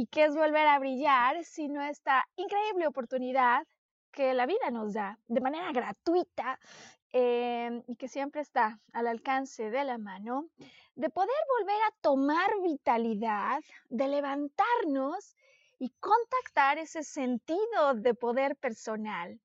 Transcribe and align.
¿Y 0.00 0.06
qué 0.06 0.26
es 0.26 0.36
volver 0.36 0.64
a 0.68 0.78
brillar 0.78 1.42
sino 1.42 1.82
esta 1.82 2.24
increíble 2.36 2.86
oportunidad 2.86 3.66
que 4.12 4.32
la 4.32 4.46
vida 4.46 4.70
nos 4.70 4.94
da 4.94 5.18
de 5.26 5.40
manera 5.40 5.72
gratuita 5.72 6.60
em, 7.10 7.82
y 7.88 7.96
que 7.96 8.06
siempre 8.06 8.40
está 8.40 8.78
al 8.92 9.08
alcance 9.08 9.70
de 9.70 9.82
la 9.82 9.98
mano, 9.98 10.50
de 10.94 11.10
poder 11.10 11.42
volver 11.58 11.82
a 11.82 11.94
tomar 12.00 12.48
vitalidad, 12.62 13.60
de 13.88 14.06
levantarnos 14.06 15.34
y 15.80 15.90
contactar 15.98 16.78
ese 16.78 17.02
sentido 17.02 17.94
de 17.96 18.14
poder 18.14 18.54
personal 18.54 19.40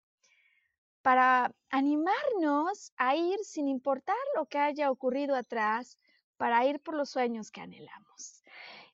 para 1.01 1.51
animarnos 1.71 2.93
a 2.97 3.15
ir 3.15 3.39
sin 3.39 3.67
importar 3.67 4.23
lo 4.35 4.45
que 4.45 4.59
haya 4.59 4.91
ocurrido 4.91 5.35
atrás, 5.35 5.97
para 6.37 6.63
ir 6.67 6.79
por 6.79 6.93
los 6.93 7.09
sueños 7.09 7.49
que 7.49 7.61
anhelamos. 7.61 8.42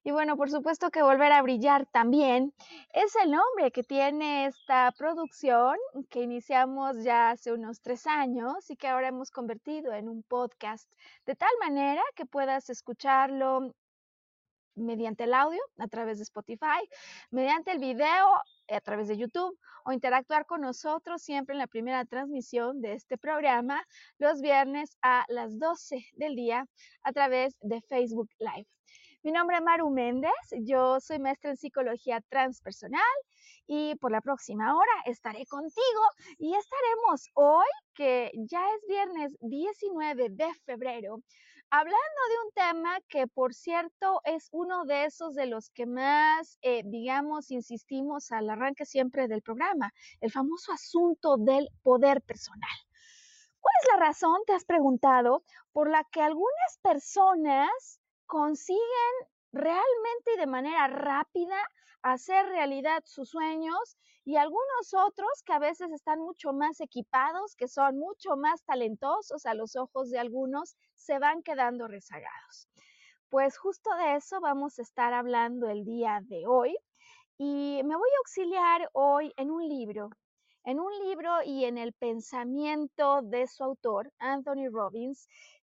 Y 0.04 0.12
bueno, 0.12 0.38
por 0.38 0.50
supuesto 0.50 0.92
que 0.92 1.04
Volver 1.04 1.32
a 1.34 1.42
Brillar 1.42 1.86
también 1.86 2.54
es 2.94 3.16
el 3.18 3.32
nombre 3.32 3.72
que 3.72 3.84
tiene 3.84 4.46
esta 4.46 4.94
producción 4.98 5.76
que 6.10 6.22
iniciamos 6.22 7.04
ya 7.04 7.32
hace 7.32 7.52
unos 7.52 7.82
tres 7.82 8.08
años 8.08 8.70
y 8.70 8.78
que 8.78 8.88
ahora 8.88 9.10
hemos 9.10 9.30
convertido 9.30 9.94
en 9.94 10.08
un 10.08 10.24
podcast, 10.24 10.90
de 11.26 11.36
tal 11.36 11.52
manera 11.60 12.02
que 12.16 12.26
puedas 12.26 12.70
escucharlo 12.70 13.74
mediante 14.76 15.26
el 15.26 15.34
audio 15.34 15.60
a 15.78 15.88
través 15.90 16.18
de 16.18 16.24
Spotify, 16.24 16.88
mediante 17.30 17.72
el 17.72 17.80
video 17.80 18.36
a 18.70 18.82
través 18.82 19.10
de 19.10 19.18
YouTube 19.18 19.60
o 19.84 19.92
interactuar 19.92 20.46
con 20.46 20.62
nosotros 20.62 21.22
siempre 21.22 21.54
en 21.54 21.60
la 21.60 21.68
primera 21.68 22.06
transmisión 22.06 22.82
de 22.82 22.94
este 22.94 23.18
programa 23.18 23.84
los 24.18 24.40
viernes 24.42 24.98
a 25.02 25.26
las 25.28 25.60
12 25.60 26.06
del 26.14 26.36
día 26.36 26.66
a 27.04 27.12
través 27.12 27.58
de 27.60 27.82
Facebook 27.82 28.30
Live. 28.40 28.68
Mi 29.22 29.34
nombre 29.34 29.58
es 29.58 29.62
Maru 29.62 29.90
Méndez, 29.90 30.32
yo 30.62 31.02
soy 31.02 31.20
maestra 31.20 31.50
en 31.50 31.58
psicología 31.58 32.22
transpersonal 32.30 33.02
y 33.68 33.96
por 33.96 34.14
la 34.14 34.22
próxima 34.22 34.74
hora 34.74 34.92
estaré 35.06 35.46
contigo 35.46 36.02
y 36.38 36.56
estaremos 36.56 37.30
hoy, 37.34 37.68
que 37.94 38.32
ya 38.34 38.62
es 38.76 38.88
viernes 38.88 39.36
19 39.42 40.30
de 40.30 40.54
febrero, 40.66 41.22
Hablando 41.72 41.98
de 42.30 42.46
un 42.48 42.52
tema 42.54 43.00
que, 43.10 43.28
por 43.28 43.54
cierto, 43.54 44.22
es 44.24 44.50
uno 44.52 44.86
de 44.86 45.06
esos 45.06 45.36
de 45.36 45.46
los 45.46 45.70
que 45.70 45.86
más, 45.86 46.58
eh, 46.64 46.82
digamos, 46.84 47.52
insistimos 47.52 48.32
al 48.32 48.50
arranque 48.50 48.86
siempre 48.86 49.28
del 49.28 49.44
programa, 49.44 49.94
el 50.20 50.32
famoso 50.32 50.72
asunto 50.72 51.38
del 51.38 51.70
poder 51.84 52.24
personal. 52.24 52.72
¿Cuál 53.60 53.74
es 53.84 53.88
la 53.92 54.00
razón, 54.08 54.42
te 54.48 54.54
has 54.54 54.66
preguntado, 54.66 55.44
por 55.72 55.92
la 55.92 56.04
que 56.12 56.24
algunas 56.24 56.80
personas 56.82 57.99
consiguen 58.30 59.14
realmente 59.52 60.36
y 60.36 60.38
de 60.38 60.46
manera 60.46 60.88
rápida 60.88 61.58
hacer 62.04 62.46
realidad 62.46 63.02
sus 63.04 63.30
sueños 63.30 63.98
y 64.24 64.36
algunos 64.36 64.94
otros 64.94 65.42
que 65.44 65.54
a 65.54 65.58
veces 65.58 65.92
están 65.92 66.20
mucho 66.20 66.54
más 66.54 66.80
equipados, 66.80 67.56
que 67.56 67.68
son 67.68 67.98
mucho 67.98 68.38
más 68.38 68.64
talentosos 68.64 69.48
a 69.48 69.56
los 69.56 69.76
ojos 69.76 70.12
de 70.12 70.20
algunos, 70.20 70.78
se 70.96 71.18
van 71.18 71.42
quedando 71.42 71.88
rezagados. 71.88 72.70
Pues 73.30 73.58
justo 73.58 73.90
de 73.96 74.18
eso 74.18 74.40
vamos 74.40 74.78
a 74.78 74.84
estar 74.84 75.12
hablando 75.14 75.68
el 75.68 75.84
día 75.84 76.20
de 76.22 76.46
hoy 76.46 76.78
y 77.40 77.82
me 77.84 77.96
voy 77.96 78.10
a 78.10 78.20
auxiliar 78.20 78.90
hoy 78.94 79.34
en 79.38 79.50
un 79.50 79.68
libro, 79.68 80.12
en 80.66 80.80
un 80.80 80.92
libro 81.00 81.42
y 81.44 81.66
en 81.66 81.80
el 81.80 81.94
pensamiento 81.94 83.24
de 83.24 83.48
su 83.48 83.64
autor, 83.64 84.14
Anthony 84.20 84.70
Robbins, 84.72 85.28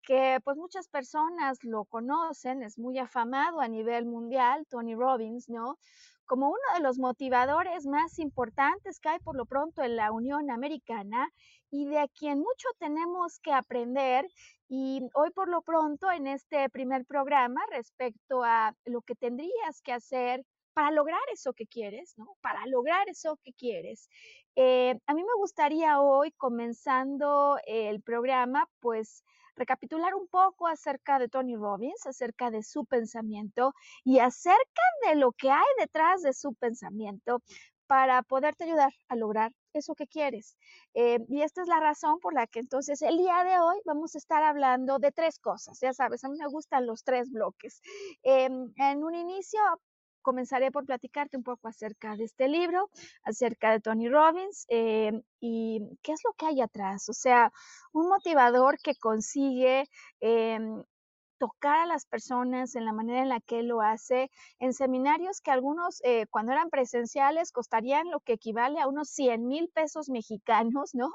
que 0.07 0.39
pues 0.45 0.57
muchas 0.57 0.89
personas 0.89 1.63
lo 1.65 1.85
conocen, 1.85 2.63
es 2.63 2.79
muy 2.79 2.99
afamado 2.99 3.61
a 3.61 3.69
nivel 3.69 4.07
mundial, 4.07 4.65
Tony 4.71 4.95
Robbins, 4.95 5.49
¿no? 5.49 5.79
Como 6.27 6.49
uno 6.49 6.75
de 6.75 6.81
los 6.81 6.99
motivadores 6.99 7.87
más 7.87 8.19
importantes 8.21 9.01
que 9.01 9.09
hay 9.09 9.19
por 9.19 9.37
lo 9.37 9.47
pronto 9.47 9.83
en 9.83 9.97
la 9.97 10.13
Unión 10.13 10.51
Americana 10.51 11.29
y 11.71 11.87
de 11.87 12.09
quien 12.17 12.39
mucho 12.39 12.69
tenemos 12.79 13.41
que 13.41 13.53
aprender. 13.53 14.27
Y 14.69 15.03
hoy 15.15 15.31
por 15.33 15.49
lo 15.49 15.63
pronto 15.63 16.11
en 16.11 16.29
este 16.29 16.69
primer 16.71 17.05
programa 17.05 17.61
respecto 17.71 18.43
a 18.45 18.75
lo 18.85 19.03
que 19.03 19.17
tendrías 19.17 19.83
que 19.83 19.93
hacer 19.93 20.45
para 20.73 20.91
lograr 20.93 21.21
eso 21.33 21.53
que 21.53 21.67
quieres, 21.67 22.15
¿no? 22.17 22.37
Para 22.43 22.65
lograr 22.67 23.09
eso 23.09 23.39
que 23.43 23.53
quieres. 23.53 24.09
Eh, 24.55 24.99
a 25.07 25.15
mí 25.15 25.23
me 25.23 25.35
gustaría 25.39 26.01
hoy, 26.01 26.31
comenzando 26.33 27.59
el 27.67 28.03
programa, 28.03 28.69
pues 28.81 29.25
recapitular 29.57 30.15
un 30.15 30.29
poco 30.29 30.67
acerca 30.67 31.19
de 31.19 31.29
Tony 31.29 31.57
Robbins, 31.57 32.07
acerca 32.07 32.51
de 32.51 32.63
su 32.63 32.85
pensamiento 32.85 33.75
y 34.05 34.19
acerca 34.19 34.83
de 35.07 35.17
lo 35.17 35.33
que 35.33 35.51
hay 35.51 35.67
detrás 35.79 36.23
de 36.23 36.33
su 36.33 36.55
pensamiento 36.55 37.43
para 37.87 38.23
poderte 38.23 38.65
ayudar 38.65 38.93
a 39.09 39.17
lograr 39.17 39.53
eso 39.73 39.95
que 39.95 40.07
quieres. 40.07 40.57
Eh, 40.95 41.19
y 41.29 41.43
esta 41.43 41.63
es 41.63 41.69
la 41.69 41.81
razón 41.81 42.19
por 42.21 42.35
la 42.35 42.47
que 42.47 42.61
entonces 42.61 43.03
el 43.03 43.17
día 43.19 43.45
de 43.45 43.59
hoy 43.59 43.77
vamos 43.85 44.15
a 44.15 44.19
estar 44.19 44.43
hablando 44.43 44.99
de 44.99 45.13
tres 45.13 45.39
cosas. 45.39 45.79
Ya 45.81 45.93
sabes, 45.93 46.25
a 46.25 46.29
mí 46.29 46.37
me 46.39 46.49
gustan 46.49 46.87
los 46.87 47.05
tres 47.05 47.31
bloques. 47.31 47.81
Em, 48.23 48.73
en 48.77 49.05
un 49.05 49.15
inicio 49.15 49.61
comenzaré 50.27 50.73
por 50.73 50.85
platicarte 50.85 51.37
un 51.37 51.45
poco 51.45 51.69
acerca 51.69 52.17
de 52.17 52.25
este 52.25 52.49
libro, 52.49 52.91
acerca 53.23 53.71
de 53.71 53.79
Tony 53.79 54.09
Robbins 54.09 54.67
eh, 54.69 55.13
y 55.39 55.81
qué 56.03 56.11
es 56.11 56.21
lo 56.25 56.33
que 56.33 56.47
hay 56.47 56.61
atrás. 56.61 57.09
O 57.09 57.13
sea, 57.13 57.53
un 57.93 58.09
motivador 58.09 58.77
que 58.83 58.97
consigue 58.97 59.85
em, 60.19 60.83
tocar 61.39 61.79
a 61.79 61.87
las 61.87 62.07
personas 62.07 62.75
en 62.75 62.85
la 62.85 62.93
manera 62.93 63.23
en 63.23 63.29
la 63.29 63.41
que 63.41 63.61
él 63.61 63.69
lo 63.69 63.83
hace, 63.83 64.29
en 64.59 64.73
seminarios 64.73 65.41
que 65.41 65.53
algunos, 65.53 66.01
eh, 66.03 66.27
cuando 66.29 66.51
eran 66.51 66.71
presenciales, 66.71 67.53
costarían 67.53 68.11
lo 68.11 68.19
que 68.19 68.33
equivale 68.33 68.81
a 68.81 68.89
unos 68.89 69.09
100 69.11 69.47
mil 69.47 69.69
pesos 69.69 70.09
mexicanos, 70.09 70.93
¿no? 70.93 71.13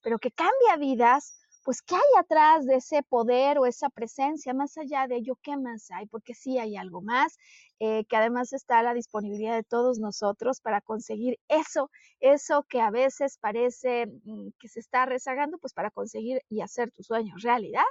Pero 0.00 0.18
que 0.18 0.30
cambia 0.30 0.76
vidas 0.78 1.43
pues 1.64 1.82
qué 1.82 1.94
hay 1.94 2.20
atrás 2.20 2.66
de 2.66 2.76
ese 2.76 3.02
poder 3.02 3.58
o 3.58 3.66
esa 3.66 3.88
presencia, 3.88 4.52
más 4.54 4.76
allá 4.76 5.08
de 5.08 5.16
ello, 5.16 5.38
qué 5.42 5.56
más 5.56 5.90
hay, 5.90 6.06
porque 6.06 6.34
sí 6.34 6.58
hay 6.58 6.76
algo 6.76 7.00
más, 7.00 7.36
eh, 7.80 8.04
que 8.04 8.16
además 8.16 8.52
está 8.52 8.78
a 8.80 8.82
la 8.82 8.94
disponibilidad 8.94 9.54
de 9.54 9.64
todos 9.64 9.98
nosotros 9.98 10.60
para 10.60 10.80
conseguir 10.82 11.38
eso, 11.48 11.90
eso 12.20 12.64
que 12.68 12.80
a 12.80 12.90
veces 12.90 13.38
parece 13.38 14.06
mm, 14.24 14.50
que 14.58 14.68
se 14.68 14.80
está 14.80 15.06
rezagando, 15.06 15.58
pues 15.58 15.72
para 15.72 15.90
conseguir 15.90 16.42
y 16.50 16.60
hacer 16.60 16.90
tus 16.92 17.06
sueños 17.06 17.42
realidad. 17.42 17.82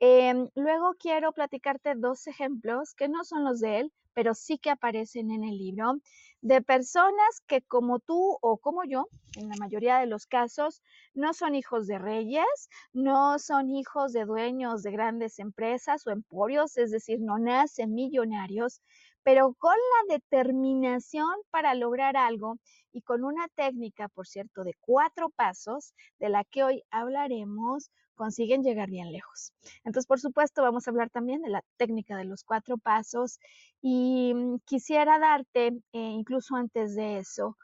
Em, 0.00 0.48
luego 0.54 0.94
quiero 0.98 1.32
platicarte 1.32 1.94
dos 1.94 2.26
ejemplos 2.26 2.94
que 2.94 3.08
no 3.08 3.24
son 3.24 3.44
los 3.44 3.60
de 3.60 3.80
él, 3.80 3.92
pero 4.14 4.34
sí 4.34 4.58
que 4.58 4.70
aparecen 4.70 5.30
en 5.30 5.44
el 5.44 5.58
libro, 5.58 5.94
de 6.40 6.62
personas 6.62 7.40
que 7.46 7.62
como 7.62 7.98
tú 7.98 8.38
o 8.40 8.58
como 8.58 8.84
yo, 8.84 9.08
en 9.36 9.48
la 9.48 9.56
mayoría 9.56 9.98
de 9.98 10.06
los 10.06 10.26
casos, 10.26 10.82
no 11.14 11.34
son 11.34 11.54
hijos 11.54 11.86
de 11.86 11.98
reyes, 11.98 12.68
no 12.92 13.38
son 13.38 13.70
hijos 13.70 14.12
de 14.12 14.24
dueños 14.24 14.82
de 14.82 14.92
grandes 14.92 15.38
empresas 15.38 16.06
o 16.06 16.10
emporios, 16.10 16.76
es 16.76 16.90
decir, 16.90 17.20
no 17.20 17.38
nacen 17.38 17.94
millonarios, 17.94 18.80
pero 19.22 19.54
con 19.58 19.74
la 19.74 20.14
determinación 20.14 21.34
para 21.50 21.74
lograr 21.74 22.16
algo 22.16 22.56
y 22.92 23.02
con 23.02 23.24
una 23.24 23.48
técnica, 23.48 24.08
por 24.08 24.26
cierto, 24.26 24.64
de 24.64 24.74
cuatro 24.80 25.30
pasos, 25.30 25.92
de 26.18 26.28
la 26.28 26.44
que 26.44 26.64
hoy 26.64 26.82
hablaremos, 26.90 27.90
consiguen 28.18 28.62
llegar 28.62 28.90
bien 28.90 29.10
lejos. 29.12 29.54
Entonces, 29.84 30.06
por 30.06 30.20
supuesto, 30.20 30.60
vamos 30.62 30.86
a 30.86 30.90
hablar 30.90 31.08
también 31.08 31.40
de 31.40 31.48
la 31.48 31.64
técnica 31.78 32.18
de 32.18 32.24
los 32.26 32.44
cuatro 32.44 32.76
pasos 32.76 33.38
y 33.80 34.34
mm, 34.34 34.58
quisiera 34.66 35.18
darte, 35.18 35.68
eh, 35.92 35.98
incluso 35.98 36.56
antes 36.56 36.94
de 36.94 37.18
eso, 37.18 37.56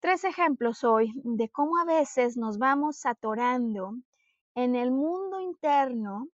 tres 0.00 0.24
ejemplos 0.24 0.82
hoy 0.82 1.12
de 1.14 1.48
cómo 1.50 1.78
a 1.78 1.84
veces 1.84 2.36
nos 2.36 2.58
vamos 2.58 3.06
atorando 3.06 3.94
en 4.56 4.74
el 4.74 4.90
mundo 4.90 5.40
interno 5.40 6.28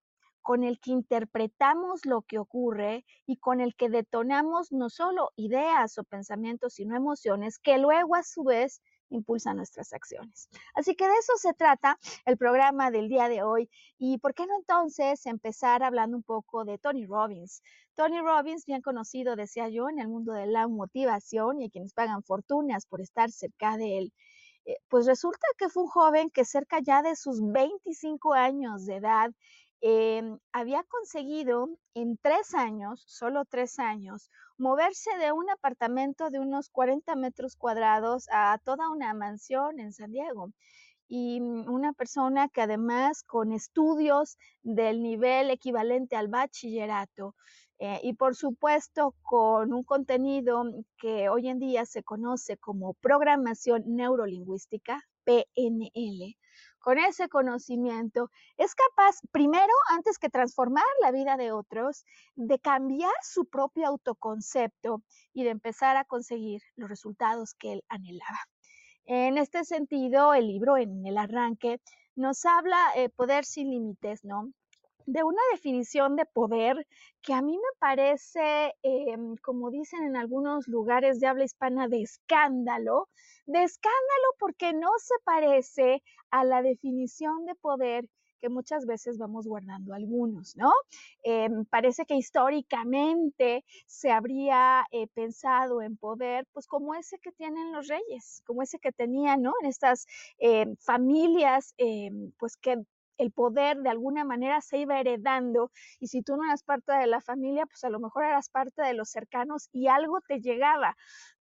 con 0.43 0.65
el 0.65 0.81
que 0.81 0.93
interpretamos 0.93 2.07
lo 2.07 2.23
que 2.23 2.39
ocurre 2.39 3.05
y 3.27 3.37
con 3.37 3.61
el 3.61 3.75
que 3.75 3.91
detonamos 3.91 4.73
no 4.73 4.89
solo 4.89 5.31
ideas 5.37 5.99
o 5.99 6.05
pensamientos, 6.05 6.75
sino 6.75 6.97
emociones 6.97 7.59
que 7.59 7.79
luego 7.79 8.15
a 8.15 8.23
su 8.23 8.45
vez 8.45 8.81
impulsa 9.11 9.55
nuestras 9.55 9.93
acciones. 9.93 10.49
Así 10.75 10.95
que 10.95 11.07
de 11.07 11.15
eso 11.15 11.33
se 11.37 11.55
trata 11.55 11.99
el 12.25 12.37
programa 12.37 12.91
del 12.91 13.09
día 13.09 13.29
de 13.29 13.43
hoy. 13.43 13.71
¿Y 13.99 14.19
por 14.19 14.35
qué 14.35 14.47
no 14.47 14.57
entonces 14.57 15.27
empezar 15.27 15.83
hablando 15.83 16.17
un 16.17 16.23
poco 16.23 16.65
de 16.65 16.79
Tony 16.79 17.07
Robbins? 17.07 17.63
Tony 17.95 18.21
Robbins, 18.21 18.65
bien 18.67 18.83
conocido, 18.83 19.37
decía 19.37 19.69
yo, 19.69 19.89
en 19.89 19.99
el 19.99 20.09
mundo 20.09 20.33
de 20.33 20.47
la 20.47 20.69
motivación 20.69 21.61
y 21.61 21.67
a 21.67 21.71
quienes 21.71 21.93
pagan 21.93 22.23
fortunas 22.23 22.87
por 22.87 23.01
estar 23.01 23.31
cerca 23.31 23.77
de 23.77 23.99
él. 23.99 24.13
Eh, 24.65 24.77
pues 24.89 25.07
resulta 25.07 25.47
que 25.57 25.69
fue 25.69 25.85
un 25.85 25.89
joven 25.89 26.31
que 26.31 26.45
cerca 26.45 26.79
ya 26.81 27.03
de 27.03 27.17
sus 27.17 27.41
25 27.41 28.35
años 28.35 28.85
de 28.85 28.97
edad 28.97 29.31
Em, 29.81 30.39
había 30.53 30.83
conseguido 30.85 31.69
en 31.95 32.17
tres 32.17 32.55
años, 32.55 33.05
solo 33.07 33.45
tres 33.45 33.79
años, 33.79 34.31
moverse 34.57 35.11
de 35.19 35.31
un 35.31 35.49
apartamento 35.51 36.31
de 36.31 36.41
unos 36.41 36.69
40 36.69 37.15
metros 37.15 37.55
cuadrados 37.55 38.27
a 38.33 38.59
toda 38.65 38.91
una 38.91 39.15
mansión 39.15 39.79
en 39.79 39.93
San 39.93 40.11
Diego. 40.11 40.51
Y 41.07 41.41
mm, 41.41 41.71
una 41.73 41.93
persona 41.93 42.49
que 42.49 42.63
además 42.63 43.23
con 43.23 43.53
estudios 43.53 44.37
del 44.63 45.03
nivel 45.03 45.51
equivalente 45.51 46.17
al 46.17 46.29
bachillerato 46.29 47.35
eh, 47.79 48.01
y 48.03 48.15
por 48.15 48.35
supuesto 48.35 49.15
con 49.23 49.73
un 49.73 49.85
contenido 49.85 50.65
que 50.99 51.29
hoy 51.29 51.49
en 51.49 51.61
día 51.61 51.87
se 51.87 52.03
conoce 52.03 52.57
como 52.57 52.95
programación 52.95 53.85
neurolingüística, 53.87 55.01
PNL, 55.25 56.37
con 56.79 56.99
ese 56.99 57.29
conocimiento, 57.29 58.31
es 58.57 58.75
capaz, 58.75 59.17
primero, 59.33 59.73
antes 59.91 60.19
que 60.19 60.31
transformar 60.31 60.85
la 61.01 61.11
vida 61.11 61.37
de 61.37 61.53
otros, 61.53 62.05
de 62.35 62.59
cambiar 62.59 63.13
su 63.23 63.47
propio 63.47 63.87
autoconcepto 63.87 65.03
y 65.33 65.45
de 65.45 65.51
empezar 65.51 65.97
a 65.97 66.05
conseguir 66.05 66.63
los 66.77 66.89
resultados 66.89 67.55
que 67.55 67.73
él 67.73 67.85
anhelaba. 67.89 68.41
En 69.05 69.39
este 69.39 69.65
sentido, 69.65 70.35
el 70.35 70.47
libro 70.47 70.77
en 70.77 71.07
el 71.07 71.17
arranque 71.17 71.81
nos 72.15 72.45
habla 72.45 72.79
eh, 72.95 73.09
poder 73.09 73.45
sin 73.45 73.71
límites, 73.71 74.25
¿no? 74.25 74.53
De 75.09 75.25
una 75.25 75.41
definición 75.53 76.17
de 76.17 76.27
poder 76.27 76.87
que 77.23 77.33
a 77.33 77.41
mí 77.41 77.57
me 77.57 77.79
parece, 77.79 78.75
em, 78.83 79.37
como 79.43 79.71
dicen 79.71 80.05
en 80.05 80.17
algunos 80.17 80.69
lugares 80.69 81.19
de 81.19 81.27
habla 81.27 81.45
hispana, 81.45 81.89
de 81.89 82.03
escándalo, 82.03 83.09
de 83.47 83.63
escándalo 83.63 84.29
porque 84.39 84.75
no 84.75 84.91
se 84.99 85.15
parece 85.25 86.03
a 86.31 86.45
la 86.45 86.61
definición 86.61 87.47
de 87.47 87.55
poder 87.55 88.05
que 88.39 88.51
muchas 88.51 88.85
veces 88.85 89.17
vamos 89.17 89.47
guardando 89.47 89.95
algunos, 89.95 90.55
¿no? 90.57 90.71
Em, 91.23 91.65
parece 91.65 92.05
que 92.05 92.15
históricamente 92.15 93.65
se 93.87 94.11
habría 94.13 94.85
eh, 94.93 95.07
pensado 95.15 95.81
en 95.81 95.97
poder, 95.97 96.47
pues 96.53 96.67
como 96.67 96.95
ese 96.95 97.19
que 97.19 97.33
tienen 97.33 97.73
los 97.73 97.89
reyes, 97.89 98.43
como 98.47 98.63
ese 98.63 98.79
que 98.79 98.93
tenían, 98.93 99.41
¿no? 99.41 99.55
En 99.63 99.69
estas 99.69 100.07
em, 100.39 100.77
familias, 100.77 101.75
pues 102.39 102.57
que 102.59 102.77
el 103.19 103.33
poder 103.33 103.79
de 103.79 103.91
alguna 103.91 104.25
manera 104.25 104.61
se 104.61 104.79
iba 104.79 104.99
heredando 105.01 105.71
y 106.01 106.09
si 106.09 106.23
tú 106.23 106.37
no 106.37 106.45
eras 106.45 106.63
parte 106.63 106.93
de 106.93 107.07
la 107.07 107.21
familia, 107.21 107.67
pues 107.67 107.85
a 107.85 107.91
lo 107.91 108.01
mejor 108.01 108.25
eras 108.25 108.49
parte 108.49 108.83
de 108.83 108.95
los 108.95 109.11
cercanos 109.11 109.69
y 109.73 109.89
algo 109.89 110.21
te 110.27 110.41
llegaba. 110.41 110.97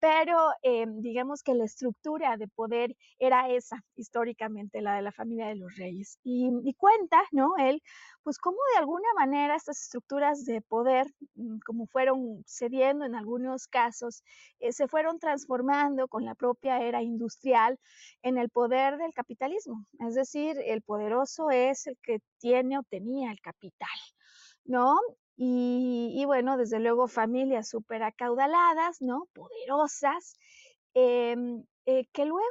Pero 0.03 0.49
eh, 0.63 0.85
digamos 0.85 1.43
que 1.43 1.53
la 1.53 1.63
estructura 1.63 2.35
de 2.35 2.49
poder 2.49 2.93
era 3.19 3.47
esa, 3.49 3.85
históricamente, 3.95 4.81
la 4.81 4.97
de 4.97 5.01
la 5.01 5.13
familia 5.13 5.47
de 5.47 5.55
los 5.55 5.73
reyes. 5.77 6.19
Y, 6.25 6.49
y 6.65 6.73
cuenta, 6.73 7.23
¿no? 7.31 7.55
Él, 7.57 7.81
pues 8.21 8.37
cómo 8.37 8.57
de 8.73 8.79
alguna 8.79 9.07
manera 9.17 9.55
estas 9.55 9.81
estructuras 9.81 10.43
de 10.43 10.59
poder, 10.59 11.07
mm, 11.35 11.59
como 11.65 11.87
fueron 11.87 12.43
cediendo 12.45 13.05
en 13.05 13.15
algunos 13.15 13.65
casos, 13.67 14.23
eh, 14.59 14.73
se 14.73 14.89
fueron 14.89 15.19
transformando 15.19 16.09
con 16.09 16.25
la 16.25 16.35
propia 16.35 16.81
era 16.81 17.01
industrial 17.01 17.79
en 18.23 18.37
el 18.37 18.49
poder 18.49 18.97
del 18.97 19.13
capitalismo. 19.13 19.85
Es 20.05 20.15
decir, 20.15 20.57
el 20.65 20.81
poderoso 20.81 21.49
es 21.49 21.87
el 21.87 21.97
que 22.03 22.19
tiene 22.39 22.77
o 22.77 22.83
tenía 22.83 23.31
el 23.31 23.39
capital, 23.39 23.87
¿no? 24.65 24.99
Y, 25.35 26.23
bueno, 26.25 26.57
desde 26.57 26.79
luego 26.79 27.07
familias 27.07 27.69
súper 27.69 28.03
acaudaladas, 28.03 29.01
¿no? 29.01 29.27
Poderosas, 29.33 30.35
em, 30.93 31.63
eh, 31.85 32.05
que 32.13 32.25
luego 32.25 32.43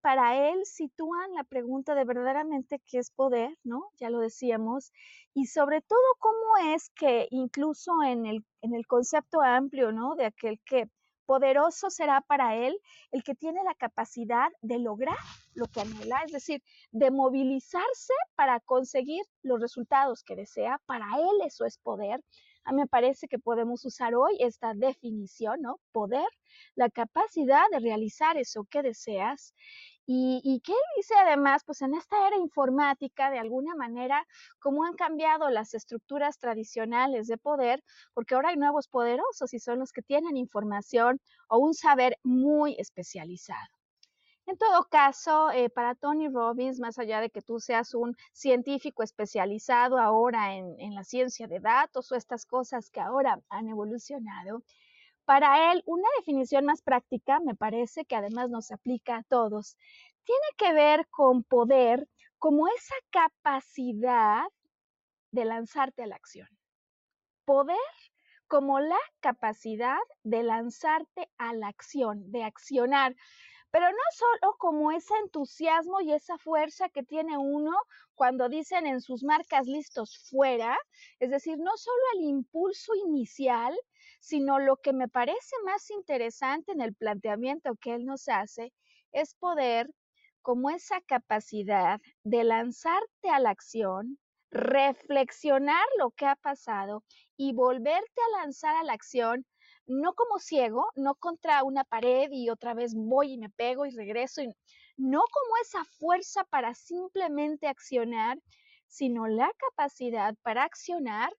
para 0.00 0.50
él 0.50 0.64
sitúan 0.64 1.32
la 1.34 1.44
pregunta 1.44 1.94
de 1.94 2.04
verdaderamente 2.04 2.80
qué 2.86 2.98
es 2.98 3.10
poder, 3.10 3.56
¿no? 3.64 3.90
Ya 3.98 4.10
lo 4.10 4.20
decíamos, 4.20 4.92
y 5.34 5.46
sobre 5.46 5.80
todo 5.82 6.00
cómo 6.18 6.74
es 6.74 6.90
que 6.90 7.26
incluso 7.30 8.02
en 8.04 8.26
el, 8.26 8.44
en 8.62 8.74
el 8.74 8.86
concepto 8.86 9.40
amplio, 9.40 9.92
¿no? 9.92 10.14
De 10.16 10.26
aquel 10.26 10.60
que 10.64 10.88
poderoso 11.30 11.90
será 11.90 12.22
para 12.22 12.56
él 12.56 12.76
el 13.12 13.22
que 13.22 13.36
tiene 13.36 13.62
la 13.62 13.76
capacidad 13.76 14.48
de 14.62 14.80
lograr 14.80 15.16
lo 15.54 15.66
que 15.66 15.82
anhela, 15.82 16.22
es 16.26 16.32
decir, 16.32 16.60
de 16.90 17.12
movilizarse 17.12 18.12
para 18.34 18.58
conseguir 18.58 19.22
los 19.44 19.60
resultados 19.60 20.24
que 20.24 20.34
desea. 20.34 20.80
Para 20.86 21.06
él 21.18 21.46
eso 21.46 21.64
es 21.66 21.78
poder. 21.78 22.20
A 22.64 22.72
mí 22.72 22.78
me 22.78 22.88
parece 22.88 23.28
que 23.28 23.38
podemos 23.38 23.84
usar 23.84 24.16
hoy 24.16 24.38
esta 24.40 24.74
definición, 24.74 25.62
¿no? 25.62 25.78
Poder, 25.92 26.26
la 26.74 26.90
capacidad 26.90 27.62
de 27.70 27.78
realizar 27.78 28.36
eso 28.36 28.66
que 28.68 28.82
deseas 28.82 29.54
y, 30.12 30.40
y 30.42 30.58
qué 30.58 30.74
dice 30.96 31.14
además, 31.24 31.62
pues 31.64 31.82
en 31.82 31.94
esta 31.94 32.26
era 32.26 32.36
informática, 32.36 33.30
de 33.30 33.38
alguna 33.38 33.76
manera, 33.76 34.26
cómo 34.58 34.82
han 34.84 34.94
cambiado 34.94 35.50
las 35.50 35.72
estructuras 35.72 36.36
tradicionales 36.40 37.28
de 37.28 37.38
poder, 37.38 37.84
porque 38.12 38.34
ahora 38.34 38.48
hay 38.48 38.56
nuevos 38.56 38.88
poderosos 38.88 39.54
y 39.54 39.60
son 39.60 39.78
los 39.78 39.92
que 39.92 40.02
tienen 40.02 40.36
información 40.36 41.20
o 41.48 41.58
un 41.58 41.74
saber 41.74 42.18
muy 42.24 42.74
especializado. 42.76 43.68
En 44.46 44.58
todo 44.58 44.88
caso, 44.90 45.52
eh, 45.52 45.70
para 45.70 45.94
Tony 45.94 46.28
Robbins, 46.28 46.80
más 46.80 46.98
allá 46.98 47.20
de 47.20 47.30
que 47.30 47.40
tú 47.40 47.60
seas 47.60 47.94
un 47.94 48.16
científico 48.32 49.04
especializado 49.04 49.96
ahora 49.96 50.56
en, 50.56 50.92
la 50.92 51.04
ciencia 51.04 51.46
de 51.46 51.60
datos 51.60 52.10
o 52.10 52.16
estas 52.16 52.46
cosas 52.46 52.90
que 52.90 52.98
ahora 52.98 53.38
han 53.48 53.68
evolucionado, 53.68 54.64
para 55.30 55.70
él, 55.70 55.84
una 55.86 56.08
definición 56.18 56.64
más 56.64 56.82
práctica, 56.82 57.38
me 57.38 57.54
parece 57.54 58.04
que 58.04 58.16
además 58.16 58.50
nos 58.50 58.72
aplica 58.72 59.18
a 59.18 59.22
todos, 59.22 59.76
tiene 60.24 60.48
que 60.56 60.72
ver 60.72 61.06
con 61.08 61.44
poder 61.44 62.08
como 62.38 62.66
esa 62.66 62.96
capacidad 63.10 64.42
de 65.30 65.44
lanzarte 65.44 66.02
a 66.02 66.08
la 66.08 66.16
acción. 66.16 66.48
Poder 67.44 67.76
como 68.48 68.80
la 68.80 68.98
capacidad 69.20 70.00
de 70.24 70.42
lanzarte 70.42 71.30
a 71.38 71.54
la 71.54 71.68
acción, 71.68 72.32
de 72.32 72.42
accionar 72.42 73.14
pero 73.70 73.88
no 73.88 74.02
solo 74.12 74.56
como 74.58 74.90
ese 74.90 75.14
entusiasmo 75.22 76.00
y 76.00 76.12
esa 76.12 76.38
fuerza 76.38 76.88
que 76.88 77.02
tiene 77.02 77.38
uno 77.38 77.76
cuando 78.14 78.48
dicen 78.48 78.86
en 78.86 79.00
sus 79.00 79.22
marcas 79.22 79.66
listos 79.66 80.18
fuera, 80.28 80.76
es 81.20 81.30
decir, 81.30 81.58
no 81.58 81.76
solo 81.76 82.02
el 82.14 82.24
impulso 82.24 82.94
inicial, 83.06 83.78
sino 84.20 84.58
lo 84.58 84.76
que 84.76 84.92
me 84.92 85.08
parece 85.08 85.56
más 85.64 85.90
interesante 85.90 86.72
en 86.72 86.80
el 86.80 86.94
planteamiento 86.94 87.74
que 87.80 87.94
él 87.94 88.04
nos 88.04 88.28
hace 88.28 88.72
es 89.12 89.34
poder 89.34 89.90
como 90.42 90.70
esa 90.70 91.00
capacidad 91.02 92.00
de 92.22 92.44
lanzarte 92.44 93.30
a 93.30 93.40
la 93.40 93.50
acción, 93.50 94.18
reflexionar 94.50 95.84
lo 95.98 96.10
que 96.12 96.26
ha 96.26 96.36
pasado 96.36 97.04
y 97.36 97.52
volverte 97.52 98.20
a 98.28 98.42
lanzar 98.42 98.76
a 98.76 98.84
la 98.84 98.92
acción 98.92 99.44
no 99.90 100.14
como 100.14 100.38
ciego, 100.38 100.88
no 100.94 101.16
contra 101.16 101.64
una 101.64 101.84
pared 101.84 102.30
y 102.30 102.48
otra 102.48 102.74
vez 102.74 102.94
voy 102.94 103.32
y 103.32 103.38
me 103.38 103.50
pego 103.50 103.86
y 103.86 103.90
regreso, 103.90 104.42
no 104.96 105.20
como 105.20 105.56
esa 105.62 105.84
fuerza 105.98 106.44
para 106.44 106.74
simplemente 106.74 107.66
accionar, 107.66 108.38
sino 108.86 109.26
la 109.26 109.50
capacidad 109.58 110.34
para 110.42 110.62
accionar, 110.64 111.32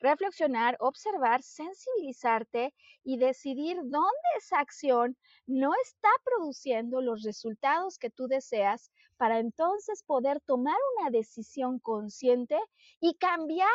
reflexionar, 0.00 0.76
observar, 0.80 1.42
sensibilizarte 1.42 2.74
y 3.04 3.18
decidir 3.18 3.76
dónde 3.82 4.28
esa 4.38 4.58
acción 4.58 5.16
no 5.46 5.72
está 5.84 6.08
produciendo 6.24 7.00
los 7.00 7.22
resultados 7.22 7.98
que 7.98 8.10
tú 8.10 8.26
deseas 8.26 8.90
para 9.16 9.38
entonces 9.38 10.02
poder 10.02 10.40
tomar 10.40 10.76
una 10.96 11.10
decisión 11.10 11.78
consciente 11.78 12.58
y 13.00 13.14
cambiar, 13.14 13.68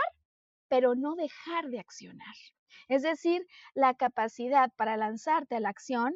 pero 0.67 0.95
no 0.95 1.15
dejar 1.15 1.69
de 1.69 1.79
accionar. 1.79 2.35
Es 2.87 3.03
decir, 3.03 3.45
la 3.73 3.93
capacidad 3.93 4.71
para 4.75 4.97
lanzarte 4.97 5.55
a 5.55 5.59
la 5.59 5.69
acción 5.69 6.15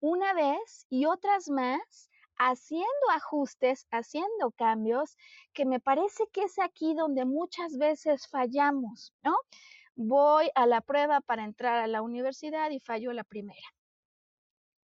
una 0.00 0.32
vez 0.34 0.86
y 0.88 1.06
otras 1.06 1.48
más 1.48 2.09
haciendo 2.40 3.10
ajustes, 3.12 3.86
haciendo 3.90 4.50
cambios, 4.56 5.16
que 5.52 5.66
me 5.66 5.78
parece 5.78 6.24
que 6.32 6.44
es 6.44 6.58
aquí 6.58 6.94
donde 6.94 7.26
muchas 7.26 7.76
veces 7.76 8.28
fallamos, 8.28 9.12
¿no? 9.22 9.36
Voy 9.94 10.50
a 10.54 10.66
la 10.66 10.80
prueba 10.80 11.20
para 11.20 11.44
entrar 11.44 11.76
a 11.76 11.86
la 11.86 12.00
universidad 12.00 12.70
y 12.70 12.80
fallo 12.80 13.12
la 13.12 13.24
primera 13.24 13.60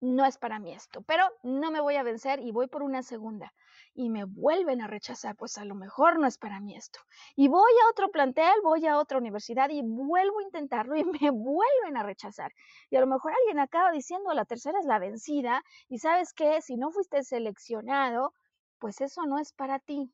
no 0.00 0.24
es 0.24 0.38
para 0.38 0.58
mí 0.58 0.72
esto, 0.72 1.02
pero 1.02 1.24
no 1.42 1.70
me 1.70 1.80
voy 1.80 1.96
a 1.96 2.02
vencer 2.02 2.40
y 2.40 2.52
voy 2.52 2.68
por 2.68 2.82
una 2.82 3.02
segunda 3.02 3.52
y 3.94 4.10
me 4.10 4.24
vuelven 4.24 4.82
a 4.82 4.86
rechazar, 4.86 5.36
pues 5.36 5.56
a 5.56 5.64
lo 5.64 5.74
mejor 5.74 6.18
no 6.18 6.26
es 6.26 6.36
para 6.36 6.60
mí 6.60 6.76
esto. 6.76 7.00
Y 7.34 7.48
voy 7.48 7.72
a 7.82 7.90
otro 7.90 8.10
plantel, 8.10 8.52
voy 8.62 8.86
a 8.86 8.98
otra 8.98 9.18
universidad 9.18 9.70
y 9.70 9.80
vuelvo 9.82 10.40
a 10.40 10.42
intentarlo 10.42 10.96
y 10.96 11.04
me 11.22 11.30
vuelven 11.30 11.96
a 11.96 12.02
rechazar. 12.02 12.52
Y 12.90 12.96
a 12.96 13.00
lo 13.00 13.06
mejor 13.06 13.32
alguien 13.32 13.58
acaba 13.58 13.90
diciendo 13.90 14.32
la 14.34 14.44
tercera 14.44 14.78
es 14.78 14.84
la 14.84 14.98
vencida 14.98 15.64
y 15.88 15.98
sabes 15.98 16.34
que 16.34 16.60
si 16.60 16.76
no 16.76 16.90
fuiste 16.90 17.22
seleccionado, 17.22 18.34
pues 18.78 19.00
eso 19.00 19.24
no 19.24 19.38
es 19.38 19.52
para 19.52 19.78
ti. 19.78 20.12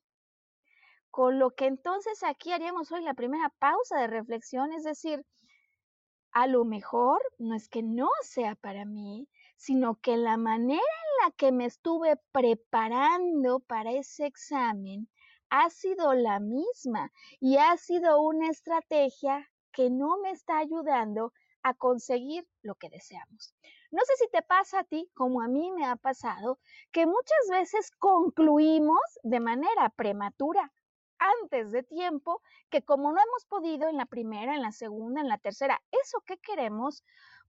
Con 1.11 1.39
lo 1.39 1.51
que 1.51 1.67
entonces 1.67 2.23
aquí 2.23 2.53
haríamos 2.53 2.91
hoy 2.93 3.03
la 3.03 3.15
primera 3.15 3.53
pausa 3.59 3.99
de 3.99 4.07
reflexión, 4.07 4.73
es 4.73 4.85
decir, 4.85 5.25
a 6.33 6.47
lo 6.47 6.65
mejor 6.65 7.21
no 7.39 7.55
es 7.55 7.69
que 7.69 7.83
no 7.83 8.09
sea 8.23 8.55
para 8.55 8.85
mí, 8.85 9.29
sino 9.63 10.01
que 10.01 10.17
la 10.17 10.37
manera 10.37 10.81
en 10.81 11.25
la 11.25 11.31
que 11.37 11.53
me 11.53 11.67
estuve 11.67 12.17
preparando 12.33 13.61
para 13.61 13.93
ese 13.93 14.27
examen 14.27 15.09
ha 15.51 15.71
sido 15.71 16.15
la 16.15 16.41
misma 16.41 17.13
y 17.39 17.59
ha 17.59 17.77
sido 17.77 18.21
una 18.21 18.49
estrategia 18.49 19.49
que 19.73 19.89
no 19.89 20.19
me 20.19 20.33
está 20.33 20.59
ayudando 20.59 21.33
a 21.63 21.75
conseguir 21.75 22.45
lo 22.63 22.75
que 22.75 22.91
deseamos. 22.91 23.55
No 23.93 24.01
sé 24.05 24.17
si 24.17 24.29
te 24.33 24.43
pasa 24.43 24.81
a 24.81 24.85
ti, 24.85 25.09
como 25.15 25.43
a 25.43 25.47
mí 25.47 25.71
me 25.71 25.87
ha 25.87 25.95
pasado, 25.95 26.59
que 26.91 27.07
muchas 27.07 27.49
veces 27.49 27.93
concluimos 28.01 29.01
de 29.23 29.39
manera 29.39 29.91
prematura, 29.91 30.73
antes 31.41 31.71
de 31.71 31.85
tiempo, 31.85 32.43
que 32.69 32.83
como 32.83 33.13
no 33.13 33.21
hemos 33.21 33.45
podido 33.45 33.89
en 33.89 33.97
la 33.97 34.07
primera, 34.07 34.57
en 34.57 34.63
la 34.63 34.73
segunda, 34.73 35.21
en 35.21 35.29
la 35.29 35.39
tercera, 35.39 35.81
eso 35.93 36.21
que 36.27 36.39
queremos, 36.39 37.05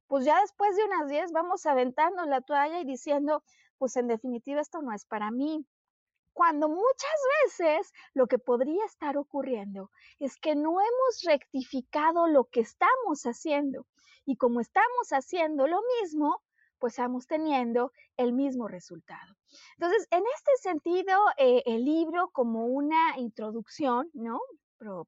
pues 0.08 0.26
ya 0.26 0.40
después 0.42 0.76
de 0.76 0.86
unas 0.86 1.10
10 1.10 1.32
vamos 1.32 1.66
aventando 1.66 2.26
la 2.26 2.42
toalla 2.42 2.80
y 2.80 2.86
diciendo, 2.86 3.44
pues 3.78 3.96
en 3.96 4.08
definitiva 4.08 4.62
esto 4.62 4.82
no 4.82 4.94
es 4.94 5.06
para 5.06 5.32
mí. 5.32 5.66
Cuando 6.34 6.68
muchas 6.68 7.20
veces 7.44 7.92
lo 8.14 8.28
que 8.28 8.40
podría 8.40 8.84
estar 8.86 9.18
ocurriendo 9.18 9.92
es 10.20 10.36
que 10.38 10.56
no 10.56 10.72
hemos 10.82 11.22
rectificado 11.26 12.28
lo 12.28 12.46
que 12.46 12.62
estamos 12.62 13.24
haciendo. 13.24 13.86
Y 14.26 14.38
como 14.38 14.60
estamos 14.60 15.10
haciendo 15.12 15.68
lo 15.68 15.82
mismo, 16.02 16.42
pues 16.80 16.94
estamos 16.94 17.28
teniendo 17.28 17.92
el 18.18 18.34
mismo 18.34 18.68
resultado. 18.68 19.36
Entonces, 19.78 20.08
en 20.12 20.24
este 20.36 20.52
sentido, 20.70 21.18
eh, 21.38 21.62
el 21.66 21.86
libro 21.86 22.30
como 22.32 22.66
una 22.66 23.18
introducción, 23.18 24.10
¿no? 24.14 24.40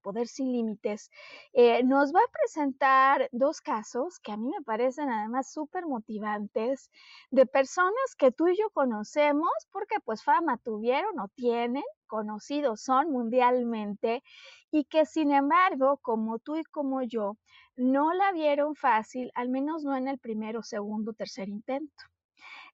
Poder 0.01 0.27
Sin 0.27 0.51
Límites, 0.51 1.11
eh, 1.53 1.83
nos 1.83 2.13
va 2.13 2.19
a 2.19 2.31
presentar 2.31 3.29
dos 3.31 3.61
casos 3.61 4.19
que 4.19 4.31
a 4.31 4.37
mí 4.37 4.49
me 4.49 4.63
parecen 4.63 5.09
además 5.09 5.51
súper 5.51 5.85
motivantes 5.85 6.89
de 7.31 7.45
personas 7.45 8.15
que 8.17 8.31
tú 8.31 8.47
y 8.47 8.57
yo 8.57 8.69
conocemos 8.71 9.49
porque 9.71 9.97
pues 10.03 10.23
fama 10.23 10.57
tuvieron 10.57 11.19
o 11.19 11.27
tienen, 11.29 11.83
conocidos 12.07 12.81
son 12.81 13.11
mundialmente 13.11 14.23
y 14.71 14.85
que 14.85 15.05
sin 15.05 15.31
embargo, 15.31 15.97
como 15.97 16.39
tú 16.39 16.55
y 16.55 16.63
como 16.63 17.01
yo, 17.01 17.37
no 17.75 18.13
la 18.13 18.31
vieron 18.31 18.75
fácil, 18.75 19.31
al 19.35 19.49
menos 19.49 19.83
no 19.83 19.95
en 19.95 20.07
el 20.07 20.19
primero, 20.19 20.63
segundo, 20.63 21.13
tercer 21.13 21.49
intento. 21.49 22.03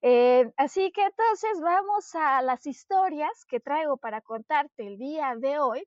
Eh, 0.04 0.52
así 0.58 0.92
que 0.92 1.04
entonces 1.04 1.62
vamos 1.62 2.16
a 2.16 2.42
las 2.42 2.66
historias 2.66 3.46
que 3.46 3.60
traigo 3.60 3.98
para 3.98 4.22
contarte 4.22 4.88
el 4.88 4.98
día 4.98 5.36
de 5.38 5.60
hoy 5.60 5.84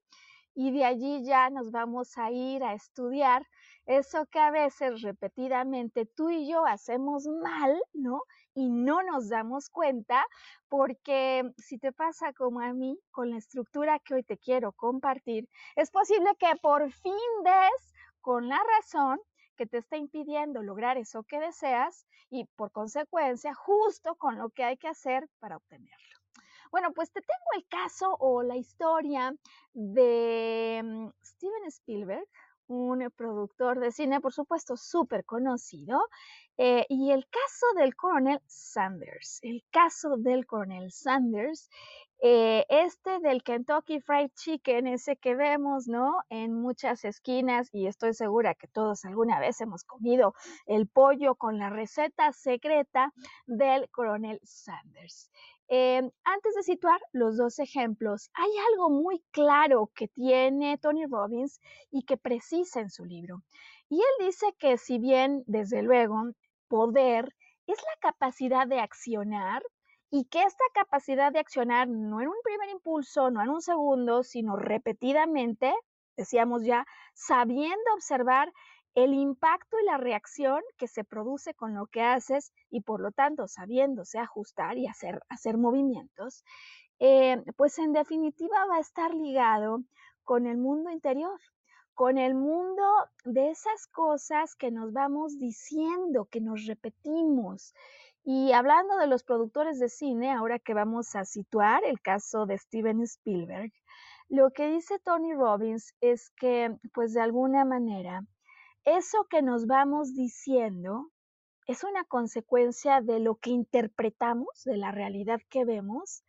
y 0.54 0.70
de 0.70 0.84
allí 0.84 1.25
ya 1.25 1.50
nos 1.50 1.70
vamos 1.70 2.16
a 2.16 2.30
ir 2.30 2.62
a 2.62 2.75
estudiar 2.75 3.46
eso 3.87 4.26
que 4.26 4.38
a 4.38 4.50
veces 4.50 5.02
repetidamente 5.02 6.06
tú 6.06 6.30
y 6.30 6.49
yo 6.49 6.64
hacemos 6.64 7.26
mal, 7.26 7.80
¿no? 7.92 8.23
Y 8.54 8.70
no 8.70 9.02
nos 9.02 9.28
damos 9.28 9.68
cuenta 9.68 10.25
porque 10.68 11.42
si 11.58 11.78
te 11.78 11.92
pasa 11.92 12.32
como 12.32 12.61
a 12.61 12.73
mí 12.73 12.99
con 13.11 13.30
la 13.30 13.37
estructura 13.37 13.99
que 13.99 14.14
hoy 14.14 14.23
te 14.23 14.38
quiero 14.38 14.73
compartir, 14.73 15.49
es 15.76 15.90
posible 15.90 16.30
que 16.38 16.54
por 16.62 16.90
fin 16.92 17.12
des 17.42 17.94
con 18.20 18.49
la 18.49 18.61
razón 18.76 19.20
que 19.56 19.66
te 19.66 19.78
está 19.78 19.96
impidiendo 19.96 20.62
lograr 20.62 20.96
eso 20.96 21.23
que 21.25 21.40
deseas 21.40 22.06
y 22.30 22.44
por 22.56 22.73
consecuencia 22.73 23.54
justo 23.54 24.16
con 24.16 24.38
lo 24.38 24.50
que 24.50 24.64
hay 24.64 24.76
que 24.76 24.88
hacer 24.88 25.28
para 25.38 25.56
obtenerlo. 25.56 26.13
Bueno, 26.74 26.92
pues 26.92 27.12
te 27.12 27.20
tengo 27.20 27.50
el 27.56 27.68
caso 27.68 28.16
o 28.18 28.42
la 28.42 28.56
historia 28.56 29.32
de 29.74 30.80
mm, 30.82 31.08
Steven 31.24 31.66
Spielberg, 31.68 32.26
un 32.66 33.08
productor 33.16 33.78
de 33.78 33.92
cine, 33.92 34.20
por 34.20 34.32
supuesto, 34.32 34.76
súper 34.76 35.24
conocido, 35.24 36.00
eh, 36.58 36.84
y 36.88 37.12
el 37.12 37.28
caso 37.28 37.66
del 37.76 37.94
coronel 37.94 38.40
Sanders, 38.48 39.38
el 39.42 39.62
caso 39.70 40.16
del 40.16 40.46
coronel 40.46 40.90
Sanders, 40.90 41.70
eh, 42.20 42.64
este 42.68 43.20
del 43.20 43.44
Kentucky 43.44 44.00
Fried 44.00 44.30
Chicken, 44.34 44.86
ese 44.88 45.16
que 45.16 45.36
vemos, 45.36 45.86
¿no? 45.86 46.22
En 46.28 46.54
muchas 46.54 47.04
esquinas, 47.04 47.68
y 47.72 47.86
estoy 47.86 48.14
segura 48.14 48.54
que 48.54 48.66
todos 48.66 49.04
alguna 49.04 49.38
vez 49.38 49.60
hemos 49.60 49.84
comido 49.84 50.34
el 50.66 50.88
pollo 50.88 51.36
con 51.36 51.58
la 51.58 51.70
receta 51.70 52.32
secreta 52.32 53.12
del 53.46 53.88
coronel 53.90 54.40
Sanders. 54.42 55.30
Em, 55.68 56.11
antes 56.25 56.54
de 56.54 56.62
situar 56.62 57.00
los 57.12 57.37
dos 57.37 57.59
ejemplos, 57.59 58.30
hay 58.35 58.50
algo 58.73 58.90
muy 58.90 59.23
claro 59.30 59.90
que 59.94 60.09
tiene 60.09 60.78
Tony 60.78 61.06
Robbins 61.06 61.61
y 61.90 62.02
que 62.04 62.16
precisa 62.16 62.80
en 62.80 62.90
su 62.90 63.04
libro. 63.04 63.42
Y 63.88 63.97
él 63.97 64.26
dice 64.26 64.47
que 64.59 64.76
si 64.76 64.99
bien, 64.99 65.42
desde 65.47 65.83
luego, 65.83 66.23
poder 66.68 67.35
es 67.66 67.78
la 67.78 68.11
capacidad 68.11 68.66
de 68.66 68.80
accionar 68.80 69.62
y 70.11 70.26
que 70.26 70.42
esta 70.42 70.64
capacidad 70.75 71.33
de 71.33 71.38
accionar 71.38 71.88
no 71.88 72.21
en 72.21 72.28
un 72.28 72.40
primer 72.44 72.68
impulso, 72.71 73.30
no 73.30 73.42
en 73.42 73.50
un 73.50 73.62
segundo, 73.62 74.23
sino 74.23 74.56
repetidamente, 74.56 75.75
decíamos 76.16 76.64
ya, 76.64 76.87
sabiendo 77.14 77.94
observar 77.94 78.52
el 78.94 79.14
impacto 79.14 79.78
y 79.80 79.84
la 79.84 79.98
reacción 79.98 80.60
que 80.78 80.86
se 80.86 81.04
produce 81.04 81.54
con 81.54 81.74
lo 81.74 81.86
que 81.86 82.02
haces 82.02 82.52
y 82.70 82.82
por 82.82 83.00
lo 83.00 83.10
tanto 83.10 83.48
sabiéndose 83.48 84.18
ajustar 84.18 84.78
y 84.78 84.86
hacer, 84.86 85.20
hacer 85.28 85.58
movimientos, 85.58 86.44
eh, 87.00 87.42
pues 87.56 87.78
en 87.78 87.92
definitiva 87.92 88.66
va 88.70 88.76
a 88.76 88.80
estar 88.80 89.12
ligado 89.14 89.82
con 90.22 90.46
el 90.46 90.58
mundo 90.58 90.90
interior, 90.90 91.38
con 91.94 92.18
el 92.18 92.34
mundo 92.34 92.82
de 93.24 93.50
esas 93.50 93.86
cosas 93.88 94.54
que 94.54 94.70
nos 94.70 94.92
vamos 94.92 95.38
diciendo, 95.38 96.26
que 96.30 96.40
nos 96.40 96.66
repetimos. 96.66 97.74
Y 98.24 98.52
hablando 98.52 98.96
de 98.96 99.06
los 99.06 99.22
productores 99.22 99.78
de 99.78 99.88
cine, 99.88 100.32
ahora 100.32 100.58
que 100.58 100.72
vamos 100.72 101.14
a 101.14 101.24
situar 101.24 101.84
el 101.84 102.00
caso 102.00 102.46
de 102.46 102.58
Steven 102.58 103.02
Spielberg, 103.02 103.72
lo 104.28 104.50
que 104.50 104.68
dice 104.68 104.98
Tony 105.00 105.34
Robbins 105.34 105.94
es 106.00 106.30
que, 106.30 106.74
pues 106.94 107.12
de 107.12 107.20
alguna 107.20 107.64
manera, 107.64 108.22
eso 108.84 109.26
que 109.30 109.42
nos 109.42 109.66
vamos 109.66 110.14
diciendo 110.14 111.10
es 111.66 111.84
una 111.84 112.04
consecuencia 112.04 113.00
de 113.00 113.20
lo 113.20 113.36
que 113.36 113.50
interpretamos, 113.50 114.64
de 114.64 114.76
la 114.76 114.92
realidad 114.92 115.40
que 115.48 115.64
vemos, 115.64 116.22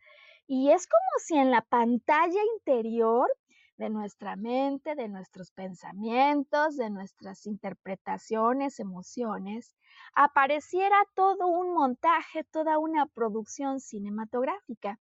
y 0.46 0.70
es 0.70 0.86
como 0.86 1.02
si 1.24 1.36
en 1.36 1.50
la 1.50 1.62
pantalla 1.62 2.40
interior 2.56 3.28
de 3.76 3.90
nuestra 3.90 4.36
mente, 4.36 4.94
de 4.94 5.08
nuestros 5.08 5.50
pensamientos, 5.50 6.76
de 6.76 6.88
nuestras 6.88 7.46
interpretaciones, 7.46 8.80
emociones, 8.80 9.76
apareciera 10.14 10.96
todo 11.14 11.48
un 11.48 11.74
montaje, 11.74 12.44
toda 12.44 12.78
una 12.78 13.06
producción 13.06 13.80
cinematográfica. 13.80 14.98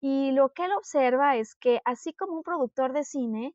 Y 0.00 0.32
lo 0.32 0.50
que 0.50 0.66
él 0.66 0.72
observa 0.72 1.36
es 1.36 1.54
que 1.56 1.80
así 1.84 2.12
como 2.12 2.34
un 2.34 2.42
productor 2.42 2.92
de 2.92 3.04
cine 3.04 3.54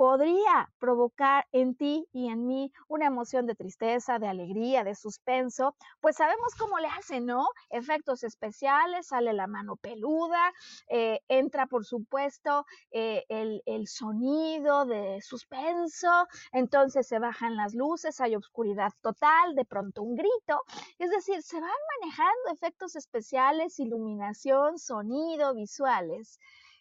podría 0.00 0.72
provocar 0.78 1.46
en 1.52 1.74
ti 1.74 2.08
y 2.10 2.28
en 2.28 2.46
mí 2.46 2.72
una 2.88 3.04
emoción 3.04 3.44
de 3.44 3.54
tristeza, 3.54 4.18
de 4.18 4.28
alegría, 4.28 4.82
de 4.82 4.94
suspenso, 4.94 5.76
pues 6.00 6.16
sabemos 6.16 6.54
cómo 6.58 6.78
le 6.78 6.88
hacen, 6.88 7.26
¿no? 7.26 7.46
Efectos 7.68 8.24
especiales, 8.24 9.08
sale 9.08 9.34
la 9.34 9.46
mano 9.46 9.76
peluda, 9.76 10.54
eh, 10.88 11.20
entra 11.28 11.66
por 11.66 11.84
supuesto 11.84 12.64
eh, 12.90 13.26
el, 13.28 13.62
el 13.66 13.88
sonido 13.88 14.86
de 14.86 15.20
suspenso, 15.20 16.26
entonces 16.52 17.06
se 17.06 17.18
bajan 17.18 17.56
las 17.56 17.74
luces, 17.74 18.22
hay 18.22 18.36
oscuridad 18.36 18.94
total, 19.02 19.54
de 19.54 19.66
pronto 19.66 20.02
un 20.02 20.16
grito, 20.16 20.62
es 20.98 21.10
decir, 21.10 21.42
se 21.42 21.60
van 21.60 21.70
manejando 22.00 22.54
efectos 22.54 22.96
especiales, 22.96 23.78
iluminación, 23.78 24.78
sonido, 24.78 25.52
visuales 25.52 26.38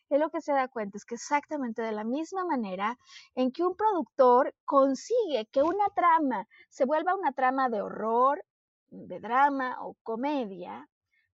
es 0.09 0.19
lo 0.19 0.29
que 0.29 0.41
se 0.41 0.53
da 0.53 0.67
cuenta 0.67 0.97
es 0.97 1.05
que 1.05 1.15
exactamente 1.15 1.81
de 1.81 1.91
la 1.91 2.03
misma 2.03 2.45
manera 2.45 2.97
en 3.35 3.51
que 3.51 3.63
un 3.63 3.75
productor 3.75 4.53
consigue 4.65 5.47
que 5.51 5.63
una 5.63 5.87
trama 5.95 6.47
se 6.69 6.85
vuelva 6.85 7.15
una 7.15 7.31
trama 7.31 7.69
de 7.69 7.81
horror, 7.81 8.43
de 8.89 9.19
drama 9.19 9.77
o 9.81 9.95
comedia, 10.03 10.87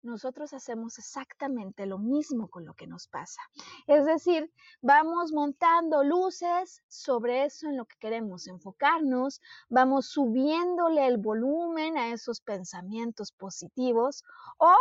nosotros 0.04 0.52
hacemos 0.52 0.98
exactamente 0.98 1.86
lo 1.86 1.98
mismo 1.98 2.48
con 2.48 2.64
lo 2.64 2.74
que 2.74 2.86
nos 2.86 3.08
pasa. 3.08 3.40
Es 3.86 4.04
decir, 4.04 4.52
vamos 4.82 5.32
montando 5.32 6.04
luces 6.04 6.82
sobre 6.88 7.44
eso 7.44 7.68
en 7.68 7.76
lo 7.76 7.86
que 7.86 7.96
queremos 7.98 8.46
enfocarnos, 8.46 9.40
vamos 9.68 10.06
subiéndole 10.06 11.06
el 11.06 11.18
volumen 11.18 11.96
a 11.96 12.12
esos 12.12 12.40
pensamientos 12.40 13.32
positivos 13.32 14.22
o 14.58 14.74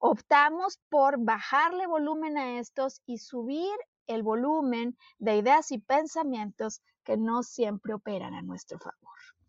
optamos 0.00 0.78
por 0.88 1.18
bajarle 1.18 1.86
volumen 1.86 2.36
a 2.38 2.58
estos 2.58 3.02
y 3.06 3.18
subir 3.18 3.74
el 4.06 4.22
volumen 4.22 4.96
de 5.18 5.36
ideas 5.36 5.70
y 5.72 5.78
pensamientos 5.78 6.82
que 7.04 7.16
no 7.16 7.42
siempre 7.42 7.94
operan 7.94 8.34
a 8.34 8.42
nuestro 8.42 8.78
favor. 8.78 9.39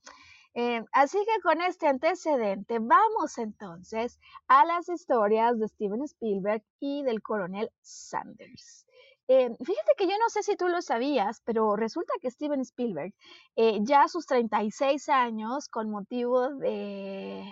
Eh, 0.54 0.84
así 0.92 1.18
que 1.18 1.42
con 1.42 1.62
este 1.62 1.88
antecedente 1.88 2.80
vamos 2.80 3.38
entonces 3.38 4.20
a 4.48 4.66
las 4.66 4.90
historias 4.90 5.58
de 5.58 5.68
Steven 5.68 6.04
Spielberg 6.04 6.64
y 6.80 7.04
del 7.04 7.22
coronel 7.22 7.72
Sanders. 7.82 8.86
Eh, 9.28 9.50
fíjate 9.64 9.94
que 9.98 10.08
yo 10.08 10.18
no 10.20 10.28
sé 10.30 10.44
si 10.44 10.58
tú 10.58 10.68
lo 10.68 10.82
sabías, 10.82 11.42
pero 11.46 11.78
resulta 11.78 12.14
que 12.22 12.30
Steven 12.30 12.60
Spielberg, 12.62 13.14
eh, 13.56 13.80
ya 13.82 14.04
a 14.04 14.08
sus 14.10 14.26
36 14.26 15.08
años, 15.08 15.70
con 15.70 15.90
motivo 15.90 16.50
de 16.50 17.46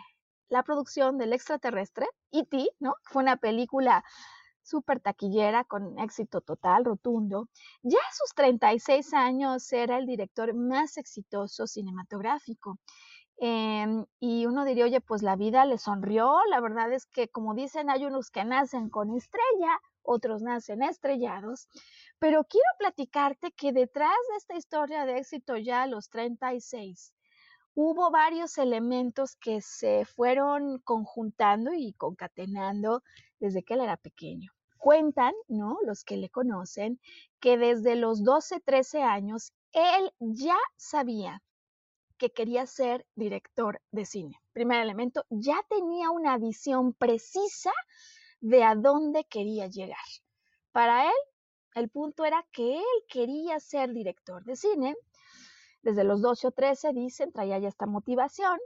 la 0.50 0.64
producción 0.64 1.18
del 1.18 1.32
extraterrestre, 1.32 2.08
E.T., 2.32 2.68
¿no? 2.80 2.96
Fue 3.04 3.22
una 3.22 3.38
película 3.38 4.04
súper 4.64 5.00
taquillera, 5.00 5.64
con 5.64 5.98
éxito 6.00 6.42
total, 6.42 6.86
rotundo. 6.86 7.50
Ya 7.84 8.00
a 8.00 8.14
sus 8.14 8.34
36 8.36 9.14
años 9.14 9.72
era 9.74 9.98
el 9.98 10.06
director 10.06 10.54
más 10.54 10.98
exitoso 10.98 11.68
cinematográfico. 11.68 12.80
Em, 13.42 14.06
y 14.20 14.46
uno 14.46 14.66
diría, 14.66 14.86
oye, 14.86 15.00
pues 15.02 15.22
la 15.24 15.36
vida 15.36 15.66
le 15.66 15.78
sonrió. 15.78 16.40
La 16.50 16.60
verdad 16.60 16.92
es 16.92 17.06
que, 17.06 17.30
como 17.30 17.54
dicen, 17.56 17.90
hay 17.90 18.06
unos 18.06 18.32
que 18.32 18.44
nacen 18.44 18.90
con 18.90 19.16
estrella, 19.16 19.80
otros 20.04 20.42
nacen 20.42 20.84
estrellados. 20.84 21.68
Pero 22.20 22.44
quiero 22.44 22.68
platicarte 22.78 23.52
que 23.54 23.72
detrás 23.72 24.18
de 24.32 24.38
esta 24.38 24.56
historia 24.56 25.06
de 25.06 25.20
éxito 25.20 25.56
ya 25.58 25.84
a 25.84 25.88
los 25.88 26.10
36, 26.10 27.14
hubo 27.82 28.12
varios 28.12 28.58
elementos 28.58 29.38
que 29.38 29.62
se 29.62 30.04
fueron 30.04 30.80
conjuntando 30.80 31.74
y 31.74 31.94
concatenando 31.94 33.04
desde 33.40 33.64
que 33.64 33.76
él 33.76 33.80
era 33.80 33.96
pequeño. 33.96 34.52
Cuentan, 34.78 35.34
¿no? 35.48 35.78
Los 35.86 36.04
que 36.04 36.18
le 36.18 36.30
conocen, 36.30 37.00
que 37.40 37.58
desde 37.58 37.96
los 37.96 38.22
12, 38.22 38.60
13 38.60 39.04
años, 39.04 39.54
él 39.72 40.12
ya 40.20 40.58
sabía 40.76 41.42
que 42.18 42.32
quería 42.32 42.66
ser 42.66 43.06
director 43.16 43.80
de 43.92 44.06
cine. 44.06 44.36
Primer 44.52 44.82
elemento, 44.82 45.24
ya 45.30 45.56
tenía 45.70 46.10
una 46.10 46.38
visión 46.38 46.92
precisa 46.92 47.72
de 48.42 48.62
a 48.62 48.76
dónde 48.76 49.24
quería 49.24 49.68
llegar. 49.68 50.10
Para 50.74 51.06
él, 51.06 51.18
el 51.76 51.88
punto 51.88 52.26
era 52.26 52.46
que 52.52 52.76
él 52.76 53.04
quería 53.08 53.62
ser 53.62 53.94
director 53.94 54.44
de 54.44 54.58
cine. 54.58 54.98
Desde 55.90 56.04
los 56.04 56.22
12 56.22 56.46
o 56.46 56.52
13, 56.52 56.94
dicen, 56.94 57.32
traía 57.32 57.58
ya 57.58 57.68
esta 57.68 57.88
motivación. 57.88 58.60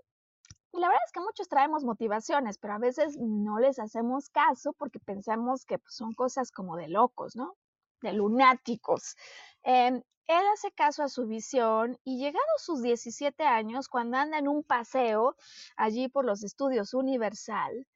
Y 0.74 0.80
la 0.82 0.90
verdad 0.90 1.04
es 1.06 1.14
que 1.14 1.22
muchos 1.22 1.48
traemos 1.48 1.86
motivaciones, 1.86 2.58
pero 2.58 2.74
a 2.74 2.80
veces 2.80 3.16
no 3.18 3.60
les 3.60 3.80
hacemos 3.80 4.30
caso 4.30 4.74
porque 4.74 5.00
pensamos 5.00 5.64
que 5.64 5.80
pues, 5.80 5.96
son 5.96 6.14
cosas 6.16 6.52
como 6.52 6.76
de 6.76 6.90
locos, 6.90 7.38
¿no? 7.38 7.56
De 8.02 8.12
lunáticos. 8.12 9.16
Em, 9.64 10.04
él 10.28 10.44
hace 10.54 10.74
caso 10.74 11.02
a 11.02 11.08
su 11.08 11.28
visión 11.28 11.98
y 12.04 12.18
llegados 12.18 12.44
sus 12.58 12.82
17 12.82 13.46
años, 13.46 13.88
cuando 13.88 14.18
anda 14.18 14.38
en 14.38 14.50
un 14.50 14.66
paseo 14.66 15.38
allí 15.78 16.10
por 16.10 16.26
los 16.26 16.44
estudios 16.44 16.94
Universal, 16.94 17.88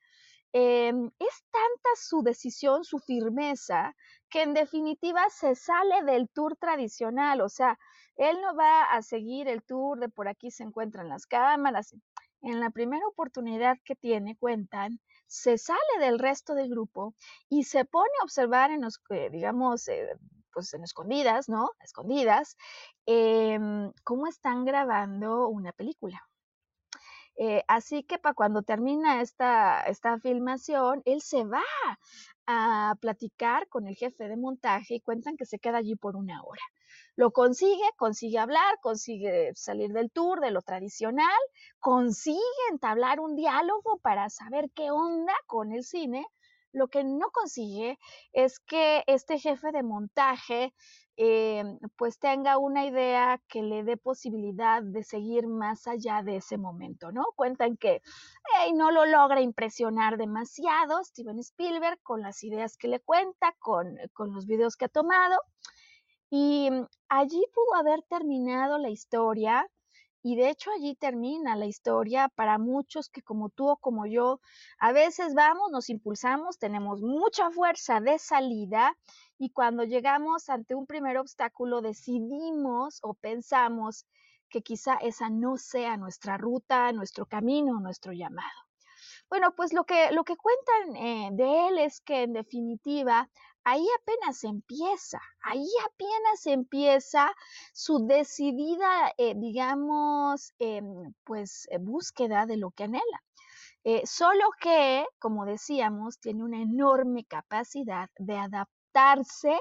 em, 0.53 1.11
es 1.19 1.43
tanta 1.51 1.89
su 1.97 2.21
decisión, 2.23 2.85
su 2.85 2.99
firmeza, 2.99 3.93
que 4.29 4.43
en 4.43 4.53
definitiva 4.53 5.29
se 5.29 5.55
sale 5.55 6.03
del 6.03 6.29
tour 6.29 6.55
tradicional, 6.57 7.41
o 7.41 7.49
sea, 7.49 7.77
él 8.15 8.37
no 8.41 8.55
va 8.55 8.83
a 8.83 9.01
seguir 9.01 9.47
el 9.47 9.63
tour 9.63 9.99
de 9.99 10.09
por 10.09 10.27
aquí 10.27 10.51
se 10.51 10.63
encuentran 10.63 11.09
las 11.09 11.25
cámaras, 11.25 11.93
en 12.41 12.59
la 12.59 12.69
primera 12.69 13.05
oportunidad 13.07 13.77
que 13.83 13.95
tiene, 13.95 14.37
cuentan, 14.37 14.99
se 15.27 15.57
sale 15.57 15.79
del 15.99 16.19
resto 16.19 16.55
del 16.55 16.69
grupo 16.69 17.13
y 17.49 17.63
se 17.63 17.85
pone 17.85 18.09
a 18.21 18.23
observar 18.23 18.71
en 18.71 18.81
los, 18.81 19.01
eh, 19.09 19.29
digamos, 19.31 19.87
eh, 19.87 20.15
pues 20.53 20.73
en 20.73 20.83
escondidas, 20.83 21.49
¿no? 21.49 21.71
Escondidas, 21.83 22.55
em, 23.05 23.91
cómo 24.03 24.27
están 24.27 24.65
grabando 24.65 25.47
una 25.47 25.71
película. 25.73 26.21
Eh, 27.39 27.63
así 27.67 28.03
que 28.03 28.17
para 28.17 28.33
cuando 28.33 28.63
termina 28.63 29.21
esta, 29.21 29.81
esta 29.81 30.19
filmación, 30.19 31.03
él 31.05 31.21
se 31.21 31.43
va 31.43 31.61
a 32.47 32.95
platicar 33.01 33.67
con 33.67 33.87
el 33.87 33.95
jefe 33.95 34.27
de 34.27 34.37
montaje 34.37 34.95
y 34.95 35.01
cuentan 35.01 35.37
que 35.37 35.45
se 35.45 35.59
queda 35.59 35.77
allí 35.77 35.95
por 35.95 36.15
una 36.15 36.41
hora. 36.43 36.61
Lo 37.15 37.31
consigue, 37.31 37.83
consigue 37.97 38.39
hablar, 38.39 38.79
consigue 38.81 39.51
salir 39.55 39.91
del 39.91 40.09
tour, 40.11 40.39
de 40.39 40.51
lo 40.51 40.61
tradicional, 40.61 41.37
consigue 41.79 42.39
entablar 42.71 43.19
un 43.19 43.35
diálogo 43.35 43.99
para 44.01 44.29
saber 44.29 44.69
qué 44.73 44.91
onda 44.91 45.33
con 45.45 45.71
el 45.71 45.83
cine. 45.83 46.25
Lo 46.71 46.87
que 46.87 47.03
no 47.03 47.29
consigue 47.31 47.97
es 48.33 48.59
que 48.59 49.03
este 49.07 49.39
jefe 49.39 49.71
de 49.71 49.83
montaje 49.83 50.73
eh, 51.19 51.63
pues 51.97 52.19
tenga 52.19 52.59
una 52.59 52.85
idea 52.85 53.41
que 53.47 53.63
le 53.63 53.83
dé 53.83 53.97
posibilidad 53.97 54.83
de 54.83 55.03
seguir 55.03 55.47
más 55.47 55.87
allá 55.87 56.21
de 56.21 56.37
ese 56.37 56.57
momento, 56.57 57.11
¿no? 57.11 57.25
Cuentan 57.35 57.75
que 57.77 58.01
no 58.75 58.91
lo 58.91 59.05
logra 59.05 59.41
impresionar 59.41 60.17
demasiado 60.17 61.03
Steven 61.03 61.39
Spielberg 61.39 61.99
con 62.03 62.21
las 62.21 62.43
ideas 62.43 62.77
que 62.77 62.87
le 62.87 62.99
cuenta, 62.99 63.55
con, 63.59 63.97
con 64.13 64.33
los 64.33 64.45
videos 64.45 64.75
que 64.75 64.85
ha 64.85 64.89
tomado. 64.89 65.41
Y 66.29 66.69
mm, 66.69 66.85
allí 67.09 67.43
pudo 67.53 67.75
haber 67.79 68.03
terminado 68.03 68.77
la 68.77 68.89
historia 68.89 69.67
y 70.27 70.35
de 70.35 70.49
hecho 70.49 70.71
allí 70.71 70.93
termina 70.93 71.55
la 71.55 71.67
historia 71.67 72.27
para 72.27 72.57
muchos 72.57 73.07
que 73.07 73.21
como 73.21 73.47
tú 73.47 73.69
o 73.69 73.77
como 73.77 74.05
yo, 74.07 74.41
a 74.77 74.91
veces 74.91 75.33
vamos, 75.33 75.71
nos 75.71 75.89
impulsamos, 75.89 76.59
tenemos 76.59 77.01
mucha 77.01 77.49
fuerza 77.49 78.01
de 78.01 78.19
salida 78.19 78.97
y 79.37 79.51
cuando 79.51 79.85
llegamos 79.85 80.49
ante 80.49 80.75
un 80.75 80.85
primer 80.85 81.17
obstáculo 81.17 81.79
decidimos 81.79 82.99
o 83.03 83.13
pensamos 83.13 84.05
que 84.49 84.61
quizá 84.61 84.95
esa 84.95 85.29
no 85.29 85.55
sea 85.55 85.95
nuestra 85.95 86.35
ruta, 86.35 86.91
nuestro 86.91 87.25
camino, 87.25 87.79
nuestro 87.79 88.11
llamado. 88.11 88.67
Bueno, 89.29 89.53
pues 89.55 89.71
lo 89.71 89.85
que, 89.85 90.11
lo 90.11 90.25
que 90.25 90.35
cuentan 90.35 90.95
eh, 90.97 91.29
de 91.31 91.67
él 91.69 91.77
es 91.77 92.01
que 92.01 92.23
en 92.23 92.33
definitiva 92.33 93.29
ahí 93.67 93.85
apenas 93.99 94.45
empieza, 94.45 95.19
ahí 95.41 95.67
apenas 95.85 96.45
empieza 96.45 97.33
su 97.73 98.07
decidida, 98.07 99.13
eh, 99.17 99.33
digamos, 99.35 100.53
em, 100.57 101.13
pues 101.25 101.67
eh, 101.69 101.77
búsqueda 101.77 102.45
de 102.45 102.55
lo 102.57 102.71
que 102.71 102.85
anhela. 102.85 103.19
Eh, 103.83 104.03
solo 104.05 104.45
que, 104.61 105.05
como 105.19 105.45
decíamos, 105.45 106.17
tiene 106.19 106.43
una 106.45 106.61
enorme 106.61 107.25
capacidad 107.25 108.09
de 108.17 108.37
adaptarse 108.37 109.59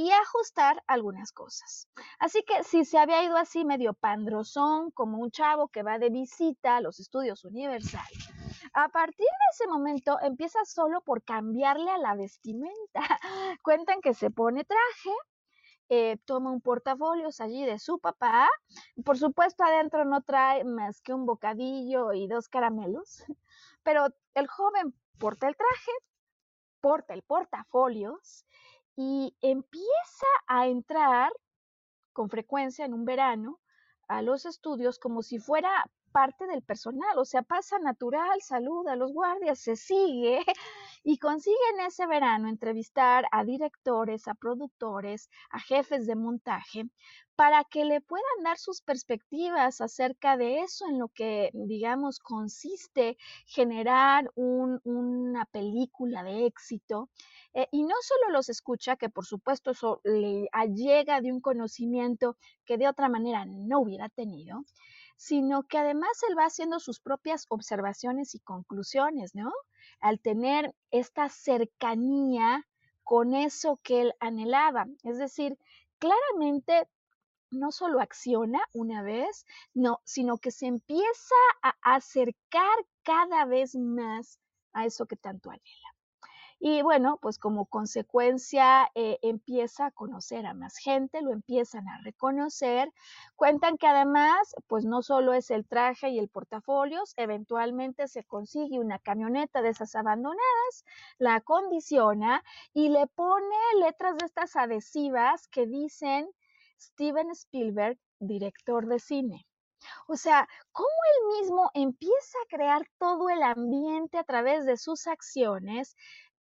y 0.00 0.10
ajustar 0.12 0.82
algunas 0.86 1.30
cosas. 1.30 1.86
Así 2.18 2.42
que 2.44 2.64
si 2.64 2.86
se 2.86 2.96
había 2.96 3.22
ido 3.22 3.36
así 3.36 3.66
medio 3.66 3.92
pandrozón, 3.92 4.90
como 4.92 5.18
un 5.18 5.30
chavo 5.30 5.68
que 5.68 5.82
va 5.82 5.98
de 5.98 6.08
visita 6.08 6.76
a 6.76 6.80
los 6.80 7.00
estudios 7.00 7.44
Universal, 7.44 8.08
a 8.72 8.88
partir 8.88 9.26
de 9.26 9.46
ese 9.52 9.66
momento 9.66 10.18
empieza 10.22 10.64
solo 10.64 11.02
por 11.02 11.22
cambiarle 11.22 11.90
a 11.90 11.98
la 11.98 12.14
vestimenta. 12.14 13.00
Cuentan 13.62 14.00
que 14.00 14.14
se 14.14 14.30
pone 14.30 14.64
traje, 14.64 15.16
eh, 15.90 16.16
toma 16.24 16.50
un 16.50 16.62
portafolios 16.62 17.38
allí 17.42 17.66
de 17.66 17.78
su 17.78 17.98
papá. 17.98 18.48
Por 19.04 19.18
supuesto, 19.18 19.64
adentro 19.64 20.06
no 20.06 20.22
trae 20.22 20.64
más 20.64 21.02
que 21.02 21.12
un 21.12 21.26
bocadillo 21.26 22.14
y 22.14 22.26
dos 22.26 22.48
caramelos, 22.48 23.22
pero 23.82 24.06
el 24.32 24.46
joven 24.46 24.94
porta 25.18 25.46
el 25.46 25.56
traje, 25.56 25.92
porta 26.80 27.12
el 27.12 27.22
portafolios 27.22 28.46
y 29.02 29.34
empieza 29.40 30.26
a 30.46 30.66
entrar 30.66 31.32
con 32.12 32.28
frecuencia 32.28 32.84
en 32.84 32.92
un 32.92 33.06
verano 33.06 33.58
a 34.08 34.20
los 34.20 34.44
estudios 34.44 34.98
como 34.98 35.22
si 35.22 35.38
fuera 35.38 35.90
parte 36.10 36.46
del 36.46 36.62
personal, 36.62 37.18
o 37.18 37.24
sea, 37.24 37.42
pasa 37.42 37.78
natural, 37.78 38.40
saluda 38.42 38.92
a 38.92 38.96
los 38.96 39.12
guardias, 39.12 39.58
se 39.58 39.76
sigue 39.76 40.40
y 41.04 41.18
consiguen 41.18 41.80
ese 41.86 42.06
verano 42.06 42.48
entrevistar 42.48 43.26
a 43.32 43.44
directores, 43.44 44.28
a 44.28 44.34
productores, 44.34 45.30
a 45.50 45.60
jefes 45.60 46.06
de 46.06 46.16
montaje, 46.16 46.84
para 47.36 47.64
que 47.64 47.86
le 47.86 48.02
puedan 48.02 48.42
dar 48.44 48.58
sus 48.58 48.82
perspectivas 48.82 49.80
acerca 49.80 50.36
de 50.36 50.60
eso 50.60 50.86
en 50.88 50.98
lo 50.98 51.08
que, 51.08 51.50
digamos, 51.54 52.18
consiste 52.18 53.16
generar 53.46 54.30
una 54.34 55.46
película 55.46 56.22
de 56.22 56.44
éxito. 56.44 57.08
Eh, 57.54 57.66
y 57.72 57.84
no 57.84 57.94
solo 58.02 58.30
los 58.30 58.50
escucha, 58.50 58.96
que 58.96 59.08
por 59.08 59.24
supuesto 59.24 59.70
eso 59.70 60.02
le 60.04 60.48
llega 60.74 61.22
de 61.22 61.32
un 61.32 61.40
conocimiento 61.40 62.36
que 62.66 62.76
de 62.76 62.88
otra 62.88 63.08
manera 63.08 63.46
no 63.46 63.80
hubiera 63.80 64.10
tenido, 64.10 64.64
sino 65.20 65.64
que 65.64 65.76
además 65.76 66.22
él 66.26 66.38
va 66.38 66.46
haciendo 66.46 66.80
sus 66.80 66.98
propias 66.98 67.44
observaciones 67.50 68.34
y 68.34 68.40
conclusiones, 68.40 69.34
¿no? 69.34 69.52
Al 70.00 70.18
tener 70.18 70.74
esta 70.90 71.28
cercanía 71.28 72.66
con 73.04 73.34
eso 73.34 73.78
que 73.82 74.00
él 74.00 74.14
anhelaba. 74.18 74.86
Es 75.02 75.18
decir, 75.18 75.58
claramente 75.98 76.88
no 77.50 77.70
solo 77.70 78.00
acciona 78.00 78.60
una 78.72 79.02
vez, 79.02 79.44
no, 79.74 80.00
sino 80.04 80.38
que 80.38 80.50
se 80.50 80.68
empieza 80.68 81.34
a 81.60 81.74
acercar 81.82 82.78
cada 83.02 83.44
vez 83.44 83.74
más 83.74 84.40
a 84.72 84.86
eso 84.86 85.04
que 85.04 85.16
tanto 85.16 85.50
anhela. 85.50 85.99
Y 86.62 86.82
bueno, 86.82 87.18
pues 87.22 87.38
como 87.38 87.64
consecuencia 87.64 88.90
eh, 88.94 89.18
empieza 89.22 89.86
a 89.86 89.90
conocer 89.90 90.44
a 90.44 90.52
más 90.52 90.76
gente, 90.76 91.22
lo 91.22 91.32
empiezan 91.32 91.88
a 91.88 92.02
reconocer. 92.02 92.92
Cuentan 93.34 93.78
que 93.78 93.86
además, 93.86 94.54
pues 94.66 94.84
no 94.84 95.00
solo 95.00 95.32
es 95.32 95.50
el 95.50 95.66
traje 95.66 96.10
y 96.10 96.18
el 96.18 96.28
portafolios, 96.28 97.14
eventualmente 97.16 98.08
se 98.08 98.24
consigue 98.24 98.78
una 98.78 98.98
camioneta 98.98 99.62
de 99.62 99.70
esas 99.70 99.94
abandonadas, 99.94 100.84
la 101.16 101.36
acondiciona 101.36 102.44
y 102.74 102.90
le 102.90 103.06
pone 103.06 103.56
letras 103.78 104.18
de 104.18 104.26
estas 104.26 104.54
adhesivas 104.54 105.48
que 105.48 105.66
dicen 105.66 106.28
Steven 106.78 107.30
Spielberg, 107.30 107.98
director 108.18 108.86
de 108.86 108.98
cine. 108.98 109.46
O 110.06 110.16
sea, 110.16 110.46
cómo 110.72 110.88
él 110.88 111.40
mismo 111.40 111.70
empieza 111.72 112.38
a 112.44 112.48
crear 112.48 112.86
todo 112.98 113.30
el 113.30 113.42
ambiente 113.42 114.18
a 114.18 114.24
través 114.24 114.66
de 114.66 114.76
sus 114.76 115.06
acciones, 115.06 115.96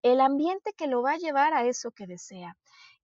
el 0.02 0.20
ambiente 0.20 0.72
que 0.76 0.86
lo 0.86 1.02
va 1.02 1.12
a 1.12 1.18
llevar 1.18 1.54
a 1.54 1.64
eso 1.66 1.90
que 1.90 2.06
desea. 2.06 2.56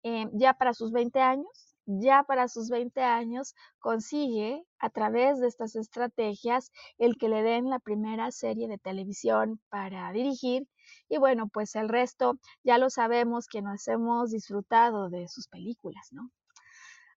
Eh, 0.03 0.27
ya 0.33 0.53
para 0.53 0.73
sus 0.73 0.91
20 0.91 1.19
años, 1.19 1.75
ya 1.85 2.23
para 2.23 2.47
sus 2.47 2.69
20 2.69 3.01
años 3.01 3.55
consigue 3.79 4.63
a 4.79 4.89
través 4.89 5.39
de 5.39 5.47
estas 5.47 5.75
estrategias 5.75 6.71
el 6.97 7.17
que 7.17 7.29
le 7.29 7.43
den 7.43 7.69
la 7.69 7.79
primera 7.79 8.31
serie 8.31 8.67
de 8.67 8.77
televisión 8.77 9.59
para 9.69 10.11
dirigir 10.11 10.67
y 11.09 11.17
bueno, 11.17 11.47
pues 11.47 11.75
el 11.75 11.89
resto 11.89 12.39
ya 12.63 12.77
lo 12.77 12.89
sabemos 12.89 13.47
que 13.47 13.61
nos 13.61 13.87
hemos 13.87 14.31
disfrutado 14.31 15.09
de 15.09 15.27
sus 15.27 15.47
películas, 15.47 16.07
¿no? 16.11 16.31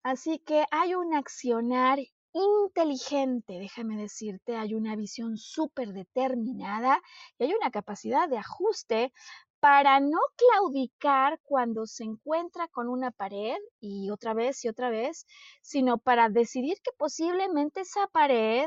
Así 0.04 0.40
que 0.40 0.66
hay 0.72 0.96
un 0.96 1.14
accionar 1.14 2.00
inteligente, 2.34 3.60
déjame 3.60 3.98
decirte, 3.98 4.56
hay 4.56 4.74
una 4.74 4.96
visión 4.96 5.38
súper 5.38 5.94
determinada 5.94 7.02
y 7.38 7.44
hay 7.44 7.54
una 7.54 7.72
capacidad 7.72 8.30
de 8.30 8.38
ajuste 8.38 9.14
para 9.62 10.00
no 10.00 10.18
claudicar 10.36 11.40
cuando 11.44 11.86
se 11.86 12.04
encuentra 12.04 12.68
con 12.68 12.90
una 12.90 13.12
pared 13.12 13.58
y 13.80 14.10
otra 14.10 14.34
vez 14.34 14.66
y 14.66 14.70
otra 14.70 14.90
vez, 14.90 15.28
sino 15.62 16.00
para 16.00 16.30
decidir 16.30 16.78
que 16.84 16.92
posiblemente 16.98 17.82
esa 17.82 18.08
pared 18.08 18.66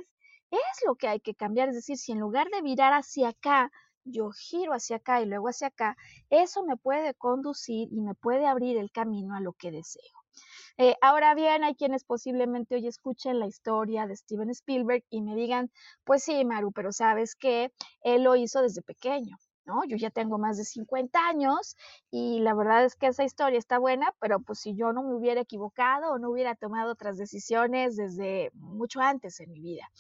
es 0.53 0.87
lo 0.87 0.95
que 0.95 1.09
hay 1.09 1.19
que 1.19 1.35
cambiar. 1.35 1.69
Es 1.69 1.75
decir, 1.75 1.97
si 1.99 2.13
en 2.13 2.21
lugar 2.21 2.49
de 2.51 2.63
virar 2.63 2.93
hacia 2.93 3.31
acá, 3.31 3.73
yo 4.05 4.31
giro 4.31 4.73
hacia 4.73 4.97
acá 4.97 5.21
y 5.21 5.27
luego 5.27 5.49
hacia 5.49 5.67
acá, 5.67 5.97
eso 6.31 6.63
me 6.65 6.77
puede 6.77 7.15
conducir 7.15 7.89
y 7.91 8.01
me 8.01 8.15
puede 8.15 8.47
abrir 8.47 8.77
el 8.77 8.93
camino 8.93 9.35
a 9.35 9.41
lo 9.41 9.53
que 9.53 9.73
deseo. 9.73 10.03
Eh, 10.79 10.95
ahora 11.01 11.35
bien, 11.35 11.65
hay 11.65 11.75
quienes 11.75 12.05
posiblemente 12.05 12.77
hoy 12.77 12.87
escuchen 12.87 13.41
la 13.41 13.49
historia 13.49 14.07
de 14.07 14.15
Steven 14.15 14.51
Spielberg 14.51 15.03
y 15.11 15.23
me 15.23 15.35
digan, 15.35 15.73
pues 16.05 16.23
sí, 16.23 16.45
Maru, 16.45 16.71
pero 16.71 16.93
sabes 16.93 17.35
que 17.35 17.73
él 18.03 18.23
lo 18.23 18.37
hizo 18.37 18.63
desde 18.63 18.83
pequeño. 18.83 19.37
¿No? 19.67 19.85
Yo 19.85 19.97
ya 19.97 20.11
tengo 20.11 20.39
más 20.39 20.57
de 20.57 20.65
50 20.65 21.19
años 21.27 21.77
y 22.11 22.41
la 22.41 22.55
verdad 22.55 22.85
es 22.85 22.97
que 22.97 23.07
esa 23.09 23.25
historia 23.25 23.59
está 23.59 23.79
buena, 23.79 24.15
pero 24.21 24.41
pues 24.41 24.61
si 24.61 24.75
yo 24.75 24.93
no 24.93 25.03
me 25.03 25.15
hubiera 25.15 25.41
equivocado 25.41 26.13
o 26.13 26.19
no 26.19 26.31
hubiera 26.31 26.55
tomado 26.55 26.93
otras 26.93 27.17
decisiones 27.17 27.97
desde 27.97 28.51
mucho 28.55 29.01
antes 29.01 29.41
en 29.41 29.53
mi 29.53 29.61
vida. 29.61 29.91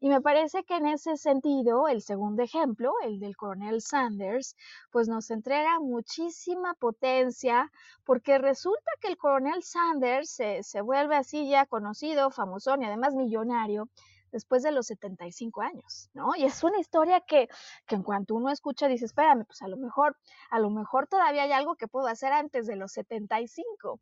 Y 0.00 0.08
me 0.08 0.20
parece 0.20 0.64
que 0.64 0.76
en 0.76 0.86
ese 0.86 1.16
sentido, 1.16 1.88
el 1.88 2.02
segundo 2.02 2.42
ejemplo, 2.42 2.92
el 3.04 3.20
del 3.20 3.36
coronel 3.36 3.80
Sanders, 3.80 4.54
pues 4.90 5.08
nos 5.08 5.30
entrega 5.30 5.80
muchísima 5.80 6.74
potencia 6.74 7.72
porque 8.04 8.36
resulta 8.36 8.90
que 9.00 9.08
el 9.08 9.16
coronel 9.16 9.62
Sanders 9.62 10.28
se, 10.30 10.62
se 10.62 10.82
vuelve 10.82 11.16
así 11.16 11.48
ya 11.48 11.64
conocido, 11.64 12.30
famosón 12.30 12.82
y 12.82 12.86
además 12.86 13.14
millonario 13.14 13.88
después 14.34 14.64
de 14.64 14.72
los 14.72 14.86
75 14.88 15.62
años, 15.62 16.10
¿no? 16.12 16.34
Y 16.36 16.44
es 16.44 16.64
una 16.64 16.80
historia 16.80 17.20
que, 17.20 17.48
que 17.86 17.94
en 17.94 18.02
cuanto 18.02 18.34
uno 18.34 18.50
escucha 18.50 18.88
dice, 18.88 19.04
espérame, 19.04 19.44
pues 19.44 19.62
a 19.62 19.68
lo 19.68 19.76
mejor, 19.76 20.16
a 20.50 20.58
lo 20.58 20.70
mejor 20.70 21.06
todavía 21.06 21.44
hay 21.44 21.52
algo 21.52 21.76
que 21.76 21.86
puedo 21.86 22.08
hacer 22.08 22.32
antes 22.32 22.66
de 22.66 22.74
los 22.74 22.90
75. 22.90 24.00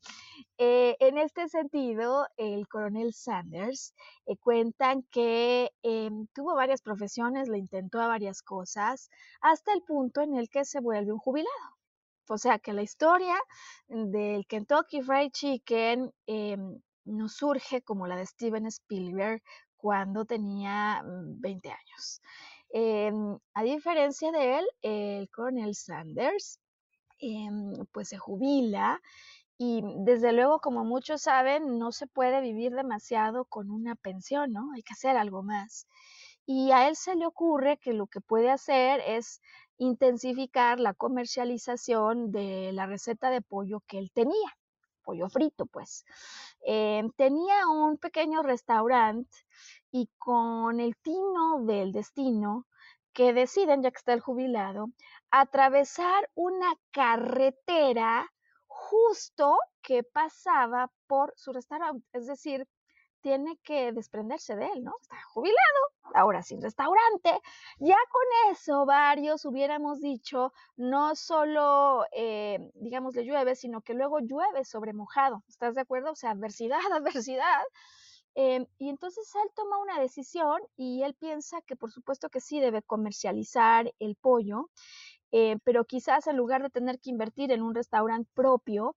Eh, 0.56 0.96
en 1.00 1.18
este 1.18 1.48
sentido, 1.48 2.26
el 2.38 2.66
coronel 2.66 3.12
Sanders 3.12 3.94
eh, 4.24 4.38
cuentan 4.38 5.02
que 5.10 5.70
em, 5.82 6.26
tuvo 6.28 6.54
varias 6.54 6.80
profesiones, 6.80 7.50
le 7.50 7.58
intentó 7.58 8.00
a 8.00 8.08
varias 8.08 8.40
cosas, 8.40 9.10
hasta 9.42 9.74
el 9.74 9.82
punto 9.82 10.22
en 10.22 10.34
el 10.36 10.48
que 10.48 10.64
se 10.64 10.80
vuelve 10.80 11.12
un 11.12 11.18
jubilado. 11.18 11.76
O 12.28 12.38
sea 12.38 12.58
que 12.58 12.72
la 12.72 12.80
historia 12.80 13.36
del 13.86 14.46
Kentucky 14.46 15.02
Fried 15.02 15.30
Chicken 15.32 16.10
em, 16.26 16.80
no 17.04 17.28
surge 17.28 17.82
como 17.82 18.06
la 18.06 18.16
de 18.16 18.26
Steven 18.26 18.66
Spielberg, 18.66 19.42
cuando 19.82 20.24
tenía 20.24 21.02
20 21.04 21.68
mm, 21.68 21.72
años. 21.72 22.22
Em, 22.70 23.38
a 23.52 23.62
diferencia 23.64 24.30
de 24.30 24.58
él, 24.60 24.66
el 24.82 25.28
coronel 25.30 25.74
Sanders 25.74 26.60
em, 27.18 27.74
pues 27.92 28.08
se 28.08 28.16
jubila 28.16 29.00
y 29.58 29.82
desde 30.04 30.32
luego, 30.32 30.60
como 30.60 30.84
muchos 30.84 31.22
saben, 31.22 31.78
no 31.78 31.90
se 31.92 32.06
puede 32.06 32.40
vivir 32.40 32.74
demasiado 32.74 33.44
con 33.44 33.70
una 33.70 33.96
pensión, 33.96 34.52
¿no? 34.52 34.70
Hay 34.74 34.82
que 34.82 34.94
hacer 34.94 35.16
algo 35.16 35.42
más. 35.42 35.86
Y 36.46 36.70
a 36.72 36.88
él 36.88 36.96
se 36.96 37.16
le 37.16 37.26
ocurre 37.26 37.78
que 37.78 37.92
lo 37.92 38.06
que 38.06 38.20
puede 38.20 38.50
hacer 38.50 39.00
es 39.06 39.40
intensificar 39.78 40.78
la 40.80 40.94
comercialización 40.94 42.30
de 42.30 42.72
la 42.72 42.86
receta 42.86 43.30
de 43.30 43.42
pollo 43.42 43.80
que 43.88 43.98
él 43.98 44.12
tenía, 44.12 44.56
pollo 45.02 45.28
frito, 45.28 45.66
pues. 45.66 46.04
Em, 46.64 47.10
tenía 47.12 47.66
un 47.68 47.98
pequeño 47.98 48.42
restaurante 48.42 49.36
y 49.90 50.08
con 50.18 50.80
el 50.80 50.96
tino 50.96 51.64
del 51.64 51.92
destino 51.92 52.66
que 53.12 53.32
deciden, 53.32 53.82
ya 53.82 53.90
que 53.90 53.98
está 53.98 54.12
el 54.14 54.20
jubilado, 54.20 54.88
atravesar 55.30 56.30
una 56.34 56.74
carretera 56.90 58.30
justo 58.66 59.58
que 59.82 60.02
pasaba 60.02 60.90
por 61.06 61.32
su 61.36 61.52
restaurante. 61.52 62.06
Es 62.12 62.26
decir, 62.26 62.66
tiene 63.22 63.56
que 63.62 63.92
desprenderse 63.92 64.56
de 64.56 64.66
él, 64.66 64.85
¿no? 64.85 64.94
Está 65.00 65.16
jubilado, 65.22 65.80
ahora 66.14 66.42
sin 66.42 66.61
restaurante. 66.61 67.30
Ya 67.78 67.96
con 68.11 68.52
eso, 68.52 68.85
varios 68.85 69.44
hubiéramos 69.44 70.00
dicho, 70.00 70.52
no 70.76 71.14
solo, 71.14 72.04
eh, 72.12 72.70
digamos, 72.74 73.14
le 73.14 73.24
llueve, 73.24 73.54
sino 73.54 73.80
que 73.80 73.94
luego 73.94 74.18
llueve 74.20 74.64
sobre 74.64 74.92
mojado. 74.92 75.42
¿Estás 75.48 75.74
de 75.74 75.80
acuerdo? 75.80 76.12
O 76.12 76.16
sea, 76.16 76.32
adversidad, 76.32 76.80
adversidad. 76.92 77.62
Em, 78.35 78.66
y 78.78 78.88
entonces 78.88 79.30
él 79.35 79.50
toma 79.54 79.78
una 79.78 80.00
decisión 80.00 80.61
y 80.76 81.02
él 81.02 81.14
piensa 81.14 81.61
que 81.62 81.76
por 81.76 81.92
supuesto 81.92 82.30
que 82.30 82.40
sí 82.40 82.61
debe 82.61 82.82
comercializar 82.82 83.92
el 83.98 84.16
pollo, 84.16 84.70
eh, 85.32 85.58
pero 85.64 85.85
quizás 85.85 86.26
en 86.26 86.37
lugar 86.37 86.62
de 86.62 86.70
tener 86.70 86.98
que 86.98 87.11
invertir 87.11 87.52
en 87.52 87.62
un 87.62 87.74
restaurante 87.74 88.30
propio, 88.35 88.96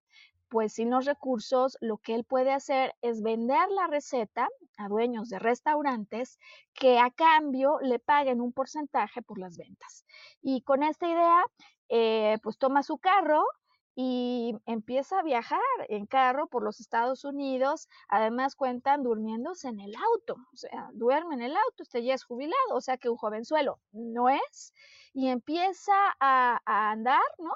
pues 0.56 0.72
sin 0.72 0.90
los 0.90 1.04
recursos, 1.04 1.78
lo 1.82 1.98
que 1.98 2.16
él 2.16 2.24
puede 2.24 2.54
hacer 2.54 2.96
es 3.02 3.22
vender 3.22 3.70
la 3.72 3.88
receta 3.88 4.48
a 4.78 4.88
dueños 4.88 5.28
de 5.28 5.38
restaurantes 5.38 6.40
que 6.74 6.98
a 6.98 7.12
cambio 7.12 7.78
le 7.82 8.00
paguen 8.00 8.40
un 8.40 8.54
porcentaje 8.54 9.22
por 9.22 9.38
las 9.38 9.58
ventas. 9.58 10.06
Y 10.42 10.62
con 10.62 10.82
esta 10.84 11.10
idea, 11.10 11.44
eh, 11.90 12.38
pues 12.42 12.58
toma 12.58 12.84
su 12.84 12.98
carro, 13.00 13.44
y 13.96 14.56
empieza 14.66 15.20
a 15.20 15.24
viajar 15.24 15.60
en 15.90 16.06
carro 16.06 16.48
por 16.48 16.64
los 16.64 16.80
Estados 16.80 17.26
Unidos. 17.26 17.90
Además 18.08 18.56
cuentan 18.56 19.04
durmiéndose 19.04 19.68
en 19.68 19.82
el 19.82 19.94
auto, 20.14 20.36
o 20.54 20.56
sea, 20.56 20.90
duerme 20.94 21.36
en 21.36 21.42
el 21.42 21.56
auto, 21.58 21.84
usted 21.84 22.00
ya 22.00 22.14
es 22.14 22.24
jubilado, 22.24 22.76
o 22.76 22.80
sea 22.80 22.98
que 22.98 23.10
un 23.10 23.18
jovenzuelo 23.18 23.82
no 23.92 24.30
es, 24.30 24.74
y 25.14 25.28
empieza 25.28 25.94
a, 26.22 26.62
a 26.66 26.92
andar, 26.92 27.20
¿no? 27.40 27.52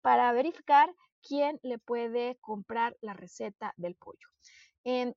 Para 0.00 0.30
verificar 0.30 0.94
quién 1.26 1.58
le 1.62 1.78
puede 1.78 2.36
comprar 2.40 2.96
la 3.00 3.14
receta 3.14 3.72
del 3.76 3.94
pollo. 3.94 4.28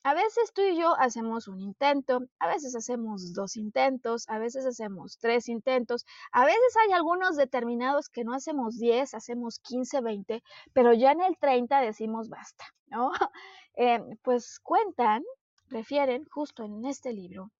A 0.03 0.15
veces 0.15 0.51
tú 0.51 0.63
y 0.63 0.75
yo 0.79 0.95
hacemos 0.97 1.47
un 1.47 1.59
intento, 1.59 2.21
a 2.39 2.47
veces 2.47 2.75
hacemos 2.75 3.33
dos 3.33 3.55
intentos, 3.55 4.27
a 4.27 4.39
veces 4.39 4.65
hacemos 4.65 5.19
tres 5.19 5.47
intentos, 5.47 6.07
a 6.31 6.43
veces 6.43 6.75
hay 6.83 6.93
algunos 6.93 7.37
determinados 7.37 8.09
que 8.09 8.23
no 8.23 8.33
hacemos 8.33 8.79
10, 8.79 9.13
hacemos 9.13 9.59
15, 9.59 10.01
20, 10.01 10.41
pero 10.73 10.93
ya 10.93 11.11
en 11.11 11.21
el 11.21 11.37
30 11.37 11.81
decimos 11.81 12.29
basta, 12.29 12.65
¿no? 12.87 13.11
Em, 13.75 14.17
pues 14.23 14.59
cuentan, 14.59 15.21
refieren 15.67 16.25
justo 16.31 16.63
en 16.65 16.83
este 16.85 17.13
libro, 17.13 17.51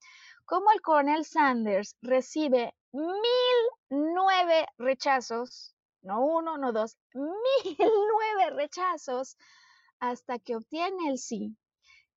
cómo 0.45 0.71
el 0.71 0.81
coronel 0.81 1.25
Sanders 1.25 1.95
recibe 2.01 2.73
mil 2.91 3.59
nueve 3.91 4.65
rechazos, 4.79 5.75
no 6.01 6.25
uno, 6.25 6.57
no 6.57 6.71
dos, 6.71 6.97
mil 7.13 7.77
nueve 7.77 8.51
rechazos 8.55 9.37
hasta 9.99 10.39
que 10.39 10.55
obtiene 10.55 11.09
el 11.09 11.17
sí 11.17 11.57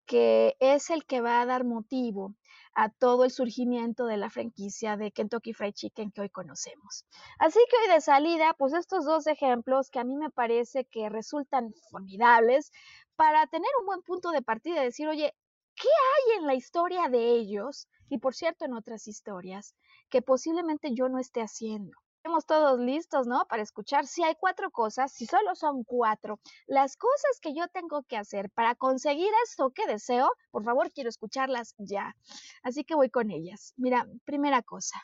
que 0.07 0.57
es 0.61 0.91
el 0.91 1.05
que 1.07 1.21
va 1.21 1.41
a 1.41 1.47
dar 1.47 1.65
motivo 1.65 2.35
a 2.75 2.89
todo 2.91 3.25
el 3.25 3.31
surgimiento 3.31 4.07
de 4.07 4.17
la 4.17 4.31
franquicia 4.31 4.97
de 4.97 5.13
Kentucky 5.13 5.53
Fried 5.53 5.75
Chicken 5.75 6.11
que 6.11 6.23
hoy 6.23 6.31
conocemos. 6.31 7.05
Así 7.39 7.59
que 7.71 7.77
hoy 7.77 7.95
de 7.95 8.01
salida, 8.01 8.55
pues 8.59 8.73
estos 8.73 9.05
dos 9.05 9.27
ejemplos 9.27 9.91
que 9.91 9.99
a 10.01 10.05
mí 10.05 10.17
me 10.17 10.31
parece 10.31 10.85
que 10.87 11.09
resultan 11.09 11.73
formidables 11.91 12.73
para 13.17 13.47
tener 13.47 13.69
un 13.81 13.87
buen 13.87 14.03
punto 14.03 14.31
de 14.31 14.43
partida 14.43 14.83
y 14.83 14.87
decir, 14.87 15.09
oye, 15.09 15.35
¿qué 15.77 15.89
hay 15.89 16.39
en 16.39 16.47
la 16.47 16.55
historia 16.55 17.09
de 17.09 17.33
ellos? 17.33 17.89
Y 18.09 18.19
por 18.19 18.35
cierto, 18.35 18.65
en 18.65 18.75
otras 18.75 19.07
historias 19.07 19.75
que 20.09 20.23
posiblemente 20.23 20.95
yo 20.95 21.09
no 21.09 21.19
esté 21.19 21.41
haciendo. 21.43 21.97
Estamos 22.23 22.47
todos 22.47 22.79
listos, 22.79 23.27
¿no? 23.27 23.47
Para 23.49 23.65
escuchar 23.65 24.07
si 24.07 24.23
hay 24.23 24.37
cuatro 24.37 24.71
cosas, 24.71 25.11
si 25.13 25.27
solo 25.27 25.57
son 25.57 25.83
cuatro, 25.83 26.39
las 26.69 26.97
cosas 26.97 27.41
que 27.41 27.53
yo 27.53 27.67
tengo 27.67 28.05
que 28.05 28.17
hacer 28.17 28.49
para 28.51 28.77
conseguir 28.77 29.29
eso 29.45 29.71
que 29.71 29.89
deseo, 29.89 30.31
por 30.53 30.63
favor, 30.63 30.93
quiero 30.93 31.11
escucharlas 31.11 31.75
ya. 31.79 32.15
Así 32.63 32.85
que 32.85 32.95
voy 32.95 33.11
con 33.11 33.33
ellas. 33.33 33.75
Mira, 33.77 34.07
primera 34.25 34.63
cosa, 34.63 35.03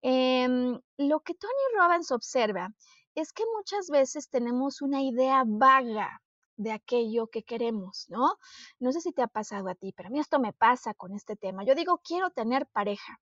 em, 0.00 0.80
lo 0.96 1.20
que 1.20 1.34
Tony 1.34 1.52
Robbins 1.76 2.10
observa 2.10 2.70
es 3.14 3.34
que 3.34 3.44
muchas 3.58 3.90
veces 3.90 4.30
tenemos 4.30 4.80
una 4.80 5.02
idea 5.02 5.44
vaga 5.46 6.22
de 6.56 6.72
aquello 6.72 7.26
que 7.26 7.42
queremos, 7.42 8.06
¿no? 8.08 8.38
No 8.78 8.90
sé 8.92 9.02
si 9.02 9.12
te 9.12 9.20
ha 9.20 9.28
pasado 9.28 9.68
a 9.68 9.74
ti, 9.74 9.92
pero 9.92 10.08
a 10.08 10.10
mí 10.10 10.18
esto 10.18 10.40
me 10.40 10.54
pasa 10.54 10.94
con 10.94 11.12
este 11.12 11.36
tema. 11.36 11.62
Yo 11.64 11.74
digo, 11.74 12.00
quiero 12.02 12.30
tener 12.30 12.66
pareja. 12.68 13.20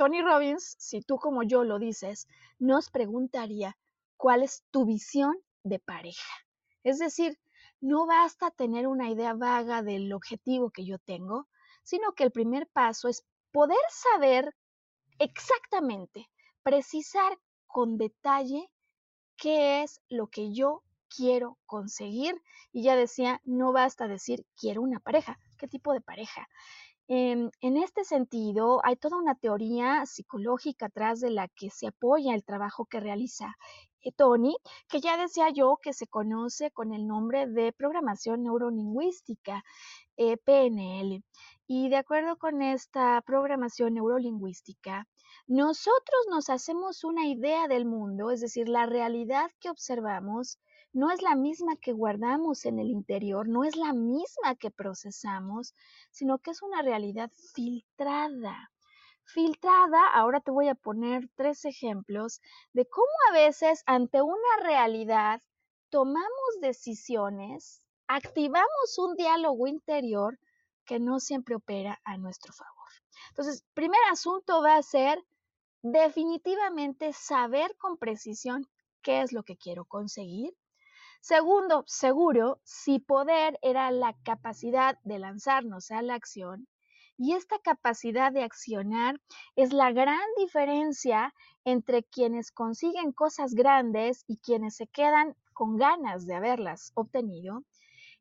Tony 0.00 0.22
Robbins, 0.22 0.76
si 0.78 1.02
tú 1.02 1.18
como 1.18 1.42
yo 1.42 1.62
lo 1.62 1.78
dices, 1.78 2.26
nos 2.58 2.88
preguntaría 2.88 3.76
cuál 4.16 4.42
es 4.42 4.64
tu 4.70 4.86
visión 4.86 5.36
de 5.62 5.78
pareja. 5.78 6.32
Es 6.82 6.98
decir, 6.98 7.38
no 7.82 8.06
basta 8.06 8.50
tener 8.50 8.86
una 8.86 9.10
idea 9.10 9.34
vaga 9.34 9.82
del 9.82 10.10
objetivo 10.14 10.70
que 10.70 10.86
yo 10.86 10.98
tengo, 11.00 11.48
sino 11.82 12.12
que 12.12 12.24
el 12.24 12.32
primer 12.32 12.66
paso 12.68 13.08
es 13.08 13.26
poder 13.52 13.76
saber 13.90 14.56
exactamente, 15.18 16.30
precisar 16.62 17.38
con 17.66 17.98
detalle 17.98 18.70
qué 19.36 19.82
es 19.82 20.00
lo 20.08 20.28
que 20.28 20.54
yo 20.54 20.82
quiero 21.14 21.58
conseguir. 21.66 22.40
Y 22.72 22.84
ya 22.84 22.96
decía, 22.96 23.42
no 23.44 23.74
basta 23.74 24.08
decir 24.08 24.46
quiero 24.58 24.80
una 24.80 25.00
pareja. 25.00 25.38
¿Qué 25.58 25.68
tipo 25.68 25.92
de 25.92 26.00
pareja? 26.00 26.48
Em, 27.12 27.50
en 27.60 27.76
este 27.76 28.04
sentido, 28.04 28.80
hay 28.84 28.94
toda 28.94 29.16
una 29.16 29.34
teoría 29.34 30.06
psicológica 30.06 30.86
atrás 30.86 31.18
de 31.18 31.30
la 31.30 31.48
que 31.48 31.68
se 31.68 31.88
apoya 31.88 32.36
el 32.36 32.44
trabajo 32.44 32.84
que 32.84 33.00
realiza 33.00 33.56
eh, 34.02 34.12
Tony, 34.12 34.56
que 34.88 35.00
ya 35.00 35.16
decía 35.16 35.50
yo 35.50 35.78
que 35.82 35.92
se 35.92 36.06
conoce 36.06 36.70
con 36.70 36.92
el 36.92 37.08
nombre 37.08 37.48
de 37.48 37.72
programación 37.72 38.44
neurolingüística, 38.44 39.64
eh, 40.16 40.36
PNL. 40.36 41.24
Y 41.66 41.88
de 41.88 41.96
acuerdo 41.96 42.36
con 42.38 42.62
esta 42.62 43.20
programación 43.22 43.94
neurolingüística, 43.94 45.08
nosotros 45.48 46.20
nos 46.30 46.48
hacemos 46.48 47.02
una 47.02 47.26
idea 47.26 47.66
del 47.66 47.86
mundo, 47.86 48.30
es 48.30 48.40
decir, 48.40 48.68
la 48.68 48.86
realidad 48.86 49.50
que 49.58 49.68
observamos 49.70 50.60
no 50.92 51.10
es 51.10 51.22
la 51.22 51.36
misma 51.36 51.76
que 51.76 51.92
guardamos 51.92 52.64
en 52.64 52.78
el 52.78 52.88
interior, 52.88 53.48
no 53.48 53.64
es 53.64 53.76
la 53.76 53.92
misma 53.92 54.56
que 54.56 54.70
procesamos, 54.70 55.74
sino 56.10 56.38
que 56.38 56.50
es 56.50 56.62
una 56.62 56.82
realidad 56.82 57.30
filtrada. 57.54 58.70
Filtrada, 59.24 60.08
ahora 60.12 60.40
te 60.40 60.50
voy 60.50 60.68
a 60.68 60.74
poner 60.74 61.28
tres 61.36 61.64
ejemplos 61.64 62.40
de 62.72 62.86
cómo 62.88 63.06
a 63.30 63.34
veces 63.34 63.82
ante 63.86 64.20
una 64.20 64.56
realidad 64.62 65.40
tomamos 65.90 66.60
decisiones, 66.60 67.84
activamos 68.08 68.98
un 68.98 69.14
diálogo 69.16 69.68
interior 69.68 70.38
que 70.84 70.98
no 70.98 71.20
siempre 71.20 71.54
opera 71.54 72.00
a 72.04 72.16
nuestro 72.16 72.52
favor. 72.52 72.88
Entonces, 73.28 73.64
primer 73.74 74.00
asunto 74.10 74.60
va 74.62 74.76
a 74.76 74.82
ser 74.82 75.24
definitivamente 75.82 77.12
saber 77.12 77.76
con 77.76 77.96
precisión 77.96 78.68
qué 79.02 79.22
es 79.22 79.32
lo 79.32 79.44
que 79.44 79.56
quiero 79.56 79.84
conseguir. 79.84 80.52
Segundo, 81.20 81.84
seguro, 81.86 82.60
si 82.64 82.98
poder 82.98 83.58
era 83.60 83.90
la 83.90 84.16
capacidad 84.24 84.98
de 85.04 85.18
lanzarnos 85.18 85.90
a 85.90 86.00
la 86.00 86.14
acción. 86.14 86.66
Y 87.18 87.34
esta 87.34 87.58
capacidad 87.58 88.32
de 88.32 88.42
accionar 88.42 89.20
es 89.54 89.74
la 89.74 89.92
gran 89.92 90.26
diferencia 90.38 91.34
entre 91.64 92.04
quienes 92.04 92.50
consiguen 92.50 93.12
cosas 93.12 93.52
grandes 93.52 94.24
y 94.26 94.38
quienes 94.38 94.76
se 94.76 94.86
quedan 94.86 95.36
con 95.52 95.76
ganas 95.76 96.26
de 96.26 96.34
haberlas 96.34 96.92
obtenido, 96.94 97.64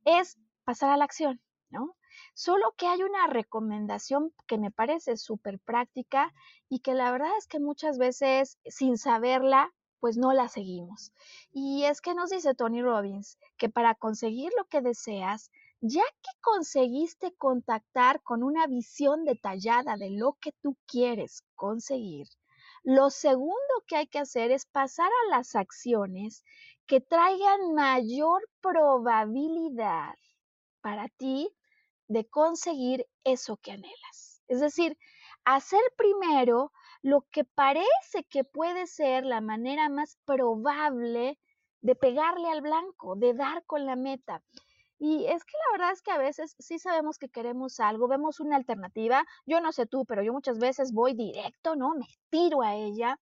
es 0.04 0.38
pasar 0.66 0.90
a 0.90 0.98
la 0.98 1.06
acción, 1.06 1.40
¿no? 1.70 1.96
Solo 2.34 2.74
que 2.78 2.88
hay 2.88 3.02
una 3.02 3.28
recomendación 3.28 4.34
que 4.46 4.58
me 4.58 4.72
parece 4.72 5.16
súper 5.16 5.60
práctica 5.60 6.34
y 6.68 6.82
que 6.82 6.94
la 6.94 7.14
verdad 7.14 7.32
es 7.38 7.48
que 7.48 7.62
muchas 7.62 7.98
veces 7.98 8.60
sin 8.66 8.98
saberla 8.98 9.72
pues 10.00 10.18
no 10.18 10.34
la 10.34 10.48
seguimos. 10.48 11.12
Y 11.52 11.84
es 11.84 12.02
que 12.02 12.14
nos 12.14 12.30
dice 12.30 12.56
Tony 12.56 12.82
Robbins 12.82 13.38
que 13.58 13.70
para 13.70 13.96
conseguir 13.96 14.52
lo 14.58 14.66
que 14.66 14.82
deseas, 14.82 15.52
ya 15.82 16.04
que 16.22 16.32
conseguiste 16.42 17.34
contactar 17.36 18.22
con 18.24 18.44
una 18.44 18.68
visión 18.68 19.26
detallada 19.26 19.96
de 19.98 20.12
lo 20.12 20.38
que 20.42 20.52
tú 20.62 20.78
quieres 20.86 21.44
conseguir, 21.56 22.28
lo 22.84 23.10
segundo 23.10 23.84
que 23.88 23.98
hay 23.98 24.08
que 24.08 24.20
hacer 24.20 24.52
es 24.52 24.66
pasar 24.66 25.10
a 25.26 25.36
las 25.36 25.56
acciones 25.56 26.44
que 26.86 27.02
traigan 27.02 27.74
mayor 27.74 28.42
probabilidad 28.62 30.16
para 30.82 31.08
ti 31.10 31.50
de 32.08 32.26
conseguir 32.26 33.06
eso 33.24 33.58
que 33.58 33.72
anhelas. 33.72 34.42
Es 34.48 34.60
decir, 34.60 34.98
hacer 35.46 35.82
primero 35.98 36.72
lo 37.02 37.22
que 37.32 37.44
parece 37.44 38.24
que 38.30 38.44
puede 38.44 38.88
ser 38.88 39.26
la 39.26 39.42
manera 39.42 39.90
más 39.90 40.18
probable 40.26 41.40
de 41.82 41.96
pegarle 41.96 42.50
al 42.50 42.62
blanco, 42.62 43.16
de 43.16 43.34
dar 43.34 43.64
con 43.66 43.86
la 43.86 43.96
meta. 43.96 44.44
Y 45.00 45.26
es 45.28 45.46
que 45.46 45.54
la 45.54 45.78
verdad 45.78 45.94
es 45.94 46.02
que 46.02 46.12
a 46.12 46.18
veces 46.18 46.56
sí 46.60 46.78
sabemos 46.78 47.18
que 47.18 47.30
queremos 47.30 47.80
algo, 47.80 48.10
vemos 48.10 48.42
una 48.42 48.58
alternativa. 48.58 49.26
Yo 49.46 49.62
no 49.62 49.72
sé 49.72 49.86
tú, 49.86 50.04
pero 50.06 50.22
yo 50.22 50.34
muchas 50.34 50.60
veces 50.60 50.92
voy 50.92 51.14
directo, 51.14 51.78
¿no? 51.78 51.96
Me 51.96 52.08
tiro 52.30 52.62
a 52.62 52.76
ella. 52.76 53.18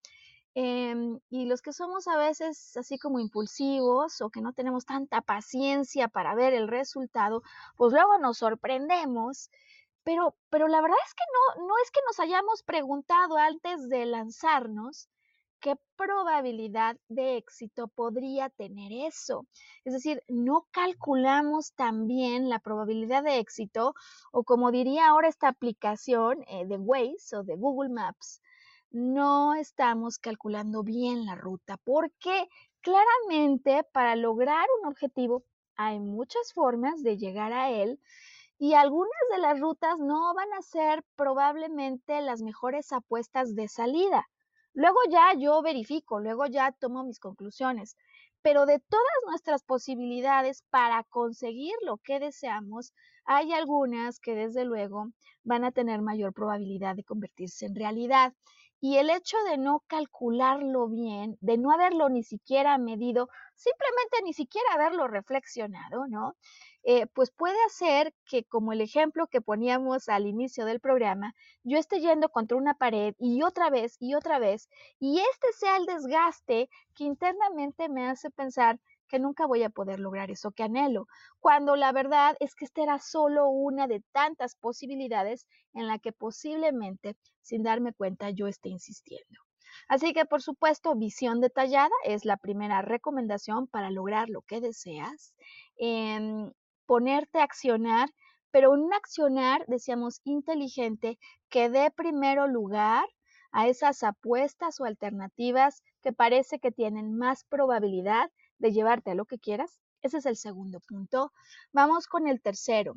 Em, 0.55 1.19
y 1.29 1.45
los 1.45 1.61
que 1.61 1.71
somos 1.71 2.07
a 2.07 2.17
veces 2.17 2.75
así 2.77 2.97
como 2.97 3.19
impulsivos 3.19 4.21
o 4.21 4.31
que 4.31 4.41
no 4.41 4.53
tenemos 4.53 4.85
tanta 4.85 5.21
paciencia 5.21 6.07
para 6.07 6.33
ver 6.33 6.53
el 6.55 6.67
resultado, 6.67 7.43
pues 7.75 7.93
luego 7.93 8.17
nos 8.17 8.39
sorprendemos 8.39 9.51
pero, 10.07 10.37
pero 10.49 10.69
la 10.69 10.79
verdad 10.79 10.97
es 11.05 11.13
que 11.13 11.23
no, 11.59 11.67
no 11.67 11.73
es 11.83 11.91
que 11.91 11.99
nos 12.07 12.17
hayamos 12.21 12.63
preguntado 12.63 13.35
antes 13.35 13.89
de 13.89 14.05
lanzarnos 14.05 15.09
qué 15.59 15.75
probabilidad 15.97 16.95
de 17.09 17.35
éxito 17.35 17.89
podría 17.89 18.49
tener 18.49 18.93
eso. 18.93 19.45
Es 19.83 19.91
decir, 19.91 20.23
no 20.29 20.65
calculamos 20.71 21.73
también 21.73 22.47
la 22.47 22.59
probabilidad 22.59 23.21
de 23.21 23.39
éxito 23.39 23.95
o 24.31 24.45
como 24.45 24.71
diría 24.71 25.09
ahora 25.09 25.27
esta 25.27 25.49
aplicación 25.49 26.41
eh, 26.47 26.65
de 26.65 26.77
Waze 26.77 27.35
o 27.35 27.43
de 27.43 27.57
Google 27.57 27.89
Maps, 27.89 28.41
no 28.91 29.55
estamos 29.55 30.19
calculando 30.19 30.83
bien 30.83 31.25
la 31.25 31.35
ruta 31.35 31.75
porque 31.83 32.47
claramente 32.79 33.83
para 33.91 34.15
lograr 34.15 34.65
un 34.79 34.87
objetivo 34.87 35.43
hay 35.75 35.99
muchas 35.99 36.53
formas 36.53 37.03
de 37.03 37.17
llegar 37.17 37.51
a 37.51 37.71
él 37.71 37.99
y 38.59 38.73
algunas 38.73 39.11
de 39.31 39.39
las 39.39 39.59
rutas 39.59 39.99
no 39.99 40.33
van 40.33 40.51
a 40.53 40.61
ser 40.61 41.03
probablemente 41.15 42.21
las 42.21 42.41
mejores 42.41 42.91
apuestas 42.91 43.55
de 43.55 43.67
salida. 43.67 44.27
Luego 44.73 44.99
ya 45.09 45.33
yo 45.37 45.61
verifico, 45.61 46.19
luego 46.19 46.45
ya 46.45 46.71
tomo 46.71 47.03
mis 47.03 47.19
conclusiones, 47.19 47.95
pero 48.41 48.65
de 48.65 48.79
todas 48.79 49.17
nuestras 49.25 49.63
posibilidades 49.63 50.63
para 50.69 51.03
conseguir 51.03 51.73
lo 51.83 51.97
que 51.97 52.19
deseamos, 52.19 52.93
hay 53.25 53.53
algunas 53.53 54.19
que 54.19 54.35
desde 54.35 54.65
luego 54.65 55.07
van 55.43 55.63
a 55.63 55.71
tener 55.71 56.01
mayor 56.01 56.33
probabilidad 56.33 56.95
de 56.95 57.03
convertirse 57.03 57.65
en 57.65 57.75
realidad. 57.75 58.33
Y 58.79 58.97
el 58.97 59.09
hecho 59.09 59.37
de 59.49 59.57
no 59.57 59.83
calcularlo 59.87 60.87
bien, 60.87 61.37
de 61.41 61.57
no 61.57 61.71
haberlo 61.71 62.09
ni 62.09 62.21
siquiera 62.23 62.77
medido, 62.77 63.27
simplemente 63.55 64.17
ni 64.23 64.33
siquiera 64.33 64.73
haberlo 64.75 65.07
reflexionado, 65.07 66.05
¿no? 66.07 66.35
Eh, 66.83 67.07
pues 67.07 67.31
puede 67.31 67.57
hacer 67.65 68.13
que, 68.25 68.43
como 68.45 68.73
el 68.73 68.81
ejemplo 68.81 69.27
que 69.27 69.41
poníamos 69.41 70.09
al 70.09 70.27
inicio 70.27 70.65
del 70.65 70.79
programa, 70.79 71.33
yo 71.63 71.77
esté 71.77 71.99
yendo 71.99 72.29
contra 72.29 72.57
una 72.57 72.75
pared 72.75 73.13
y 73.19 73.43
otra 73.43 73.69
vez 73.69 73.97
y 73.99 74.15
otra 74.15 74.39
vez, 74.39 74.69
y 74.99 75.19
este 75.19 75.47
sea 75.53 75.77
el 75.77 75.85
desgaste 75.85 76.69
que 76.95 77.03
internamente 77.03 77.89
me 77.89 78.07
hace 78.07 78.29
pensar 78.29 78.79
que 79.07 79.19
nunca 79.19 79.45
voy 79.45 79.63
a 79.63 79.69
poder 79.69 79.99
lograr 79.99 80.31
eso 80.31 80.51
que 80.51 80.63
anhelo, 80.63 81.07
cuando 81.39 81.75
la 81.75 81.91
verdad 81.91 82.35
es 82.39 82.55
que 82.55 82.65
esta 82.65 82.83
era 82.83 82.99
solo 82.99 83.47
una 83.49 83.87
de 83.87 84.03
tantas 84.11 84.55
posibilidades 84.55 85.47
en 85.73 85.87
la 85.87 85.99
que 85.99 86.11
posiblemente, 86.11 87.15
sin 87.41 87.63
darme 87.63 87.93
cuenta, 87.93 88.29
yo 88.29 88.47
esté 88.47 88.69
insistiendo. 88.69 89.39
Así 89.87 90.13
que, 90.13 90.25
por 90.25 90.41
supuesto, 90.41 90.95
visión 90.95 91.39
detallada 91.39 91.91
es 92.03 92.25
la 92.25 92.37
primera 92.37 92.81
recomendación 92.81 93.67
para 93.67 93.89
lograr 93.91 94.29
lo 94.29 94.41
que 94.41 94.61
deseas. 94.61 95.33
Em, 95.77 96.51
ponerte 96.87 97.39
a 97.39 97.43
accionar, 97.43 98.09
pero 98.49 98.71
un 98.71 98.91
accionar, 98.93 99.65
decíamos, 99.67 100.21
inteligente, 100.23 101.19
que 101.49 101.69
dé 101.69 101.91
primero 101.91 102.47
lugar 102.47 103.05
a 103.51 103.67
esas 103.67 104.01
apuestas 104.03 104.79
o 104.79 104.85
alternativas 104.85 105.83
que 106.01 106.13
parece 106.13 106.59
que 106.59 106.71
tienen 106.71 107.15
más 107.17 107.43
probabilidad 107.43 108.31
de 108.57 108.71
llevarte 108.71 109.11
a 109.11 109.15
lo 109.15 109.25
que 109.25 109.37
quieras. 109.37 109.79
Ese 110.01 110.17
es 110.17 110.25
el 110.25 110.37
segundo 110.37 110.79
punto. 110.79 111.31
Vamos 111.71 112.07
con 112.07 112.27
el 112.27 112.41
tercero. 112.41 112.95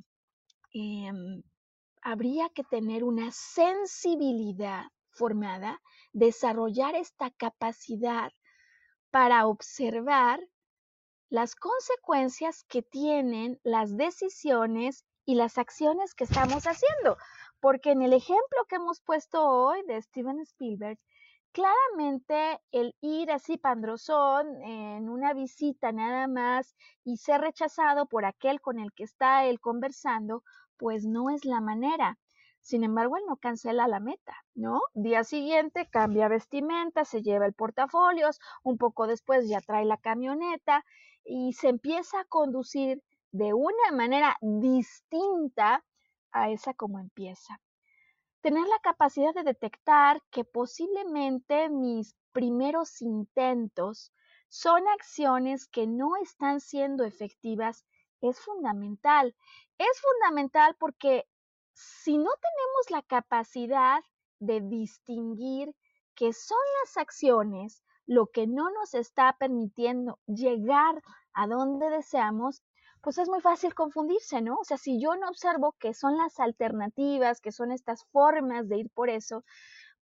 Em, 0.73 1.43
habría 2.03 2.49
que 2.51 2.63
tener 2.65 3.05
una 3.05 3.31
sensibilidad 3.33 4.85
formada, 5.11 5.81
desarrollar 6.13 6.95
esta 6.95 7.31
capacidad 7.31 8.33
para 9.11 9.47
observar 9.47 10.41
las 11.31 11.55
consecuencias 11.55 12.65
que 12.65 12.83
tienen 12.83 13.61
las 13.63 13.97
decisiones 13.97 15.07
y 15.25 15.37
las 15.37 15.59
acciones 15.59 16.15
que 16.15 16.25
estamos 16.25 16.67
haciendo. 16.67 17.17
Porque 17.61 17.93
en 17.93 18.03
el 18.03 18.13
ejemplo 18.13 18.65
que 18.69 18.77
hemos 18.77 19.01
puesto 19.01 19.47
hoy 19.47 19.83
de 19.87 20.03
Steven 20.03 20.41
Spielberg, 20.41 20.99
claramente 21.53 22.61
el 22.73 22.97
ir 23.01 23.31
así 23.31 23.57
pandrozón 23.59 24.61
en 24.63 25.09
una 25.09 25.33
visita 25.33 25.93
nada 25.93 26.27
más 26.27 26.75
y 27.05 27.17
ser 27.19 27.41
rechazado 27.41 28.07
por 28.07 28.25
aquel 28.25 28.61
con 28.61 28.81
el 28.81 28.93
que 28.93 29.05
está 29.05 29.45
él 29.47 29.61
conversando, 29.61 30.43
pues 30.77 31.05
no 31.05 31.31
es 31.31 31.45
la 31.45 31.61
manera. 31.61 32.19
Sin 32.61 32.83
embargo, 32.83 33.17
él 33.17 33.23
no 33.27 33.37
cancela 33.37 33.89
la 33.89 34.01
meta, 34.01 34.35
¿no? 34.55 34.81
Día 34.95 35.25
siguiente 35.25 35.89
cambia 35.91 36.29
vestimenta, 36.29 37.05
se 37.05 37.23
lleva 37.23 37.47
el 37.47 37.55
portafolios, 37.55 38.39
un 38.65 38.77
poco 38.79 39.07
después 39.07 39.49
ya 39.49 39.61
trae 39.61 39.85
la 39.85 39.97
camioneta 39.97 40.85
y 41.25 41.53
se 41.53 41.69
empieza 41.69 42.21
a 42.21 42.25
conducir 42.25 43.03
de 43.33 43.53
una 43.55 43.93
manera 43.93 44.37
distinta 44.41 45.85
a 46.33 46.51
esa 46.51 46.75
como 46.75 46.99
empieza. 46.99 47.61
Tener 48.41 48.67
la 48.67 48.79
capacidad 48.83 49.35
de 49.35 49.43
detectar 49.43 50.23
que 50.31 50.45
posiblemente 50.45 51.69
mis 51.69 52.17
primeros 52.33 53.03
intentos 53.03 54.13
son 54.49 54.87
acciones 54.89 55.67
que 55.67 55.87
no 55.87 56.17
están 56.17 56.61
siendo 56.61 57.05
efectivas 57.05 57.85
es 58.21 58.41
fundamental. 58.41 59.35
Es 59.79 60.01
fundamental 60.01 60.77
porque 60.79 61.27
si 61.73 62.19
no 62.19 62.31
tenemos 62.31 62.91
la 62.91 63.03
capacidad 63.03 64.03
de 64.39 64.61
distinguir 64.61 65.75
qué 66.15 66.33
son 66.33 66.59
las 66.83 66.97
acciones 66.97 67.83
lo 68.11 68.27
que 68.27 68.49
no 68.49 68.71
nos 68.71 68.95
está 68.95 69.37
permitiendo 69.39 70.19
llegar 70.27 71.01
a 71.33 71.47
donde 71.47 71.89
deseamos, 71.91 72.61
pues 73.03 73.19
es 73.19 73.29
muy 73.29 73.41
fácil 73.41 73.73
confundirse, 73.73 74.43
¿no? 74.43 74.57
O 74.57 74.65
sea, 74.65 74.79
si 74.79 75.01
yo 75.01 75.15
no 75.15 75.29
observo 75.29 75.77
qué 75.79 75.95
son 75.95 76.19
las 76.19 76.41
alternativas, 76.41 77.41
qué 77.41 77.53
son 77.53 77.71
estas 77.71 78.05
formas 78.07 78.69
de 78.69 78.79
ir 78.79 78.91
por 78.91 79.11
eso, 79.11 79.45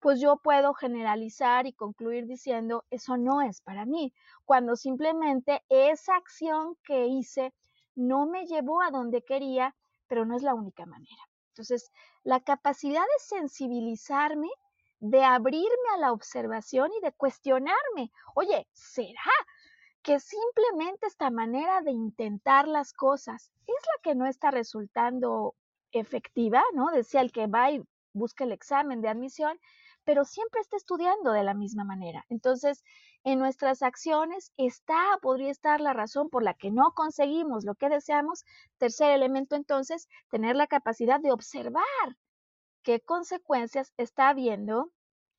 pues 0.00 0.22
yo 0.22 0.38
puedo 0.38 0.72
generalizar 0.72 1.66
y 1.66 1.74
concluir 1.74 2.24
diciendo, 2.26 2.86
eso 2.88 3.18
no 3.18 3.42
es 3.42 3.60
para 3.60 3.84
mí, 3.84 4.14
cuando 4.46 4.74
simplemente 4.74 5.62
esa 5.68 6.16
acción 6.16 6.76
que 6.84 7.08
hice 7.08 7.52
no 7.94 8.24
me 8.24 8.46
llevó 8.46 8.80
a 8.80 8.90
donde 8.90 9.20
quería, 9.22 9.76
pero 10.06 10.24
no 10.24 10.34
es 10.34 10.42
la 10.42 10.54
única 10.54 10.86
manera. 10.86 11.28
Entonces, 11.50 11.90
la 12.22 12.40
capacidad 12.40 13.02
de 13.02 13.18
sensibilizarme 13.18 14.48
de 15.00 15.22
abrirme 15.24 15.88
a 15.94 15.98
la 15.98 16.12
observación 16.12 16.90
y 16.92 17.00
de 17.00 17.12
cuestionarme, 17.12 18.10
oye, 18.34 18.66
¿será 18.72 19.32
que 20.02 20.20
simplemente 20.20 21.06
esta 21.06 21.30
manera 21.30 21.82
de 21.82 21.90
intentar 21.90 22.66
las 22.66 22.92
cosas 22.92 23.52
es 23.66 23.74
la 23.74 24.02
que 24.02 24.14
no 24.14 24.26
está 24.26 24.50
resultando 24.50 25.54
efectiva, 25.92 26.62
¿no? 26.74 26.90
Decía 26.90 27.20
el 27.20 27.32
que 27.32 27.46
va 27.46 27.70
y 27.70 27.82
busca 28.12 28.44
el 28.44 28.52
examen 28.52 29.00
de 29.00 29.08
admisión, 29.08 29.58
pero 30.04 30.24
siempre 30.24 30.60
está 30.60 30.76
estudiando 30.76 31.32
de 31.32 31.42
la 31.42 31.54
misma 31.54 31.84
manera. 31.84 32.24
Entonces, 32.28 32.82
en 33.24 33.38
nuestras 33.38 33.82
acciones 33.82 34.52
está, 34.56 35.18
podría 35.20 35.50
estar 35.50 35.80
la 35.80 35.92
razón 35.92 36.30
por 36.30 36.42
la 36.42 36.54
que 36.54 36.70
no 36.70 36.92
conseguimos 36.94 37.64
lo 37.64 37.74
que 37.74 37.90
deseamos. 37.90 38.44
Tercer 38.78 39.10
elemento, 39.10 39.54
entonces, 39.54 40.08
tener 40.30 40.56
la 40.56 40.66
capacidad 40.66 41.20
de 41.20 41.32
observar 41.32 41.84
qué 42.88 43.00
consecuencias 43.00 43.92
está 43.98 44.30
habiendo 44.30 44.90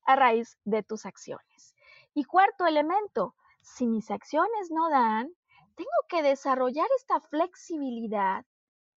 a 0.04 0.14
raíz 0.14 0.56
de 0.64 0.84
tus 0.84 1.04
acciones. 1.04 1.74
Y 2.14 2.22
cuarto 2.22 2.64
elemento, 2.64 3.34
si 3.60 3.88
mis 3.88 4.08
acciones 4.12 4.70
no 4.70 4.88
dan, 4.88 5.32
tengo 5.74 5.90
que 6.08 6.22
desarrollar 6.22 6.86
esta 6.96 7.18
flexibilidad 7.18 8.44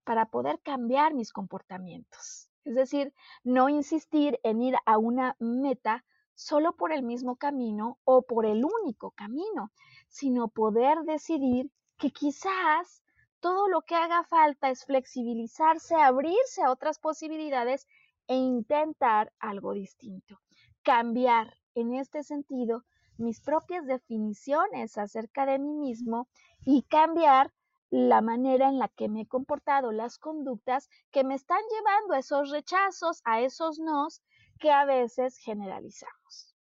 para 0.04 0.26
poder 0.26 0.60
cambiar 0.60 1.14
mis 1.14 1.32
comportamientos. 1.32 2.50
Es 2.64 2.74
decir, 2.74 3.14
no 3.42 3.70
insistir 3.70 4.38
en 4.42 4.60
ir 4.60 4.76
a 4.84 4.98
una 4.98 5.34
meta 5.38 6.04
solo 6.34 6.76
por 6.76 6.92
el 6.92 7.02
mismo 7.02 7.36
camino 7.36 8.00
o 8.04 8.20
por 8.20 8.44
el 8.44 8.66
único 8.66 9.12
camino, 9.12 9.72
sino 10.10 10.48
poder 10.48 10.98
decidir 11.04 11.70
que 11.96 12.10
quizás 12.10 13.02
todo 13.40 13.66
lo 13.66 13.80
que 13.80 13.94
haga 13.94 14.24
falta 14.24 14.68
es 14.68 14.84
flexibilizarse, 14.84 15.94
abrirse 15.94 16.62
a 16.62 16.70
otras 16.70 16.98
posibilidades 16.98 17.88
e 18.26 18.35
intentar 18.35 19.32
algo 19.38 19.72
distinto. 19.72 20.40
Cambiar 20.82 21.56
en 21.74 21.94
este 21.94 22.22
sentido 22.22 22.85
mis 23.18 23.40
propias 23.40 23.87
definiciones 23.87 24.98
acerca 24.98 25.46
de 25.46 25.58
mí 25.58 25.74
mismo 25.74 26.28
y 26.64 26.82
cambiar 26.82 27.52
la 27.90 28.22
manera 28.22 28.68
en 28.68 28.78
la 28.78 28.88
que 28.88 29.08
me 29.08 29.22
he 29.22 29.26
comportado, 29.26 29.92
las 29.92 30.18
conductas 30.18 30.88
que 31.11 31.24
me 31.24 31.35
están 31.35 31.61
llevando 31.70 32.14
a 32.14 32.20
esos 32.20 32.50
rechazos, 32.50 33.20
a 33.24 33.40
esos 33.40 33.78
nos 33.78 34.22
que 34.58 34.70
a 34.70 34.87
veces 34.87 35.37
generalizamos. 35.37 36.56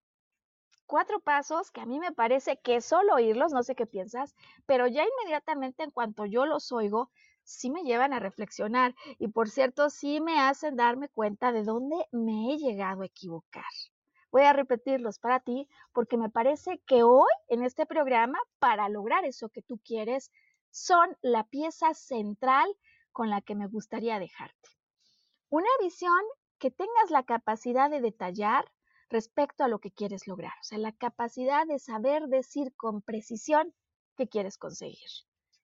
Cuatro 0.87 1.19
pasos 1.19 1.69
que 1.69 1.81
a 1.81 1.85
mí 1.85 1.99
me 1.99 2.11
parece 2.11 2.57
que 2.57 2.81
solo 2.81 3.13
oírlos, 3.13 3.53
no 3.53 3.61
sé 3.61 3.75
qué 3.75 3.85
piensas, 3.85 4.33
pero 4.65 4.87
ya 4.87 5.03
inmediatamente 5.05 5.83
en 5.83 5.91
cuanto 5.91 6.25
yo 6.25 6.47
los 6.47 6.71
oigo, 6.71 7.11
sí 7.49 7.69
me 7.69 7.83
llevan 7.83 8.13
a 8.13 8.19
reflexionar 8.19 8.95
y 9.17 9.27
por 9.29 9.49
cierto, 9.49 9.89
sí 9.89 10.21
me 10.21 10.39
hacen 10.39 10.75
darme 10.75 11.09
cuenta 11.09 11.51
de 11.51 11.63
dónde 11.63 11.95
me 12.11 12.53
he 12.53 12.57
llegado 12.57 13.01
a 13.01 13.07
equivocar. 13.07 13.63
Voy 14.31 14.43
a 14.43 14.53
repetirlos 14.53 15.17
para 15.17 15.39
ti 15.39 15.67
porque 15.91 16.17
me 16.17 16.29
parece 16.29 16.79
que 16.85 17.01
hoy 17.01 17.29
en 17.47 17.63
este 17.63 17.87
programa, 17.87 18.37
para 18.59 18.87
lograr 18.87 19.25
eso 19.25 19.49
que 19.49 19.63
tú 19.63 19.79
quieres, 19.83 20.31
son 20.69 21.17
la 21.21 21.43
pieza 21.45 21.95
central 21.95 22.67
con 23.11 23.29
la 23.31 23.41
que 23.41 23.55
me 23.55 23.67
gustaría 23.67 24.19
dejarte. 24.19 24.69
Una 25.49 25.69
visión 25.81 26.21
que 26.59 26.69
tengas 26.69 27.09
la 27.09 27.23
capacidad 27.23 27.89
de 27.89 28.01
detallar 28.01 28.71
respecto 29.09 29.63
a 29.63 29.67
lo 29.67 29.79
que 29.79 29.91
quieres 29.91 30.27
lograr, 30.27 30.53
o 30.61 30.63
sea, 30.63 30.77
la 30.77 30.91
capacidad 30.91 31.65
de 31.65 31.79
saber 31.79 32.27
decir 32.27 32.75
con 32.75 33.01
precisión 33.01 33.73
qué 34.15 34.27
quieres 34.27 34.59
conseguir. 34.59 35.09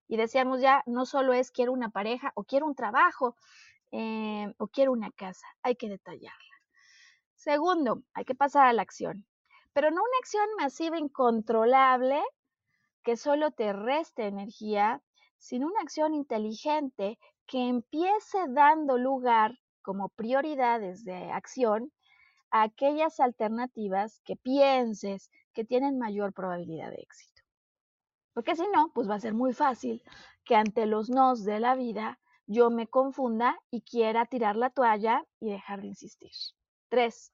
Y 0.08 0.18
decíamos 0.18 0.62
ya, 0.62 0.84
no 0.86 1.06
solo 1.06 1.34
es 1.34 1.52
quiero 1.52 1.72
una 1.72 1.90
pareja 1.90 2.32
o 2.36 2.44
quiero 2.44 2.66
un 2.68 2.76
trabajo 2.76 3.36
eh, 3.92 4.54
o 4.58 4.68
quiero 4.68 4.92
una 4.92 5.12
casa, 5.12 5.48
hay 5.62 5.76
que 5.76 5.90
detallarla. 5.90 6.56
Segundo, 7.36 8.04
hay 8.14 8.26
que 8.26 8.36
pasar 8.36 8.68
a 8.68 8.74
la 8.74 8.82
acción, 8.82 9.26
pero 9.74 9.92
no 9.92 10.02
una 10.02 10.18
acción 10.20 10.48
masiva 10.58 10.98
incontrolable 10.98 12.22
que 13.04 13.18
solo 13.18 13.52
te 13.52 13.72
reste 13.72 14.26
energía, 14.26 15.02
sino 15.38 15.68
una 15.68 15.82
acción 15.82 16.14
inteligente 16.16 17.20
que 17.46 17.68
empiece 17.68 18.40
dando 18.50 18.98
lugar 18.98 19.60
como 19.82 20.10
prioridades 20.10 21.04
de 21.06 21.32
acción 21.32 21.92
a 22.50 22.64
aquellas 22.64 23.20
alternativas 23.20 24.22
que 24.26 24.36
pienses 24.36 25.30
que 25.54 25.66
tienen 25.66 26.00
mayor 26.00 26.34
probabilidad 26.34 26.90
de 26.90 27.02
éxito. 27.02 27.35
Porque 28.36 28.54
si 28.58 28.68
no, 28.68 28.92
pues 28.94 29.10
va 29.10 29.16
a 29.16 29.20
ser 29.22 29.34
muy 29.34 29.54
fácil 29.54 30.04
que 30.44 30.58
ante 30.58 30.86
los 30.86 31.10
nos 31.10 31.46
de 31.46 31.62
la 31.62 31.74
vida 31.74 32.20
yo 32.48 32.70
me 32.70 32.86
confunda 32.86 33.58
y 33.72 33.82
quiera 33.82 34.26
tirar 34.26 34.58
la 34.58 34.70
toalla 34.70 35.26
y 35.40 35.50
dejar 35.50 35.80
de 35.80 35.88
insistir. 35.88 36.32
Tres, 36.90 37.32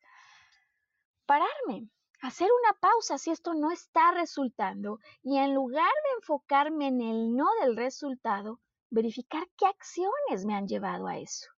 pararme, 1.25 1.89
hacer 2.21 2.47
una 2.61 2.79
pausa 2.79 3.17
si 3.17 3.31
esto 3.31 3.55
no 3.55 3.71
está 3.71 4.11
resultando 4.11 4.99
y 5.23 5.39
en 5.39 5.55
lugar 5.55 5.91
de 6.03 6.17
enfocarme 6.19 6.89
en 6.89 7.01
el 7.01 7.35
no 7.35 7.47
del 7.61 7.75
resultado, 7.75 8.59
verificar 8.91 9.43
qué 9.57 9.65
acciones 9.65 10.45
me 10.45 10.53
han 10.53 10.67
llevado 10.67 11.07
a 11.07 11.17
eso, 11.17 11.49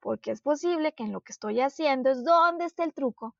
porque 0.00 0.30
es 0.30 0.42
posible 0.42 0.92
que 0.92 1.04
en 1.04 1.12
lo 1.12 1.22
que 1.22 1.32
estoy 1.32 1.62
haciendo 1.62 2.10
es 2.10 2.22
donde 2.22 2.66
esté 2.66 2.84
el 2.84 2.92
truco, 2.92 3.34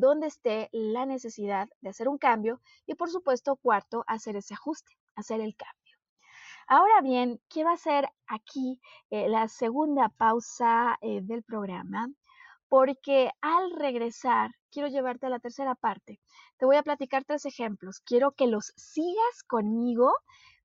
donde 0.00 0.28
esté 0.28 0.68
la 0.72 1.04
necesidad 1.06 1.68
de 1.80 1.90
hacer 1.90 2.08
un 2.08 2.18
cambio 2.18 2.60
y 2.86 2.94
por 2.94 3.10
supuesto, 3.10 3.56
cuarto, 3.56 4.04
hacer 4.06 4.36
ese 4.36 4.54
ajuste, 4.54 4.96
hacer 5.14 5.40
el 5.40 5.54
cambio. 5.54 5.96
Ahora 6.66 7.00
bien, 7.02 7.40
quiero 7.48 7.70
hacer 7.70 8.08
aquí 8.26 8.80
eh, 9.10 9.28
la 9.28 9.48
segunda 9.48 10.08
pausa 10.08 10.96
eh, 11.02 11.20
del 11.22 11.42
programa 11.42 12.08
porque 12.68 13.30
al 13.42 13.72
regresar 13.72 14.52
quiero 14.70 14.88
llevarte 14.88 15.26
a 15.26 15.30
la 15.30 15.40
tercera 15.40 15.74
parte. 15.74 16.20
Te 16.56 16.64
voy 16.64 16.76
a 16.76 16.82
platicar 16.82 17.24
tres 17.24 17.44
ejemplos. 17.44 18.00
Quiero 18.00 18.32
que 18.32 18.46
los 18.46 18.72
sigas 18.76 19.42
conmigo 19.46 20.14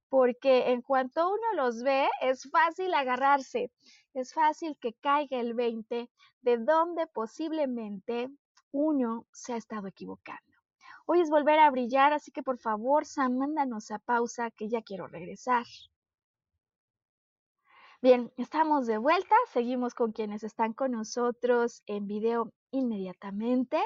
porque 0.07 0.71
en 0.71 0.81
cuanto 0.81 1.27
uno 1.27 1.53
los 1.55 1.83
ve 1.83 2.07
es 2.21 2.49
fácil 2.49 2.93
agarrarse, 2.93 3.71
es 4.13 4.33
fácil 4.33 4.77
que 4.79 4.93
caiga 4.93 5.39
el 5.39 5.53
20 5.53 6.09
de 6.43 6.57
donde 6.57 7.07
posiblemente 7.07 8.29
uno 8.71 9.25
se 9.31 9.53
ha 9.53 9.57
estado 9.57 9.87
equivocando. 9.87 10.41
Hoy 11.05 11.21
es 11.21 11.29
volver 11.29 11.59
a 11.59 11.71
brillar, 11.71 12.13
así 12.13 12.31
que 12.31 12.43
por 12.43 12.57
favor, 12.59 13.05
Sam, 13.05 13.37
mándanos 13.37 13.91
a 13.91 13.99
pausa 13.99 14.51
que 14.51 14.67
ya 14.67 14.81
quiero 14.81 15.07
regresar. 15.07 15.65
Bien, 18.01 18.31
estamos 18.37 18.85
de 18.85 18.97
vuelta, 18.97 19.35
seguimos 19.51 19.95
con 19.95 20.11
quienes 20.11 20.43
están 20.43 20.73
con 20.73 20.91
nosotros 20.91 21.81
en 21.87 22.05
video 22.05 22.53
inmediatamente 22.71 23.81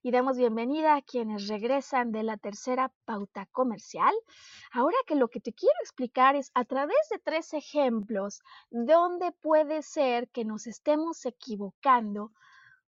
y 0.00 0.12
damos 0.12 0.36
bienvenida 0.36 0.94
a 0.94 1.02
quienes 1.02 1.48
regresan 1.48 2.12
de 2.12 2.22
la 2.22 2.36
tercera 2.36 2.92
pauta 3.04 3.46
comercial. 3.50 4.14
Ahora 4.70 4.96
que 5.06 5.16
lo 5.16 5.28
que 5.28 5.40
te 5.40 5.52
quiero 5.52 5.74
explicar 5.80 6.36
es 6.36 6.52
a 6.54 6.64
través 6.64 6.98
de 7.10 7.18
tres 7.18 7.52
ejemplos 7.52 8.42
dónde 8.70 9.32
puede 9.32 9.82
ser 9.82 10.28
que 10.28 10.44
nos 10.44 10.66
estemos 10.66 11.26
equivocando 11.26 12.30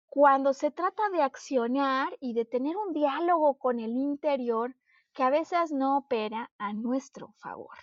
cuando 0.10 0.54
se 0.54 0.72
trata 0.72 1.10
de 1.10 1.22
accionar 1.22 2.16
y 2.20 2.34
de 2.34 2.46
tener 2.46 2.76
un 2.78 2.94
diálogo 2.94 3.58
con 3.58 3.80
el 3.80 3.92
interior 3.92 4.76
que 5.14 5.24
a 5.24 5.30
veces 5.30 5.72
no 5.72 5.98
opera 5.98 6.52
a 6.58 6.74
nuestro 6.74 7.34
favor. 7.38 7.76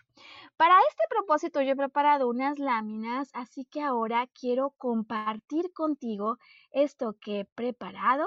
Para 0.57 0.74
este 0.89 1.03
propósito 1.11 1.61
yo 1.61 1.72
he 1.72 1.77
preparado 1.77 2.29
unas 2.29 2.59
láminas, 2.59 3.31
así 3.35 3.64
que 3.64 3.83
ahora 3.83 4.27
quiero 4.29 4.70
compartir 4.70 5.72
contigo 5.72 6.39
esto 6.70 7.16
que 7.20 7.41
he 7.41 7.45
preparado 7.45 8.27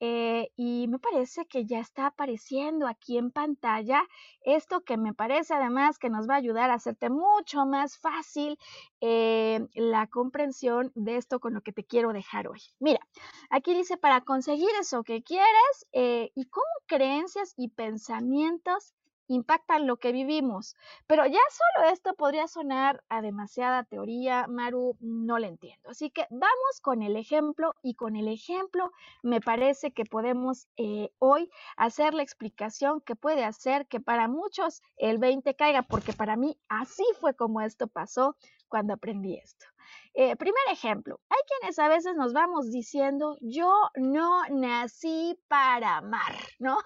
eh, 0.00 0.50
y 0.56 0.88
me 0.88 0.98
parece 0.98 1.46
que 1.46 1.64
ya 1.64 1.80
está 1.80 2.06
apareciendo 2.06 2.86
aquí 2.86 3.16
en 3.16 3.30
pantalla 3.30 4.02
esto 4.42 4.82
que 4.82 4.96
me 4.96 5.14
parece 5.14 5.54
además 5.54 5.98
que 5.98 6.10
nos 6.10 6.28
va 6.28 6.34
a 6.34 6.38
ayudar 6.38 6.70
a 6.70 6.74
hacerte 6.74 7.08
mucho 7.08 7.64
más 7.64 7.96
fácil 7.98 8.58
eh, 9.00 9.66
la 9.74 10.06
comprensión 10.06 10.92
de 10.94 11.16
esto 11.16 11.40
con 11.40 11.54
lo 11.54 11.62
que 11.62 11.72
te 11.72 11.84
quiero 11.84 12.12
dejar 12.12 12.48
hoy. 12.48 12.60
Mira, 12.78 13.00
aquí 13.48 13.74
dice 13.74 13.96
para 13.96 14.20
conseguir 14.20 14.68
eso 14.80 15.02
que 15.02 15.22
quieres 15.22 15.86
eh, 15.92 16.30
y 16.34 16.44
cómo 16.46 16.66
creencias 16.86 17.54
y 17.56 17.68
pensamientos 17.68 18.92
impactan 19.28 19.86
lo 19.86 19.96
que 19.96 20.12
vivimos. 20.12 20.76
Pero 21.06 21.26
ya 21.26 21.40
solo 21.50 21.88
esto 21.90 22.14
podría 22.14 22.48
sonar 22.48 23.02
a 23.08 23.22
demasiada 23.22 23.84
teoría, 23.84 24.46
Maru, 24.48 24.96
no 25.00 25.38
le 25.38 25.48
entiendo. 25.48 25.90
Así 25.90 26.10
que 26.10 26.26
vamos 26.30 26.80
con 26.82 27.02
el 27.02 27.16
ejemplo 27.16 27.74
y 27.82 27.94
con 27.94 28.16
el 28.16 28.28
ejemplo 28.28 28.92
me 29.22 29.40
parece 29.40 29.92
que 29.92 30.04
podemos 30.04 30.68
eh, 30.76 31.10
hoy 31.18 31.50
hacer 31.76 32.14
la 32.14 32.22
explicación 32.22 33.00
que 33.00 33.16
puede 33.16 33.44
hacer 33.44 33.86
que 33.86 34.00
para 34.00 34.28
muchos 34.28 34.82
el 34.96 35.18
20 35.18 35.54
caiga, 35.54 35.82
porque 35.82 36.12
para 36.12 36.36
mí 36.36 36.58
así 36.68 37.04
fue 37.20 37.34
como 37.34 37.60
esto 37.60 37.86
pasó 37.86 38.36
cuando 38.68 38.94
aprendí 38.94 39.36
esto. 39.36 39.66
Eh, 40.14 40.34
primer 40.36 40.62
ejemplo, 40.70 41.20
hay 41.28 41.40
quienes 41.46 41.78
a 41.78 41.88
veces 41.88 42.16
nos 42.16 42.32
vamos 42.32 42.70
diciendo, 42.70 43.36
yo 43.40 43.70
no 43.96 44.42
nací 44.48 45.38
para 45.46 45.98
amar, 45.98 46.34
¿no? 46.58 46.78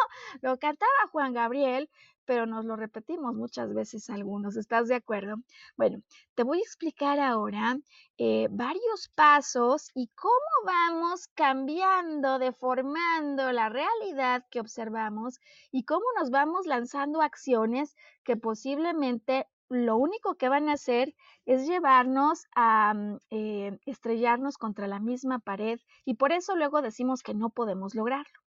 Lo 0.43 0.59
cantaba 0.59 0.91
Juan 1.13 1.33
Gabriel, 1.33 1.89
pero 2.31 2.47
nos 2.47 2.65
lo 2.65 2.77
repetimos 2.77 3.35
muchas 3.35 3.75
veces 3.75 4.09
algunos. 4.09 4.57
¿Estás 4.57 4.87
de 4.87 4.95
acuerdo? 4.95 5.35
Bueno, 5.77 6.01
te 6.37 6.45
voy 6.45 6.59
a 6.59 6.63
explicar 6.63 7.19
ahora 7.19 7.77
eh, 8.19 8.47
varios 8.53 9.09
pasos 9.17 9.91
y 9.97 10.07
cómo 10.15 10.53
vamos 10.65 11.27
cambiando, 11.35 12.39
deformando 12.39 13.51
la 13.51 13.69
realidad 13.69 14.45
que 14.49 14.61
observamos 14.61 15.41
y 15.73 15.83
cómo 15.83 16.05
nos 16.21 16.31
vamos 16.31 16.67
lanzando 16.67 17.21
acciones 17.21 17.97
que 18.23 18.37
posiblemente 18.37 19.49
lo 19.69 19.97
único 19.97 20.37
que 20.37 20.49
van 20.49 20.69
a 20.69 20.75
hacer 20.75 21.17
es 21.47 21.67
llevarnos 21.67 22.47
a 22.55 22.95
mm, 22.95 23.19
eh, 23.31 23.79
estrellarnos 23.87 24.57
contra 24.57 24.87
la 24.87 25.01
misma 25.01 25.41
pared 25.41 25.81
y 26.05 26.15
por 26.15 26.31
eso 26.31 26.55
luego 26.55 26.81
decimos 26.81 27.25
que 27.25 27.35
no 27.35 27.51
podemos 27.51 27.97
lograrlo. 27.97 28.41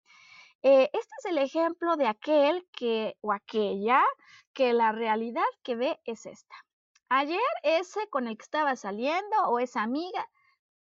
Eh, 0.64 0.90
este 0.94 1.14
es 1.20 1.26
el 1.26 1.38
ejemplo 1.40 1.96
de 1.96 2.08
aquel 2.08 2.68
que 2.72 3.18
o 3.22 3.34
aquella 3.34 4.04
que 4.54 4.74
la 4.74 4.92
realidad 4.92 5.44
que 5.64 5.76
ve 5.76 6.00
es 6.06 6.26
esta. 6.26 6.56
Ayer 7.10 7.40
ese 7.64 8.08
con 8.10 8.28
el 8.28 8.38
que 8.38 8.44
estaba 8.44 8.76
saliendo 8.76 9.38
o 9.48 9.60
esa 9.60 9.82
amiga 9.82 10.30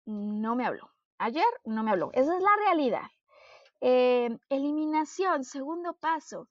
no 0.06 0.56
me 0.56 0.66
habló. 0.66 0.92
Ayer 1.18 1.46
no 1.64 1.84
me 1.84 1.92
habló. 1.92 2.10
Esa 2.14 2.36
es 2.36 2.44
la 2.44 2.56
realidad. 2.66 3.10
Em, 3.80 4.40
eliminación, 4.50 5.44
segundo 5.44 5.94
paso. 5.94 6.48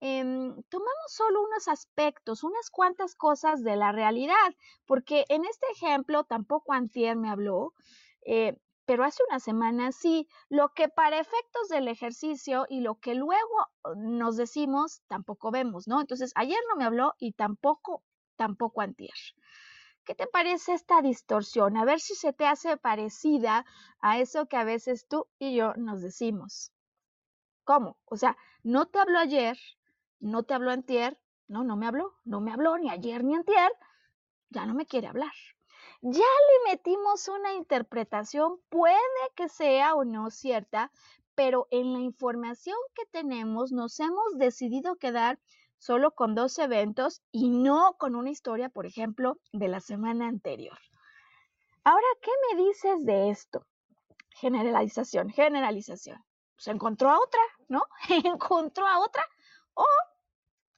Em, 0.00 0.62
tomamos 0.70 1.08
solo 1.08 1.42
unos 1.42 1.68
aspectos, 1.68 2.42
unas 2.44 2.70
cuantas 2.70 3.14
cosas 3.14 3.62
de 3.62 3.76
la 3.76 3.92
realidad, 3.92 4.54
porque 4.86 5.24
en 5.28 5.44
este 5.44 5.66
ejemplo 5.72 6.24
tampoco 6.24 6.72
Antier 6.72 7.16
me 7.16 7.30
habló. 7.30 7.74
Eh, 8.24 8.56
pero 8.90 9.04
hace 9.04 9.22
una 9.28 9.38
semana 9.38 9.92
sí, 9.92 10.26
lo 10.48 10.70
que 10.70 10.88
para 10.88 11.20
efectos 11.20 11.68
del 11.68 11.86
ejercicio 11.86 12.66
y 12.68 12.80
lo 12.80 12.96
que 12.96 13.14
luego 13.14 13.68
uh, 13.84 13.94
nos 13.94 14.36
decimos, 14.36 15.00
tampoco 15.06 15.52
vemos, 15.52 15.86
¿no? 15.86 16.00
Entonces, 16.00 16.32
ayer 16.34 16.58
no 16.68 16.74
me 16.74 16.82
habló 16.82 17.14
y 17.20 17.30
tampoco, 17.30 18.02
tampoco 18.34 18.80
antier. 18.80 19.14
¿Qué 20.02 20.16
te 20.16 20.26
parece 20.26 20.72
esta 20.72 21.02
distorsión? 21.02 21.76
A 21.76 21.84
ver 21.84 22.00
si 22.00 22.16
se 22.16 22.32
te 22.32 22.48
hace 22.48 22.76
parecida 22.78 23.64
a 24.00 24.18
eso 24.18 24.46
que 24.46 24.56
a 24.56 24.64
veces 24.64 25.06
tú 25.06 25.28
y 25.38 25.54
yo 25.54 25.72
nos 25.76 26.02
decimos. 26.02 26.72
¿Cómo? 27.62 27.96
O 28.06 28.16
sea, 28.16 28.36
no 28.64 28.86
te 28.86 28.98
habló 28.98 29.20
ayer, 29.20 29.56
no 30.18 30.42
te 30.42 30.54
habló 30.54 30.72
antier, 30.72 31.16
no, 31.46 31.62
no 31.62 31.76
me 31.76 31.86
habló, 31.86 32.16
no 32.24 32.40
me 32.40 32.52
habló 32.52 32.76
ni 32.76 32.90
ayer 32.90 33.22
ni 33.22 33.36
antier, 33.36 33.70
ya 34.48 34.66
no 34.66 34.74
me 34.74 34.84
quiere 34.84 35.06
hablar 35.06 35.30
ya 36.02 36.20
le 36.20 36.72
metimos 36.72 37.28
una 37.28 37.54
interpretación, 37.54 38.58
puede 38.68 38.96
que 39.34 39.48
sea 39.48 39.94
o 39.94 40.04
no 40.04 40.30
cierta, 40.30 40.90
pero 41.34 41.68
en 41.70 41.92
la 41.92 42.00
información 42.00 42.76
que 42.94 43.04
tenemos 43.06 43.72
nos 43.72 43.98
hemos 44.00 44.36
decidido 44.36 44.96
quedar 44.96 45.38
solo 45.78 46.10
con 46.14 46.34
dos 46.34 46.58
eventos 46.58 47.22
y 47.32 47.48
no 47.48 47.96
con 47.98 48.14
una 48.14 48.30
historia, 48.30 48.68
por 48.68 48.86
ejemplo, 48.86 49.38
de 49.52 49.68
la 49.68 49.80
semana 49.80 50.28
anterior. 50.28 50.78
Ahora, 51.84 52.06
¿qué 52.20 52.30
me 52.48 52.62
dices 52.64 53.04
de 53.04 53.30
esto? 53.30 53.66
Generalización, 54.30 55.30
generalización. 55.30 56.22
Se 56.56 56.70
encontró 56.70 57.10
a 57.10 57.18
otra, 57.18 57.40
¿no? 57.68 57.82
encontró 58.24 58.86
a 58.86 58.98
otra 58.98 59.24
o 59.74 59.86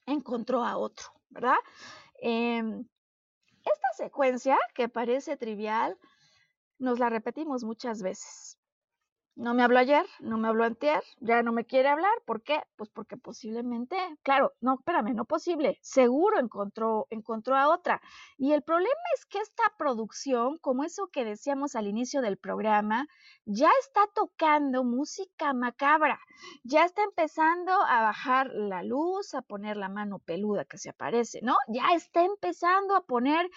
encontró 0.07 0.65
a 0.65 0.77
otro, 0.77 1.09
¿verdad? 1.31 1.59
Em, 2.21 2.87
esta 3.65 3.89
secuencia, 3.97 4.59
que 4.75 4.89
parece 4.89 5.37
trivial, 5.37 5.99
nos 6.79 6.99
la 6.99 7.09
repetimos 7.09 7.65
muchas 7.65 8.03
veces. 8.03 8.59
No 9.35 9.55
me 9.55 9.63
habló 9.63 9.79
ayer, 9.79 10.05
no 10.21 10.37
me 10.37 10.49
habló 10.49 10.65
antier, 10.65 11.03
ya 11.21 11.43
no 11.43 11.53
me 11.53 11.65
quiere 11.65 11.89
hablar. 11.89 12.13
¿Por 12.27 12.43
qué? 12.43 12.61
Pues 12.77 12.91
porque 12.91 13.17
posiblemente, 13.17 13.97
claro, 14.23 14.53
no, 14.61 14.75
espérame, 14.75 15.15
no 15.15 15.25
posible, 15.25 15.79
seguro 15.81 16.39
encontró, 16.39 17.07
encontró 17.09 17.57
a 17.57 17.71
otra. 17.71 18.03
Y 18.37 18.53
el 18.53 18.63
problema 18.63 18.93
es 19.17 19.25
que 19.25 19.39
esta 19.39 19.63
producción, 19.79 20.59
como 20.59 20.85
eso 20.85 21.09
que 21.11 21.25
decíamos 21.25 21.77
al 21.77 21.87
inicio 21.87 22.21
del 22.21 22.37
programa, 22.37 23.07
ya 23.47 23.71
está 23.81 24.03
tocando 24.15 24.85
música 24.85 25.55
macabra, 25.55 26.21
ya 26.63 26.85
está 26.85 27.03
empezando 27.03 27.73
a 27.73 28.03
bajar 28.03 28.51
la 28.53 28.83
luz, 28.83 29.35
a 29.35 29.41
poner 29.41 29.79
la 29.79 29.89
mano 29.89 30.19
peluda 30.19 30.67
que 30.67 30.77
se 30.77 30.91
aparece, 30.91 31.41
¿no? 31.43 31.57
Ya 31.69 31.95
está 31.95 32.23
empezando 32.23 32.95
a 32.97 33.07
poner 33.07 33.49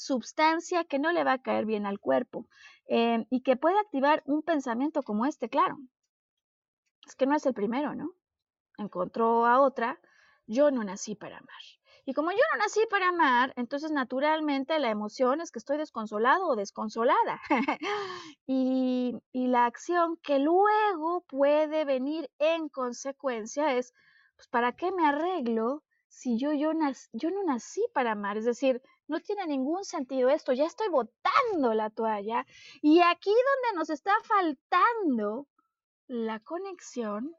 sustancia 0.00 0.84
que 0.84 0.98
no 0.98 1.12
le 1.12 1.24
va 1.24 1.34
a 1.34 1.42
caer 1.42 1.66
bien 1.66 1.86
al 1.86 2.00
cuerpo. 2.00 2.48
Em, 2.86 3.26
y 3.30 3.42
que 3.42 3.56
puede 3.56 3.78
activar 3.78 4.22
un 4.26 4.42
pensamiento 4.42 5.02
como 5.02 5.26
este, 5.26 5.48
claro. 5.48 5.78
Es 7.06 7.14
que 7.16 7.26
no 7.26 7.36
es 7.36 7.46
el 7.46 7.54
primero, 7.54 7.94
¿no? 7.94 8.10
Encontró 8.78 9.46
a 9.46 9.60
otra, 9.60 10.00
yo 10.46 10.70
no 10.70 10.82
nací 10.84 11.14
para 11.14 11.38
amar. 11.38 11.62
Y 12.06 12.14
como 12.14 12.30
yo 12.30 12.38
no 12.52 12.58
nací 12.58 12.80
para 12.90 13.08
amar, 13.08 13.52
entonces 13.56 13.90
naturalmente 13.92 14.78
la 14.78 14.90
emoción 14.90 15.40
es 15.40 15.52
que 15.52 15.58
estoy 15.58 15.76
desconsolado 15.76 16.48
o 16.48 16.56
desconsolada. 16.56 17.40
y, 18.46 19.14
y, 19.32 19.46
la 19.48 19.66
acción 19.66 20.16
que 20.22 20.38
luego 20.38 21.24
puede 21.28 21.84
venir 21.84 22.30
en 22.38 22.68
consecuencia 22.68 23.76
es, 23.76 23.92
pues, 24.36 24.48
¿para 24.48 24.72
qué 24.72 24.90
me 24.92 25.06
arreglo 25.06 25.84
si 26.08 26.38
yo, 26.38 26.52
yo, 26.52 26.72
yo 27.12 27.30
no 27.30 27.44
nací 27.44 27.84
para 27.92 28.12
amar? 28.12 28.38
Es 28.38 28.46
decir, 28.46 28.82
no 29.10 29.20
tiene 29.20 29.44
ningún 29.48 29.84
sentido 29.84 30.30
esto, 30.30 30.52
ya 30.52 30.66
estoy 30.66 30.88
botando 30.88 31.74
la 31.74 31.90
toalla. 31.90 32.46
Y 32.80 33.00
aquí 33.00 33.30
donde 33.30 33.76
nos 33.76 33.90
está 33.90 34.12
faltando 34.22 35.48
la 36.06 36.38
conexión 36.38 37.34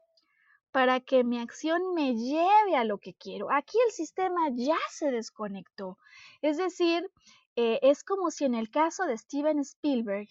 para 0.70 1.00
que 1.00 1.24
mi 1.24 1.38
acción 1.38 1.94
me 1.94 2.14
lleve 2.14 2.76
a 2.76 2.84
lo 2.84 2.98
que 2.98 3.14
quiero. 3.14 3.50
Aquí 3.50 3.78
el 3.86 3.92
sistema 3.92 4.50
ya 4.52 4.76
se 4.90 5.10
desconectó. 5.10 5.96
Es 6.42 6.58
decir, 6.58 7.10
eh, 7.56 7.78
es 7.80 8.04
como 8.04 8.30
si 8.30 8.44
en 8.44 8.54
el 8.54 8.70
caso 8.70 9.04
de 9.06 9.16
Steven 9.16 9.58
Spielberg, 9.60 10.28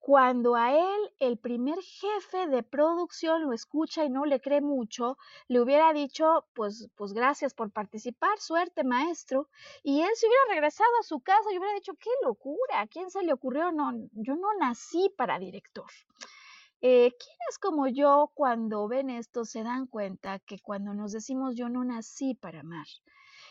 cuando 0.00 0.56
a 0.56 0.74
él 0.74 1.12
el 1.18 1.36
primer 1.36 1.78
jefe 1.78 2.46
de 2.46 2.62
producción 2.62 3.42
lo 3.42 3.52
escucha 3.52 4.04
y 4.04 4.08
no 4.08 4.24
le 4.24 4.40
cree 4.40 4.62
mucho, 4.62 5.18
le 5.46 5.60
hubiera 5.60 5.92
dicho, 5.92 6.46
pues, 6.54 6.88
pues 6.96 7.12
gracias 7.12 7.52
por 7.52 7.70
participar, 7.70 8.38
suerte 8.38 8.82
maestro, 8.82 9.48
y 9.82 10.00
él 10.00 10.10
se 10.14 10.26
hubiera 10.26 10.54
regresado 10.54 10.90
a 10.98 11.04
su 11.04 11.20
casa 11.20 11.52
y 11.52 11.58
hubiera 11.58 11.74
dicho, 11.74 11.92
qué 12.00 12.10
locura, 12.24 12.80
¿a 12.80 12.86
quién 12.86 13.10
se 13.10 13.22
le 13.22 13.34
ocurrió? 13.34 13.72
No, 13.72 13.92
yo 14.12 14.36
no 14.36 14.48
nací 14.58 15.12
para 15.16 15.38
director. 15.38 15.90
Eh, 16.80 17.10
¿Quiénes 17.10 17.58
como 17.60 17.86
yo 17.86 18.32
cuando 18.34 18.88
ven 18.88 19.10
esto 19.10 19.44
se 19.44 19.62
dan 19.62 19.86
cuenta 19.86 20.38
que 20.38 20.58
cuando 20.58 20.94
nos 20.94 21.12
decimos 21.12 21.54
yo 21.56 21.68
no 21.68 21.84
nací 21.84 22.34
para 22.34 22.60
amar? 22.60 22.86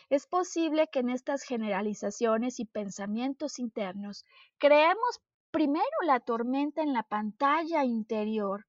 Es 0.08 0.26
posible 0.26 0.88
que 0.88 0.98
en 0.98 1.10
estas 1.10 1.44
generalizaciones 1.44 2.58
y 2.58 2.64
pensamientos 2.64 3.60
internos 3.60 4.24
creemos 4.58 5.20
primero 5.50 5.84
la 6.04 6.20
tormenta 6.20 6.82
en 6.82 6.92
la 6.92 7.02
pantalla 7.02 7.84
interior 7.84 8.66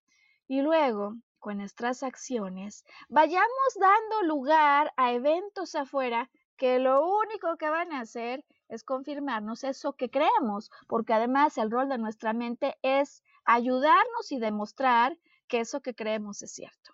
y 0.47 0.61
luego, 0.61 1.15
con 1.39 1.57
nuestras 1.57 2.03
acciones, 2.03 2.85
vayamos 3.09 3.77
dando 3.79 4.27
lugar 4.27 4.93
a 4.97 5.13
eventos 5.13 5.75
afuera 5.75 6.29
que 6.57 6.79
lo 6.79 7.07
único 7.07 7.57
que 7.57 7.69
van 7.69 7.91
a 7.91 8.01
hacer 8.01 8.45
es 8.67 8.83
confirmarnos 8.83 9.63
eso 9.63 9.93
que 9.93 10.09
creemos, 10.09 10.69
porque 10.87 11.13
además 11.13 11.57
el 11.57 11.71
rol 11.71 11.89
de 11.89 11.97
nuestra 11.97 12.33
mente 12.33 12.77
es 12.81 13.23
ayudarnos 13.45 14.31
y 14.31 14.39
demostrar 14.39 15.17
que 15.47 15.59
eso 15.59 15.81
que 15.81 15.95
creemos 15.95 16.41
es 16.43 16.51
cierto. 16.51 16.93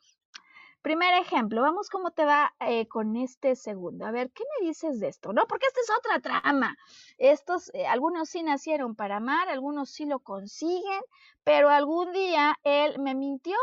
Primer 0.88 1.16
ejemplo, 1.16 1.62
vamos 1.62 1.90
cómo 1.90 2.12
te 2.12 2.24
va 2.24 2.56
eh, 2.62 2.88
con 2.88 3.18
este 3.18 3.58
segundo. 3.58 4.06
A 4.06 4.12
ver, 4.12 4.32
¿qué 4.32 4.46
me 4.62 4.68
dices 4.68 5.02
de 5.02 5.10
esto? 5.10 5.34
No, 5.34 5.46
porque 5.46 5.66
esta 5.66 5.82
es 5.82 5.90
otra 6.00 6.22
trama. 6.22 6.78
Estos, 7.18 7.70
eh, 7.74 7.86
algunos 7.86 8.30
sí 8.30 8.42
nacieron 8.42 8.96
para 8.96 9.18
amar, 9.18 9.50
algunos 9.50 9.90
sí 9.90 10.06
lo 10.06 10.22
consiguen, 10.22 11.02
pero 11.44 11.68
algún 11.68 12.14
día 12.14 12.56
él 12.64 13.00
me 13.00 13.16
mintió. 13.16 13.58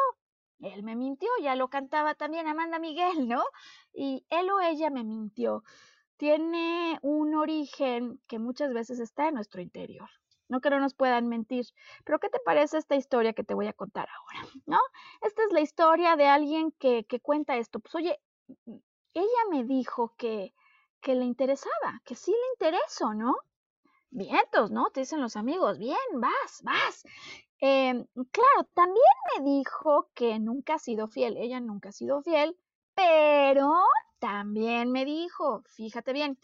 Él 0.60 0.82
me 0.82 0.96
mintió, 0.96 1.30
ya 1.40 1.56
lo 1.56 1.68
cantaba 1.68 2.14
también 2.14 2.46
Amanda 2.46 2.78
Miguel, 2.78 3.26
¿no? 3.26 3.42
Y 3.94 4.26
él 4.28 4.50
o 4.50 4.60
ella 4.60 4.90
me 4.90 5.02
mintió. 5.02 5.62
Tiene 6.18 6.98
un 7.00 7.34
origen 7.36 8.20
que 8.26 8.38
muchas 8.38 8.74
veces 8.74 9.00
está 9.00 9.28
en 9.28 9.36
nuestro 9.36 9.62
interior 9.62 10.10
no 10.54 10.60
que 10.60 10.70
no 10.70 10.78
nos 10.78 10.94
puedan 10.94 11.28
mentir. 11.28 11.66
Pero 12.04 12.20
¿qué 12.20 12.28
te 12.28 12.38
parece 12.38 12.78
esta 12.78 12.94
historia 12.94 13.32
que 13.32 13.42
te 13.42 13.54
voy 13.54 13.66
a 13.66 13.72
contar 13.72 14.08
ahora? 14.08 14.48
¿No? 14.66 14.78
Esta 15.20 15.42
es 15.42 15.52
la 15.52 15.60
historia 15.60 16.16
de 16.16 16.26
alguien 16.26 16.70
que, 16.72 17.04
que 17.04 17.20
cuenta 17.20 17.56
esto. 17.56 17.80
Pues 17.80 17.94
oye, 17.96 18.20
mm, 18.66 18.76
ella 19.14 19.42
me 19.50 19.64
dijo 19.64 20.14
que, 20.16 20.54
que 21.00 21.14
le 21.14 21.24
interesaba, 21.24 22.00
que 22.04 22.14
sí 22.14 22.30
le 22.30 22.66
interesó, 22.66 23.14
¿no? 23.14 23.36
Vientos, 24.10 24.70
¿no? 24.70 24.90
Te 24.90 25.00
dicen 25.00 25.20
los 25.20 25.36
amigos, 25.36 25.78
bien, 25.78 25.98
vas, 26.14 26.62
vas. 26.62 27.04
Em, 27.60 28.06
claro, 28.30 28.68
también 28.74 29.16
me 29.36 29.44
dijo 29.44 30.10
que 30.14 30.38
nunca 30.38 30.74
ha 30.74 30.78
sido 30.78 31.08
fiel, 31.08 31.36
ella 31.36 31.60
nunca 31.60 31.88
ha 31.88 31.92
sido 31.92 32.22
fiel, 32.22 32.56
pero 32.94 33.74
también 34.18 34.92
me 34.92 35.04
dijo, 35.04 35.62
fíjate 35.66 36.12
bien, 36.12 36.38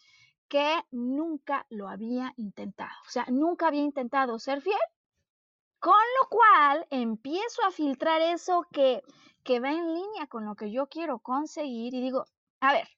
que 0.50 0.82
nunca 0.90 1.64
lo 1.70 1.88
había 1.88 2.34
intentado. 2.36 2.90
O 3.06 3.10
sea, 3.10 3.24
nunca 3.28 3.68
había 3.68 3.82
intentado 3.82 4.38
ser 4.40 4.60
fiel. 4.60 4.76
Con 5.78 5.94
lo 6.20 6.28
cual 6.28 6.86
empiezo 6.90 7.64
a 7.64 7.70
filtrar 7.70 8.20
eso 8.20 8.66
que, 8.72 9.02
que 9.44 9.60
va 9.60 9.70
en 9.70 9.94
línea 9.94 10.26
con 10.26 10.44
lo 10.44 10.56
que 10.56 10.70
yo 10.72 10.88
quiero 10.88 11.20
conseguir 11.20 11.94
y 11.94 12.02
digo, 12.02 12.26
a 12.58 12.72
ver, 12.72 12.88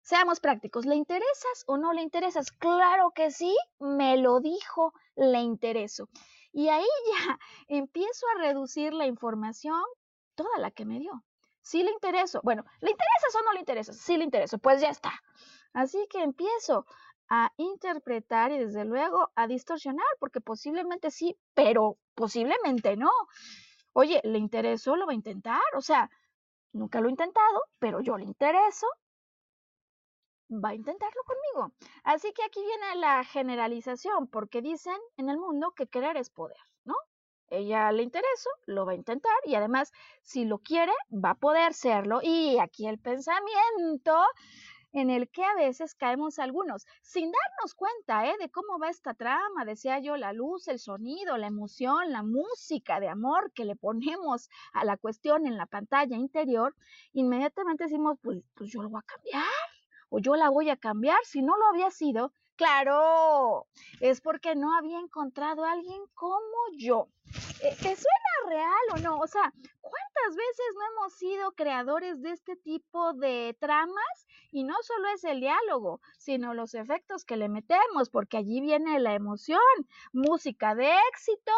seamos 0.00 0.40
prácticos, 0.40 0.86
¿le 0.86 0.96
interesas 0.96 1.64
o 1.66 1.76
no 1.76 1.92
le 1.92 2.00
interesas? 2.00 2.50
Claro 2.50 3.12
que 3.14 3.30
sí, 3.30 3.54
me 3.78 4.16
lo 4.16 4.40
dijo, 4.40 4.94
le 5.16 5.40
intereso. 5.40 6.08
Y 6.50 6.70
ahí 6.70 6.86
ya 7.12 7.38
empiezo 7.68 8.26
a 8.34 8.40
reducir 8.40 8.94
la 8.94 9.06
información, 9.06 9.84
toda 10.34 10.58
la 10.58 10.70
que 10.70 10.86
me 10.86 10.98
dio. 10.98 11.22
Sí 11.60 11.82
le 11.82 11.90
intereso. 11.90 12.40
Bueno, 12.42 12.64
¿le 12.80 12.92
interesas 12.92 13.34
o 13.34 13.44
no 13.44 13.52
le 13.52 13.58
interesas? 13.58 13.98
Sí 13.98 14.16
le 14.16 14.24
intereso, 14.24 14.56
pues 14.58 14.80
ya 14.80 14.88
está. 14.88 15.12
Así 15.72 16.06
que 16.10 16.22
empiezo 16.22 16.86
a 17.28 17.52
interpretar 17.56 18.52
y 18.52 18.58
desde 18.58 18.84
luego 18.84 19.30
a 19.34 19.46
distorsionar, 19.46 20.06
porque 20.20 20.40
posiblemente 20.40 21.10
sí, 21.10 21.36
pero 21.54 21.98
posiblemente 22.14 22.96
no. 22.96 23.10
Oye, 23.92 24.20
¿le 24.24 24.38
interesó? 24.38 24.96
¿Lo 24.96 25.06
va 25.06 25.12
a 25.12 25.16
intentar? 25.16 25.62
O 25.76 25.80
sea, 25.80 26.10
nunca 26.72 27.00
lo 27.00 27.08
he 27.08 27.10
intentado, 27.10 27.62
pero 27.78 28.00
yo 28.00 28.16
le 28.16 28.24
intereso, 28.24 28.86
va 30.50 30.70
a 30.70 30.74
intentarlo 30.74 31.22
conmigo. 31.24 31.72
Así 32.04 32.32
que 32.32 32.44
aquí 32.44 32.60
viene 32.60 32.96
la 32.96 33.24
generalización, 33.24 34.28
porque 34.28 34.62
dicen 34.62 34.96
en 35.16 35.30
el 35.30 35.38
mundo 35.38 35.72
que 35.72 35.86
querer 35.86 36.16
es 36.16 36.30
poder, 36.30 36.58
¿no? 36.84 36.94
Ella 37.48 37.92
le 37.92 38.02
interesó, 38.02 38.50
lo 38.66 38.86
va 38.86 38.92
a 38.92 38.96
intentar 38.96 39.36
y 39.44 39.54
además, 39.54 39.92
si 40.22 40.44
lo 40.44 40.58
quiere, 40.58 40.92
va 41.12 41.30
a 41.30 41.34
poder 41.36 41.74
serlo. 41.74 42.20
Y 42.22 42.58
aquí 42.58 42.86
el 42.88 42.98
pensamiento 42.98 44.20
en 44.96 45.10
el 45.10 45.28
que 45.28 45.44
a 45.44 45.54
veces 45.54 45.94
caemos 45.94 46.38
algunos, 46.38 46.86
sin 47.02 47.30
darnos 47.30 47.74
cuenta 47.74 48.26
¿eh? 48.26 48.34
de 48.40 48.48
cómo 48.48 48.78
va 48.78 48.88
esta 48.88 49.12
trama, 49.12 49.66
decía 49.66 49.98
yo, 49.98 50.16
la 50.16 50.32
luz, 50.32 50.68
el 50.68 50.78
sonido, 50.78 51.36
la 51.36 51.48
emoción, 51.48 52.10
la 52.12 52.22
música 52.22 52.98
de 52.98 53.10
amor 53.10 53.52
que 53.52 53.66
le 53.66 53.76
ponemos 53.76 54.48
a 54.72 54.86
la 54.86 54.96
cuestión 54.96 55.46
en 55.46 55.58
la 55.58 55.66
pantalla 55.66 56.16
interior, 56.16 56.74
inmediatamente 57.12 57.84
decimos, 57.84 58.16
pues, 58.22 58.42
pues 58.54 58.72
yo 58.72 58.82
lo 58.82 58.88
voy 58.88 59.00
a 59.00 59.02
cambiar 59.02 59.44
o 60.08 60.18
yo 60.18 60.34
la 60.34 60.48
voy 60.48 60.70
a 60.70 60.78
cambiar, 60.78 61.18
si 61.24 61.42
no 61.42 61.58
lo 61.58 61.66
había 61.66 61.90
sido, 61.90 62.32
Claro, 62.56 63.66
es 64.00 64.22
porque 64.22 64.54
no 64.54 64.74
había 64.74 64.98
encontrado 64.98 65.64
a 65.64 65.72
alguien 65.72 66.02
como 66.14 66.56
yo. 66.78 67.08
Eh, 67.62 67.76
¿Te 67.76 67.94
suena 67.96 68.48
real 68.48 68.84
o 68.94 68.98
no? 68.98 69.18
O 69.18 69.26
sea, 69.26 69.52
¿cuántas 69.82 70.36
veces 70.36 70.66
no 70.74 70.86
hemos 70.92 71.12
sido 71.12 71.52
creadores 71.52 72.22
de 72.22 72.32
este 72.32 72.56
tipo 72.56 73.12
de 73.12 73.54
tramas? 73.60 74.26
Y 74.52 74.64
no 74.64 74.74
solo 74.82 75.08
es 75.14 75.24
el 75.24 75.40
diálogo, 75.40 76.00
sino 76.16 76.54
los 76.54 76.72
efectos 76.72 77.26
que 77.26 77.36
le 77.36 77.50
metemos, 77.50 78.08
porque 78.08 78.38
allí 78.38 78.62
viene 78.62 79.00
la 79.00 79.14
emoción, 79.14 79.60
música 80.14 80.74
de 80.74 80.94
éxito, 81.12 81.52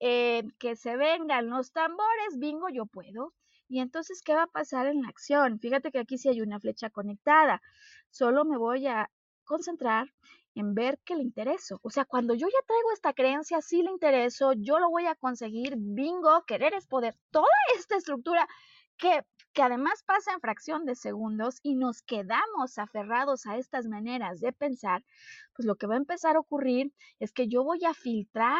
eh, 0.00 0.42
que 0.58 0.76
se 0.76 0.96
vengan 0.96 1.48
los 1.48 1.72
tambores, 1.72 2.38
bingo, 2.38 2.68
yo 2.68 2.84
puedo. 2.84 3.32
Y 3.68 3.80
entonces, 3.80 4.20
¿qué 4.22 4.34
va 4.34 4.42
a 4.42 4.48
pasar 4.48 4.86
en 4.86 5.00
la 5.00 5.08
acción? 5.08 5.58
Fíjate 5.60 5.90
que 5.90 6.00
aquí 6.00 6.18
sí 6.18 6.28
hay 6.28 6.42
una 6.42 6.60
flecha 6.60 6.90
conectada. 6.90 7.62
Solo 8.10 8.44
me 8.44 8.58
voy 8.58 8.86
a 8.86 9.10
concentrar 9.44 10.12
en 10.54 10.74
ver 10.74 10.98
que 11.04 11.16
le 11.16 11.22
intereso. 11.22 11.80
O 11.82 11.90
sea, 11.90 12.04
cuando 12.04 12.34
yo 12.34 12.46
ya 12.46 12.66
traigo 12.66 12.92
esta 12.92 13.12
creencia, 13.12 13.60
sí 13.60 13.82
le 13.82 13.90
intereso, 13.90 14.52
yo 14.52 14.78
lo 14.78 14.90
voy 14.90 15.06
a 15.06 15.14
conseguir, 15.14 15.74
bingo, 15.76 16.44
querer 16.46 16.74
es 16.74 16.86
poder, 16.86 17.16
toda 17.30 17.46
esta 17.76 17.96
estructura 17.96 18.46
que, 18.98 19.22
que 19.52 19.62
además 19.62 20.02
pasa 20.06 20.32
en 20.32 20.40
fracción 20.40 20.84
de 20.84 20.94
segundos 20.94 21.58
y 21.62 21.74
nos 21.74 22.02
quedamos 22.02 22.78
aferrados 22.78 23.46
a 23.46 23.56
estas 23.56 23.86
maneras 23.86 24.40
de 24.40 24.52
pensar, 24.52 25.04
pues 25.54 25.66
lo 25.66 25.76
que 25.76 25.86
va 25.86 25.94
a 25.94 25.98
empezar 25.98 26.36
a 26.36 26.40
ocurrir 26.40 26.92
es 27.18 27.32
que 27.32 27.48
yo 27.48 27.64
voy 27.64 27.84
a 27.84 27.94
filtrar, 27.94 28.58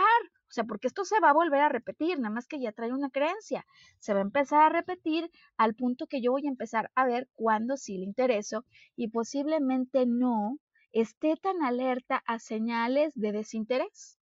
o 0.48 0.54
sea, 0.54 0.64
porque 0.64 0.86
esto 0.86 1.04
se 1.04 1.20
va 1.20 1.30
a 1.30 1.34
volver 1.34 1.60
a 1.60 1.68
repetir, 1.68 2.18
nada 2.18 2.34
más 2.34 2.46
que 2.46 2.60
ya 2.60 2.72
trae 2.72 2.92
una 2.92 3.10
creencia, 3.10 3.64
se 3.98 4.14
va 4.14 4.20
a 4.20 4.22
empezar 4.22 4.62
a 4.62 4.68
repetir 4.68 5.30
al 5.56 5.74
punto 5.74 6.06
que 6.06 6.20
yo 6.20 6.32
voy 6.32 6.46
a 6.46 6.50
empezar 6.50 6.90
a 6.94 7.06
ver 7.06 7.28
cuándo 7.34 7.76
sí 7.76 7.98
le 7.98 8.04
intereso 8.04 8.64
y 8.96 9.08
posiblemente 9.08 10.04
no 10.06 10.58
esté 10.92 11.36
tan 11.36 11.62
alerta 11.62 12.22
a 12.26 12.38
señales 12.38 13.12
de 13.14 13.32
desinterés. 13.32 14.18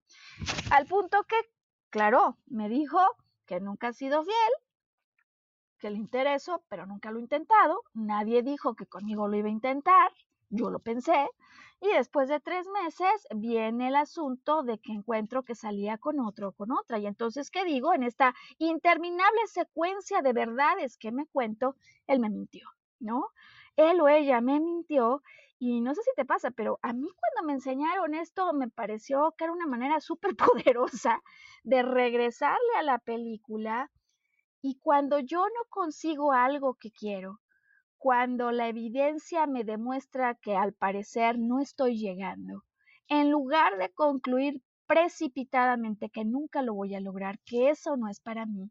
Al 0.70 0.86
punto 0.86 1.24
que, 1.24 1.36
claro, 1.90 2.38
me 2.46 2.68
dijo 2.68 2.98
que 3.46 3.60
nunca 3.60 3.88
ha 3.88 3.92
sido 3.92 4.24
fiel, 4.24 4.52
que 5.78 5.90
le 5.90 5.96
interesó, 5.96 6.62
pero 6.68 6.86
nunca 6.86 7.10
lo 7.10 7.18
ha 7.18 7.22
intentado. 7.22 7.82
Nadie 7.94 8.42
dijo 8.42 8.74
que 8.74 8.86
conmigo 8.86 9.28
lo 9.28 9.36
iba 9.36 9.48
a 9.48 9.52
intentar. 9.52 10.12
Yo 10.50 10.70
lo 10.70 10.78
pensé. 10.78 11.28
Y 11.80 11.88
después 11.88 12.28
de 12.28 12.40
tres 12.40 12.66
meses 12.68 13.26
viene 13.34 13.88
el 13.88 13.96
asunto 13.96 14.62
de 14.62 14.78
que 14.78 14.92
encuentro 14.92 15.42
que 15.42 15.54
salía 15.54 15.96
con 15.96 16.20
otro 16.20 16.48
o 16.48 16.52
con 16.52 16.72
otra. 16.72 16.98
Y 16.98 17.06
entonces, 17.06 17.50
¿qué 17.50 17.64
digo? 17.64 17.94
En 17.94 18.02
esta 18.02 18.34
interminable 18.58 19.40
secuencia 19.46 20.20
de 20.20 20.34
verdades 20.34 20.98
que 20.98 21.10
me 21.10 21.26
cuento, 21.26 21.76
él 22.06 22.20
me 22.20 22.28
mintió, 22.28 22.68
¿no? 22.98 23.28
Él 23.76 24.00
o 24.00 24.08
ella 24.08 24.42
me 24.42 24.60
mintió 24.60 25.22
y 25.62 25.82
no 25.82 25.94
sé 25.94 26.00
si 26.02 26.10
te 26.16 26.24
pasa, 26.24 26.50
pero 26.50 26.78
a 26.80 26.94
mí 26.94 27.06
cuando 27.06 27.46
me 27.46 27.52
enseñaron 27.52 28.14
esto 28.14 28.54
me 28.54 28.70
pareció 28.70 29.34
que 29.36 29.44
era 29.44 29.52
una 29.52 29.66
manera 29.66 30.00
súper 30.00 30.34
poderosa 30.74 31.22
de 31.64 31.82
regresarle 31.82 32.76
a 32.78 32.82
la 32.82 32.98
película. 32.98 33.90
Y 34.62 34.78
cuando 34.78 35.18
yo 35.18 35.44
no 35.44 35.64
consigo 35.68 36.32
algo 36.32 36.76
que 36.80 36.90
quiero, 36.90 37.40
cuando 37.98 38.52
la 38.52 38.68
evidencia 38.68 39.46
me 39.46 39.64
demuestra 39.64 40.34
que 40.34 40.56
al 40.56 40.72
parecer 40.72 41.38
no 41.38 41.60
estoy 41.60 41.98
llegando, 41.98 42.64
en 43.08 43.30
lugar 43.30 43.76
de 43.76 43.92
concluir 43.92 44.62
precipitadamente 44.86 46.08
que 46.08 46.24
nunca 46.24 46.62
lo 46.62 46.72
voy 46.72 46.94
a 46.94 47.00
lograr, 47.00 47.38
que 47.44 47.68
eso 47.68 47.98
no 47.98 48.08
es 48.08 48.18
para 48.18 48.46
mí, 48.46 48.70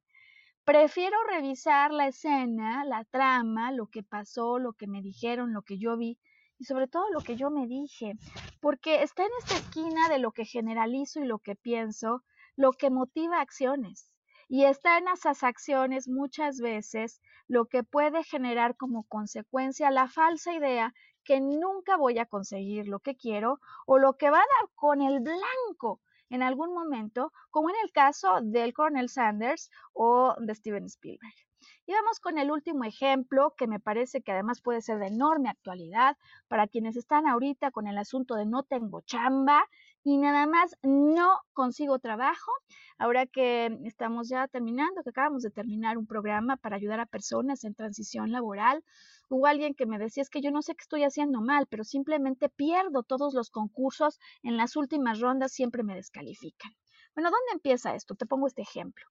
prefiero 0.64 1.18
revisar 1.30 1.92
la 1.92 2.08
escena, 2.08 2.84
la 2.84 3.06
trama, 3.06 3.72
lo 3.72 3.86
que 3.86 4.02
pasó, 4.02 4.58
lo 4.58 4.74
que 4.74 4.88
me 4.88 5.04
dijeron, 5.04 5.54
lo 5.54 5.62
que 5.62 5.78
yo 5.78 5.96
vi 5.96 6.18
y 6.60 6.66
sobre 6.66 6.88
todo 6.88 7.10
lo 7.12 7.22
que 7.22 7.38
yo 7.38 7.50
me 7.50 7.68
dije, 7.68 8.14
porque 8.60 9.02
está 9.02 9.24
en 9.24 9.32
esta 9.40 9.56
esquina 9.56 10.10
de 10.10 10.20
lo 10.20 10.32
que 10.32 10.46
generalizo 10.46 11.22
y 11.22 11.26
lo 11.26 11.40
que 11.40 11.56
pienso, 11.56 12.24
lo 12.56 12.74
que 12.74 12.90
motiva 12.90 13.40
acciones. 13.40 14.12
Y 14.50 14.66
está 14.66 14.98
en 14.98 15.08
esas 15.08 15.44
acciones 15.44 16.10
muchas 16.10 16.60
veces 16.60 17.22
lo 17.48 17.66
que 17.66 17.84
puede 17.84 18.24
generar 18.24 18.76
como 18.76 19.04
consecuencia 19.04 19.90
la 19.90 20.08
falsa 20.08 20.54
idea 20.54 20.94
que 21.24 21.40
nunca 21.40 21.96
voy 21.96 22.20
a 22.20 22.26
conseguir 22.26 22.88
lo 22.88 23.00
que 23.00 23.16
quiero 23.16 23.60
o 23.86 23.98
lo 23.98 24.18
que 24.18 24.30
va 24.30 24.40
a 24.40 24.52
dar 24.60 24.70
con 24.76 25.02
el 25.02 25.20
blanco 25.22 26.02
en 26.30 26.44
algún 26.44 26.74
momento, 26.74 27.32
como 27.52 27.70
en 27.70 27.76
el 27.84 27.92
caso 27.92 28.40
del 28.42 28.74
Colonel 28.74 29.10
Sanders 29.10 29.70
o 29.94 30.36
de 30.40 30.56
Steven 30.56 30.86
Spielberg. 30.86 31.49
Y 31.90 31.92
vamos 31.92 32.20
con 32.20 32.38
el 32.38 32.52
último 32.52 32.84
ejemplo, 32.84 33.56
que 33.58 33.66
me 33.66 33.80
parece 33.80 34.22
que 34.22 34.32
además 34.32 34.62
puede 34.62 34.80
ser 34.80 35.00
de 35.00 35.08
enorme 35.08 35.50
actualidad 35.50 36.18
para 36.48 36.68
quienes 36.68 36.96
están 36.96 37.26
ahorita 37.26 37.72
con 37.72 37.88
el 37.88 37.98
asunto 37.98 38.36
de 38.36 38.46
no 38.46 38.62
tengo 38.62 39.02
chamba 39.02 39.64
y 40.04 40.20
nada 40.20 40.46
más 40.46 40.76
no 40.84 41.40
consigo 41.52 41.98
trabajo. 41.98 42.52
Ahora 43.00 43.26
que 43.26 43.76
estamos 43.86 44.30
ya 44.30 44.48
terminando, 44.48 45.02
que 45.02 45.10
acabamos 45.10 45.42
de 45.42 45.50
terminar 45.50 45.98
un 45.98 46.06
programa 46.06 46.58
para 46.58 46.76
ayudar 46.76 47.00
a 47.00 47.08
personas 47.08 47.64
en 47.64 47.74
transición 47.74 48.32
laboral, 48.32 48.84
hubo 49.28 49.48
alguien 49.48 49.74
que 49.74 49.88
me 49.88 49.98
decía, 49.98 50.22
es 50.22 50.30
que 50.30 50.42
yo 50.42 50.52
no 50.52 50.62
sé 50.62 50.76
qué 50.76 50.84
estoy 50.84 51.06
haciendo 51.06 51.42
mal, 51.42 51.66
pero 51.66 51.84
simplemente 51.84 52.50
pierdo 52.50 53.02
todos 53.02 53.34
los 53.34 53.50
concursos, 53.50 54.20
en 54.44 54.58
las 54.58 54.76
últimas 54.76 55.20
rondas 55.20 55.54
siempre 55.54 55.82
me 55.82 55.96
descalifican. 55.96 56.72
Bueno, 57.16 57.32
¿dónde 57.32 57.54
empieza 57.54 57.96
esto? 57.96 58.14
Te 58.14 58.28
pongo 58.28 58.46
este 58.46 58.62
ejemplo. 58.62 59.08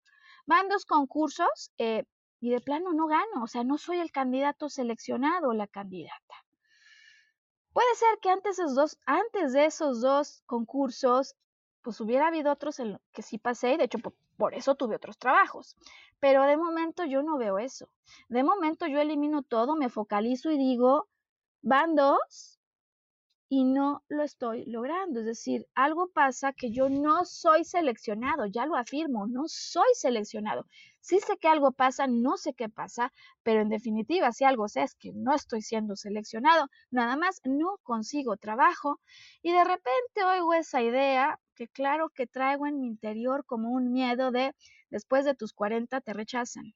Van 0.46 0.68
dos 0.68 0.86
concursos 0.86 1.72
eh, 1.76 2.04
y 2.40 2.50
de 2.50 2.60
plano 2.60 2.92
no 2.92 3.06
gano, 3.06 3.42
o 3.42 3.46
sea, 3.46 3.64
no 3.64 3.78
soy 3.78 3.98
el 3.98 4.12
candidato 4.12 4.68
seleccionado 4.68 5.48
o 5.48 5.54
la 5.54 5.66
candidata. 5.66 6.34
Puede 7.72 7.94
ser 7.94 8.18
que 8.20 8.30
antes 8.30 8.56
dos, 8.74 8.98
antes 9.06 9.52
de 9.52 9.66
esos 9.66 10.00
dos 10.00 10.42
concursos, 10.46 11.36
pues 11.82 12.00
hubiera 12.00 12.28
habido 12.28 12.52
otros 12.52 12.80
en 12.80 12.98
que 13.12 13.22
sí 13.22 13.38
pasé, 13.38 13.74
y 13.74 13.76
de 13.76 13.84
hecho 13.84 13.98
por 14.36 14.54
eso 14.54 14.74
tuve 14.74 14.96
otros 14.96 15.18
trabajos. 15.18 15.76
Pero 16.20 16.42
de 16.44 16.56
momento 16.56 17.04
yo 17.04 17.22
no 17.22 17.38
veo 17.38 17.58
eso. 17.58 17.88
De 18.28 18.42
momento 18.42 18.86
yo 18.86 19.00
elimino 19.00 19.42
todo, 19.42 19.76
me 19.76 19.88
focalizo 19.88 20.50
y 20.50 20.58
digo, 20.58 21.08
van 21.62 21.94
dos, 21.94 22.58
y 23.48 23.64
no 23.64 24.02
lo 24.08 24.22
estoy 24.22 24.64
logrando. 24.66 25.20
Es 25.20 25.26
decir, 25.26 25.66
algo 25.74 26.08
pasa 26.08 26.52
que 26.52 26.70
yo 26.70 26.88
no 26.88 27.24
soy 27.24 27.64
seleccionado, 27.64 28.46
ya 28.46 28.66
lo 28.66 28.76
afirmo, 28.76 29.26
no 29.26 29.44
soy 29.46 29.88
seleccionado. 29.94 30.66
Sí 31.00 31.18
sé 31.20 31.36
que 31.38 31.48
algo 31.48 31.72
pasa, 31.72 32.06
no 32.06 32.36
sé 32.36 32.54
qué 32.54 32.68
pasa, 32.68 33.12
pero 33.42 33.60
en 33.62 33.68
definitiva, 33.68 34.30
si 34.32 34.44
algo 34.44 34.68
sé 34.68 34.82
es 34.82 34.94
que 34.94 35.12
no 35.12 35.34
estoy 35.34 35.60
siendo 35.62 35.96
seleccionado, 35.96 36.68
nada 36.90 37.16
más 37.16 37.40
no 37.44 37.78
consigo 37.82 38.36
trabajo 38.36 39.00
y 39.42 39.52
de 39.52 39.64
repente 39.64 40.24
oigo 40.24 40.54
esa 40.54 40.80
idea 40.82 41.40
que 41.56 41.66
claro 41.68 42.10
que 42.10 42.26
traigo 42.28 42.66
en 42.66 42.80
mi 42.80 42.86
interior 42.86 43.44
como 43.44 43.70
un 43.70 43.90
miedo 43.92 44.30
de 44.30 44.54
después 44.90 45.24
de 45.24 45.34
tus 45.34 45.52
40 45.52 46.00
te 46.00 46.12
rechazan 46.12 46.74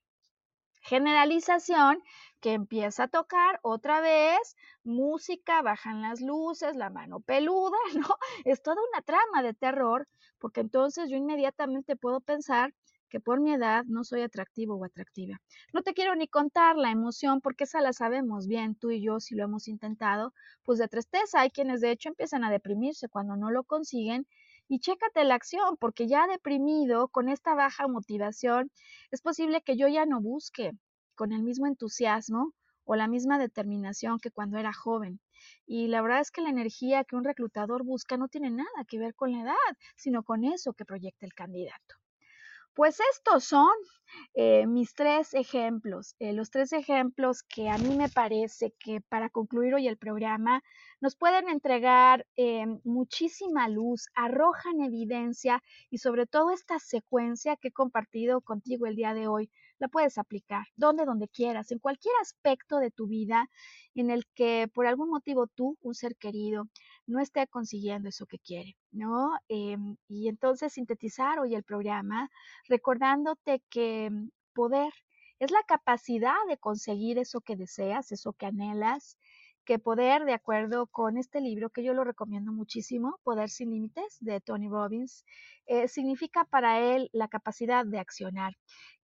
generalización 0.83 2.03
que 2.41 2.53
empieza 2.53 3.05
a 3.05 3.09
tocar 3.09 3.61
otra 3.63 4.01
vez, 4.01 4.57
música, 4.85 5.63
bajan 5.63 6.03
las 6.03 6.21
luces, 6.21 6.77
la 6.77 6.91
mano 6.91 7.21
peluda, 7.21 7.77
¿no? 7.95 8.17
Es 8.45 8.63
toda 8.63 8.77
una 8.93 9.03
trama 9.03 9.43
de 9.43 9.55
terror, 9.55 10.09
porque 10.39 10.61
entonces 10.61 11.09
yo 11.09 11.17
inmediatamente 11.17 11.97
puedo 11.97 12.21
pensar 12.21 12.75
que 13.13 13.21
por 13.21 13.43
mi 13.43 13.53
edad 13.53 13.85
no 13.87 14.05
soy 14.05 14.23
atractivo 14.23 14.75
o 14.75 14.87
atractiva. 14.87 15.39
No 15.75 15.83
te 15.83 15.93
quiero 15.93 16.17
ni 16.17 16.29
contar 16.29 16.77
la 16.77 16.91
emoción, 16.91 17.43
porque 17.43 17.65
esa 17.65 17.83
la 17.83 17.93
sabemos 17.93 18.47
bien, 18.47 18.75
tú 18.75 18.91
y 18.91 19.03
yo, 19.05 19.21
si 19.21 19.35
lo 19.35 19.45
hemos 19.45 19.69
intentado, 19.69 20.33
pues 20.65 20.79
de 20.79 20.89
tristeza. 20.89 21.43
Hay 21.43 21.51
quienes 21.51 21.83
de 21.83 21.91
hecho 21.91 22.09
empiezan 22.09 22.43
a 22.43 22.51
deprimirse 22.51 23.11
cuando 23.11 23.37
no 23.37 23.51
lo 23.51 23.65
consiguen 23.65 24.27
y 24.67 24.79
chécate 24.81 25.25
la 25.25 25.35
acción, 25.35 25.77
porque 25.79 26.09
ya 26.09 26.27
deprimido, 26.27 27.09
con 27.09 27.29
esta 27.29 27.55
baja 27.55 27.87
motivación, 27.87 28.71
es 29.11 29.21
posible 29.21 29.61
que 29.61 29.77
yo 29.77 29.89
ya 29.89 30.07
no 30.07 30.23
busque 30.23 30.73
con 31.15 31.33
el 31.33 31.43
mismo 31.43 31.67
entusiasmo 31.67 32.55
o 32.85 32.97
la 32.97 33.09
misma 33.09 33.39
determinación 33.39 34.21
que 34.21 34.31
cuando 34.31 34.57
era 34.57 34.73
joven. 34.73 35.21
Y 35.67 35.89
la 35.89 36.01
verdad 36.01 36.21
es 36.21 36.31
que 36.31 36.41
la 36.41 36.49
energía 36.49 37.05
que 37.05 37.17
un 37.17 37.25
reclutador 37.25 37.85
busca 37.85 38.17
no 38.17 38.29
tiene 38.29 38.51
nada 38.51 38.87
que 38.89 38.99
ver 38.99 39.15
con 39.15 39.33
la 39.33 39.43
edad, 39.43 39.77
sino 39.97 40.23
con 40.23 40.45
eso 40.45 40.73
que 40.73 40.87
proyecta 40.87 41.27
el 41.27 41.35
candidato. 41.35 42.02
Pues 42.75 42.99
estos 43.15 43.45
son 43.45 43.71
eh, 44.35 44.67
mis 44.67 44.95
tres 44.95 45.35
ejemplos, 45.35 46.15
eh, 46.19 46.33
los 46.33 46.51
tres 46.51 46.73
ejemplos 46.73 47.43
que 47.43 47.69
a 47.69 47.77
mí 47.77 47.97
me 47.97 48.09
parece 48.09 48.75
que 48.79 49.01
para 49.03 49.29
concluir 49.29 49.75
hoy 49.75 49.89
el 49.89 49.99
programa 49.99 50.63
nos 51.01 51.15
pueden 51.17 51.49
entregar 51.49 52.27
eh, 52.37 52.65
muchísima 52.85 53.69
luz, 53.69 54.07
arrojan 54.15 54.81
evidencia 54.81 55.63
y 55.91 55.99
sobre 55.99 56.27
todo 56.27 56.51
esta 56.51 56.79
secuencia 56.79 57.57
que 57.57 57.69
he 57.69 57.73
compartido 57.73 58.41
contigo 58.41 58.87
el 58.87 58.97
día 58.97 59.13
de 59.13 59.29
hoy, 59.29 59.51
la 59.83 59.89
puedes 59.89 60.17
aplicar 60.17 60.65
donde, 60.77 61.05
donde 61.05 61.29
quieras, 61.29 61.73
en 61.73 61.81
cualquier 61.81 62.15
aspecto 62.23 62.79
de 62.79 62.93
tu 62.93 63.09
vida 63.09 63.49
en 63.95 64.11
el 64.11 64.25
que 64.35 64.69
por 64.73 64.87
algún 64.87 65.11
motivo 65.11 65.49
tú, 65.49 65.77
un 65.83 65.95
ser 65.95 66.17
querido, 66.17 66.69
no 67.07 67.21
esté 67.21 67.49
consiguiendo 67.49 68.09
eso 68.09 68.27
que 68.27 68.39
quiere, 68.39 68.77
¿no? 68.93 69.33
Em, 69.49 69.97
y 70.09 70.29
entonces 70.29 70.73
sintetizar 70.75 71.41
hoy 71.41 71.55
el 71.57 71.65
programa 71.65 72.31
recordándote 72.69 73.61
que 73.71 74.09
mm, 74.11 74.31
poder 74.55 74.93
es 75.41 75.51
la 75.51 75.63
capacidad 75.67 76.37
de 76.49 76.59
conseguir 76.59 77.19
eso 77.19 77.41
que 77.41 77.57
deseas, 77.57 78.13
eso 78.13 78.33
que 78.35 78.47
anhelas, 78.47 79.19
que 79.65 79.79
poder, 79.79 80.25
de 80.25 80.35
acuerdo 80.35 80.87
con 80.87 81.17
este 81.17 81.41
libro 81.41 81.71
que 81.71 81.85
yo 81.85 81.95
lo 81.95 82.05
recomiendo 82.05 82.53
muchísimo, 82.53 83.19
Poder 83.23 83.49
sin 83.49 83.71
Límites, 83.71 84.19
de 84.21 84.41
Tony 84.41 84.69
Robbins, 84.69 85.25
eh, 85.67 85.89
significa 85.89 86.45
para 86.45 86.81
él 86.81 87.09
la 87.13 87.29
capacidad 87.29 87.85
de 87.87 87.99
accionar. 87.99 88.57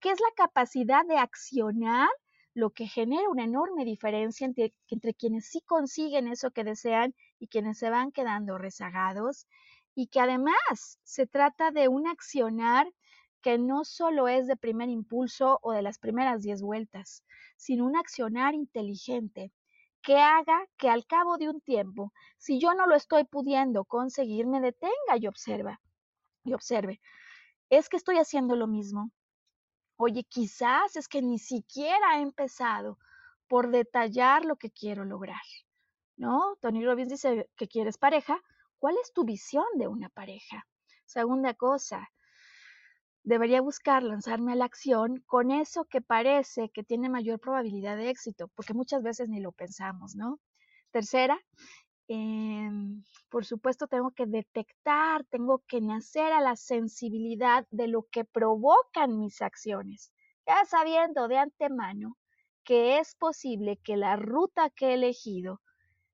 ¿Qué 0.01 0.11
es 0.11 0.21
la 0.21 0.35
capacidad 0.37 1.05
de 1.07 1.19
accionar? 1.19 2.09
Lo 2.55 2.71
que 2.71 2.87
genera 2.87 3.29
una 3.29 3.45
enorme 3.45 3.85
diferencia 3.85 4.47
entre, 4.47 4.75
entre 4.89 5.13
quienes 5.13 5.47
sí 5.47 5.61
consiguen 5.61 6.27
eso 6.27 6.51
que 6.51 6.65
desean 6.65 7.15
y 7.39 7.49
quienes 7.49 7.79
se 7.79 7.91
van 7.91 8.13
quedando 8.13 8.57
rezagados, 8.57 9.47
y 9.95 10.09
que 10.09 10.21
además 10.21 10.99
se 11.03 11.27
trata 11.27 11.71
de 11.71 11.89
un 11.89 12.07
accionar 12.07 12.87
que 13.43 13.59
no 13.59 13.85
solo 13.85 14.29
es 14.29 14.47
de 14.47 14.57
primer 14.57 14.89
impulso 14.89 15.59
o 15.63 15.73
de 15.73 15.83
las 15.83 15.99
primeras 15.99 16.43
diez 16.43 16.63
vueltas, 16.63 17.23
sino 17.57 17.87
un 17.87 17.97
accionar 17.97 18.55
inteligente 18.55 19.53
que 20.07 20.21
haga 20.21 20.65
que 20.77 20.89
al 20.89 21.05
cabo 21.05 21.37
de 21.37 21.49
un 21.49 21.61
tiempo, 21.61 22.13
si 22.39 22.61
yo 22.61 22.75
no 22.75 22.87
lo 22.87 22.95
estoy 22.95 23.25
pudiendo 23.25 23.85
conseguir, 23.85 24.47
me 24.47 24.61
detenga 24.61 25.17
y 25.19 25.27
observa 25.27 25.81
y 26.45 26.55
observe. 26.55 27.01
Es 27.71 27.89
que 27.89 27.97
estoy 27.97 28.19
haciendo 28.19 28.55
lo 28.55 28.69
mismo. 28.69 29.11
Oye, 29.97 30.23
quizás 30.23 30.95
es 30.95 31.09
que 31.09 31.23
ni 31.23 31.41
siquiera 31.41 32.19
he 32.19 32.23
empezado 32.23 32.99
por 33.49 33.73
detallar 33.73 34.45
lo 34.45 34.55
que 34.55 34.71
quiero 34.71 35.05
lograr. 35.05 35.43
¿No? 36.17 36.57
Tony 36.61 36.85
Robbins 36.85 37.09
dice 37.09 37.51
que 37.57 37.67
quieres 37.67 37.99
pareja. 37.99 38.41
¿Cuál 38.79 38.95
es 39.03 39.13
tu 39.13 39.25
visión 39.25 39.67
de 39.75 39.89
una 39.89 40.09
pareja? 40.09 40.69
Segunda 41.05 41.55
cosa, 41.55 42.09
debería 43.27 43.61
buscar 43.61 44.05
lanzarme 44.05 44.53
a 44.53 44.55
la 44.55 44.67
acción 44.67 45.21
con 45.27 45.51
eso 45.51 45.85
que 45.85 46.01
parece 46.01 46.71
que 46.71 46.85
tiene 46.85 47.09
mayor 47.09 47.41
probabilidad 47.41 47.97
de 47.97 48.09
éxito, 48.09 48.49
porque 48.55 48.73
muchas 48.73 49.03
veces 49.03 49.29
ni 49.29 49.41
lo 49.41 49.51
pensamos, 49.51 50.15
¿no? 50.15 50.39
Tercera, 50.93 51.37
em, 52.07 53.03
por 53.29 53.45
supuesto 53.45 53.89
tengo 53.89 54.13
que 54.13 54.27
detectar, 54.27 55.25
tengo 55.25 55.65
que 55.67 55.81
nacer 55.81 56.33
a 56.33 56.41
la 56.41 56.55
sensibilidad 56.55 57.67
de 57.73 57.89
lo 57.89 58.05
que 58.13 58.25
provocan 58.25 59.19
mis 59.19 59.43
acciones, 59.43 60.13
ya 60.47 60.65
sabiendo 60.65 61.27
de 61.27 61.39
antemano 61.39 62.17
que 62.63 62.99
es 62.99 63.17
posible 63.17 63.79
que 63.83 63.97
la 63.97 64.15
ruta 64.15 64.71
que 64.71 64.91
he 64.91 64.95
elegido 64.95 65.61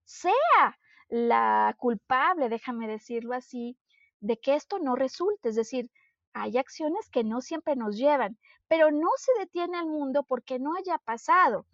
sea 0.04 0.78
la 1.10 1.74
culpable, 1.78 2.48
déjame 2.48 2.88
decirlo 2.88 3.34
así, 3.34 3.76
de 4.20 4.38
que 4.40 4.54
esto 4.54 4.78
no 4.78 4.96
resulte, 4.96 5.50
es 5.50 5.56
decir, 5.56 5.90
hay 6.34 6.58
acciones 6.58 7.08
que 7.10 7.24
no 7.24 7.40
siempre 7.40 7.76
nos 7.76 7.96
llevan, 7.96 8.38
pero 8.68 8.90
no 8.90 9.08
se 9.16 9.32
detiene 9.38 9.78
el 9.78 9.86
mundo 9.86 10.24
porque 10.24 10.58
no 10.58 10.74
haya 10.76 10.98
pasado. 10.98 11.66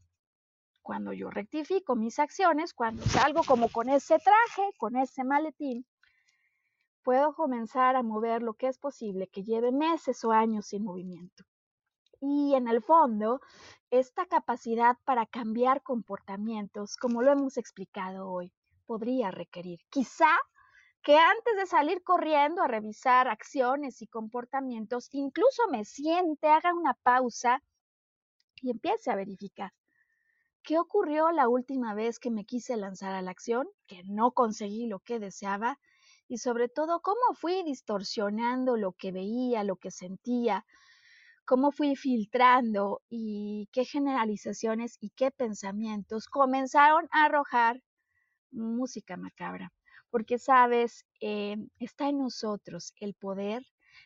Cuando 0.83 1.13
yo 1.13 1.31
rectifico 1.31 1.97
mis 1.97 2.19
acciones, 2.19 2.73
cuando 2.73 3.03
salgo 3.05 3.43
como 3.45 3.69
con 3.69 3.89
ese 3.89 4.19
traje, 4.19 4.71
con 4.79 4.97
ese 4.97 5.23
maletín, 5.23 5.87
puedo 7.03 7.35
comenzar 7.35 7.97
a 7.97 8.03
mover 8.03 8.43
lo 8.43 8.55
que 8.55 8.69
es 8.69 8.79
posible 8.79 9.29
que 9.29 9.45
lleve 9.45 9.73
meses 9.73 10.25
o 10.25 10.33
años 10.33 10.67
sin 10.67 10.85
movimiento. 10.85 11.45
Y 12.21 12.55
en 12.55 12.69
el 12.69 12.83
fondo, 12.83 13.41
esta 13.91 14.27
capacidad 14.27 14.97
para 15.05 15.27
cambiar 15.27 15.83
comportamientos, 15.83 16.97
como 16.97 17.23
lo 17.23 17.33
hemos 17.33 17.57
explicado 17.57 18.29
hoy, 18.29 18.53
podría 18.87 19.31
requerir 19.31 19.81
quizá 19.91 20.37
que 21.09 21.17
antes 21.17 21.57
de 21.57 21.65
salir 21.65 22.03
corriendo 22.03 22.61
a 22.61 22.69
revisar 22.69 23.29
acciones 23.29 24.03
y 24.03 24.07
comportamientos, 24.07 25.09
incluso 25.13 25.63
me 25.71 25.87
siente, 25.87 26.49
haga 26.49 26.75
una 26.75 26.93
pausa 26.93 27.63
y 28.61 28.73
empiece 28.73 29.11
a 29.11 29.17
verificar. 29.17 29.73
¿Qué 30.63 30.79
ocurrió 30.79 31.31
la 31.31 31.49
última 31.49 31.95
vez 31.95 32.19
que 32.19 32.31
me 32.31 32.45
quise 32.45 32.77
lanzar 32.77 33.15
a 33.15 33.23
la 33.23 33.31
acción, 33.31 33.67
que 33.87 34.03
no 34.05 34.33
conseguí 34.33 34.87
lo 34.87 35.01
que 35.01 35.19
deseaba? 35.19 35.79
Y 36.29 36.37
sobre 36.37 36.69
todo, 36.69 37.01
¿cómo 37.01 37.33
fui 37.33 37.63
distorsionando 37.63 38.77
lo 38.77 38.93
que 38.93 39.11
veía, 39.11 39.65
lo 39.65 39.77
que 39.77 39.91
sentía? 39.91 40.67
¿Cómo 41.47 41.73
fui 41.73 41.97
filtrando 41.97 43.01
y 43.09 43.71
qué 43.73 43.87
generalizaciones 43.87 44.99
y 45.01 45.09
qué 45.17 45.31
pensamientos 45.31 46.27
comenzaron 46.27 47.09
a 47.13 47.25
arrojar 47.25 47.83
música 48.51 49.17
macabra? 49.17 49.73
Porque 50.11 50.39
sabes, 50.39 51.05
eh, 51.21 51.57
está 51.79 52.09
en 52.09 52.19
nosotros 52.19 52.95
el 53.01 53.15
poder 53.15 53.63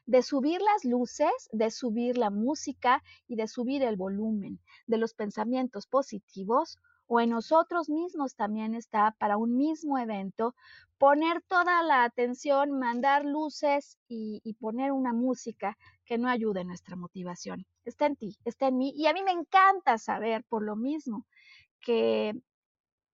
de 0.07 0.23
subir 0.23 0.61
las 0.61 0.85
luces, 0.85 1.33
de 1.53 1.71
subir 1.71 2.17
la 2.17 2.31
música 2.31 3.03
y 3.29 3.37
de 3.37 3.47
subir 3.49 3.83
el 3.83 3.97
volumen 3.97 4.61
de 4.87 4.99
los 4.99 5.15
pensamientos 5.15 5.87
positivos 5.87 6.79
o 7.07 7.21
en 7.21 7.31
nosotros 7.31 7.91
mismos 7.91 8.35
también 8.37 8.75
está 8.75 9.15
para 9.19 9.37
un 9.37 9.57
mismo 9.57 9.99
evento 9.99 10.55
poner 10.97 11.43
toda 11.43 11.83
la 11.83 12.05
atención, 12.05 12.79
mandar 12.79 13.25
luces 13.25 13.99
y, 14.09 14.41
poner 14.61 14.93
una 14.93 15.13
música 15.13 15.77
que 16.07 16.17
no 16.17 16.29
ayude 16.29 16.65
nuestra 16.65 16.97
motivación. 16.97 17.67
Está 17.85 18.07
en 18.07 18.17
ti, 18.17 18.39
está 18.45 18.69
en 18.69 18.79
mí 18.79 18.93
y 18.97 19.09
a 19.09 19.13
mí 19.13 19.23
me 19.23 19.33
encanta 19.33 19.99
saber 19.99 20.45
por 20.49 20.63
lo 20.63 20.77
mismo 20.77 21.27
que 21.81 22.35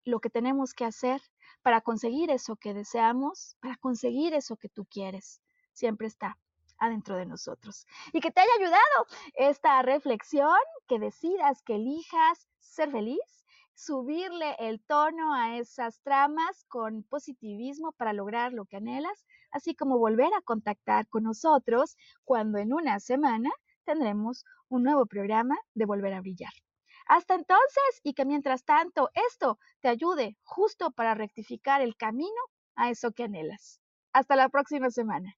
lo 0.09 0.21
que 0.21 0.31
tenemos 0.31 0.75
que 0.75 0.85
hacer 0.85 1.21
para 1.63 1.81
conseguir 1.81 2.31
eso 2.31 2.57
que 2.57 2.75
deseamos, 2.75 3.57
para 3.61 3.77
conseguir 3.77 4.35
eso 4.35 4.57
que 4.57 4.69
tú 4.69 4.85
quieres. 4.87 5.41
Siempre 5.73 6.07
está 6.07 6.39
adentro 6.79 7.17
de 7.17 7.27
nosotros. 7.27 7.87
Y 8.13 8.21
que 8.21 8.31
te 8.31 8.41
haya 8.41 8.51
ayudado 8.59 9.07
esta 9.35 9.83
reflexión, 9.83 10.57
que 10.87 10.99
decidas, 10.99 11.63
que 11.63 11.77
elijas 11.77 12.49
ser 12.59 12.91
feliz, 12.91 13.45
subirle 13.75 14.57
el 14.59 14.81
tono 14.81 15.35
a 15.35 15.57
esas 15.57 16.01
tramas 16.03 16.65
con 16.69 17.05
positivismo 17.05 17.93
para 17.93 18.13
lograr 18.13 18.53
lo 18.53 18.65
que 18.65 18.77
anhelas, 18.77 19.27
así 19.53 19.75
como 19.75 19.99
volver 19.99 20.33
a 20.35 20.43
contactar 20.43 21.07
con 21.09 21.25
nosotros 21.25 21.97
cuando 22.25 22.59
en 22.59 22.73
una 22.73 22.99
semana 22.99 23.51
tendremos 23.85 24.45
un 24.69 24.83
nuevo 24.83 25.07
programa 25.07 25.57
de 25.75 25.87
Volver 25.87 26.15
a 26.15 26.21
Brillar. 26.21 26.53
Hasta 27.09 27.35
entonces 27.35 28.01
y 28.05 28.15
que 28.15 28.27
mientras 28.27 28.65
tanto 28.65 29.11
esto 29.15 29.59
te 29.81 29.89
ayude 29.89 30.37
justo 30.45 30.91
para 30.93 31.15
rectificar 31.15 31.81
el 31.83 31.97
camino 31.97 32.41
a 32.77 32.91
eso 32.91 33.13
que 33.13 33.25
anhelas. 33.25 33.81
Hasta 34.13 34.37
la 34.37 34.49
próxima 34.51 34.91
semana. 34.91 35.38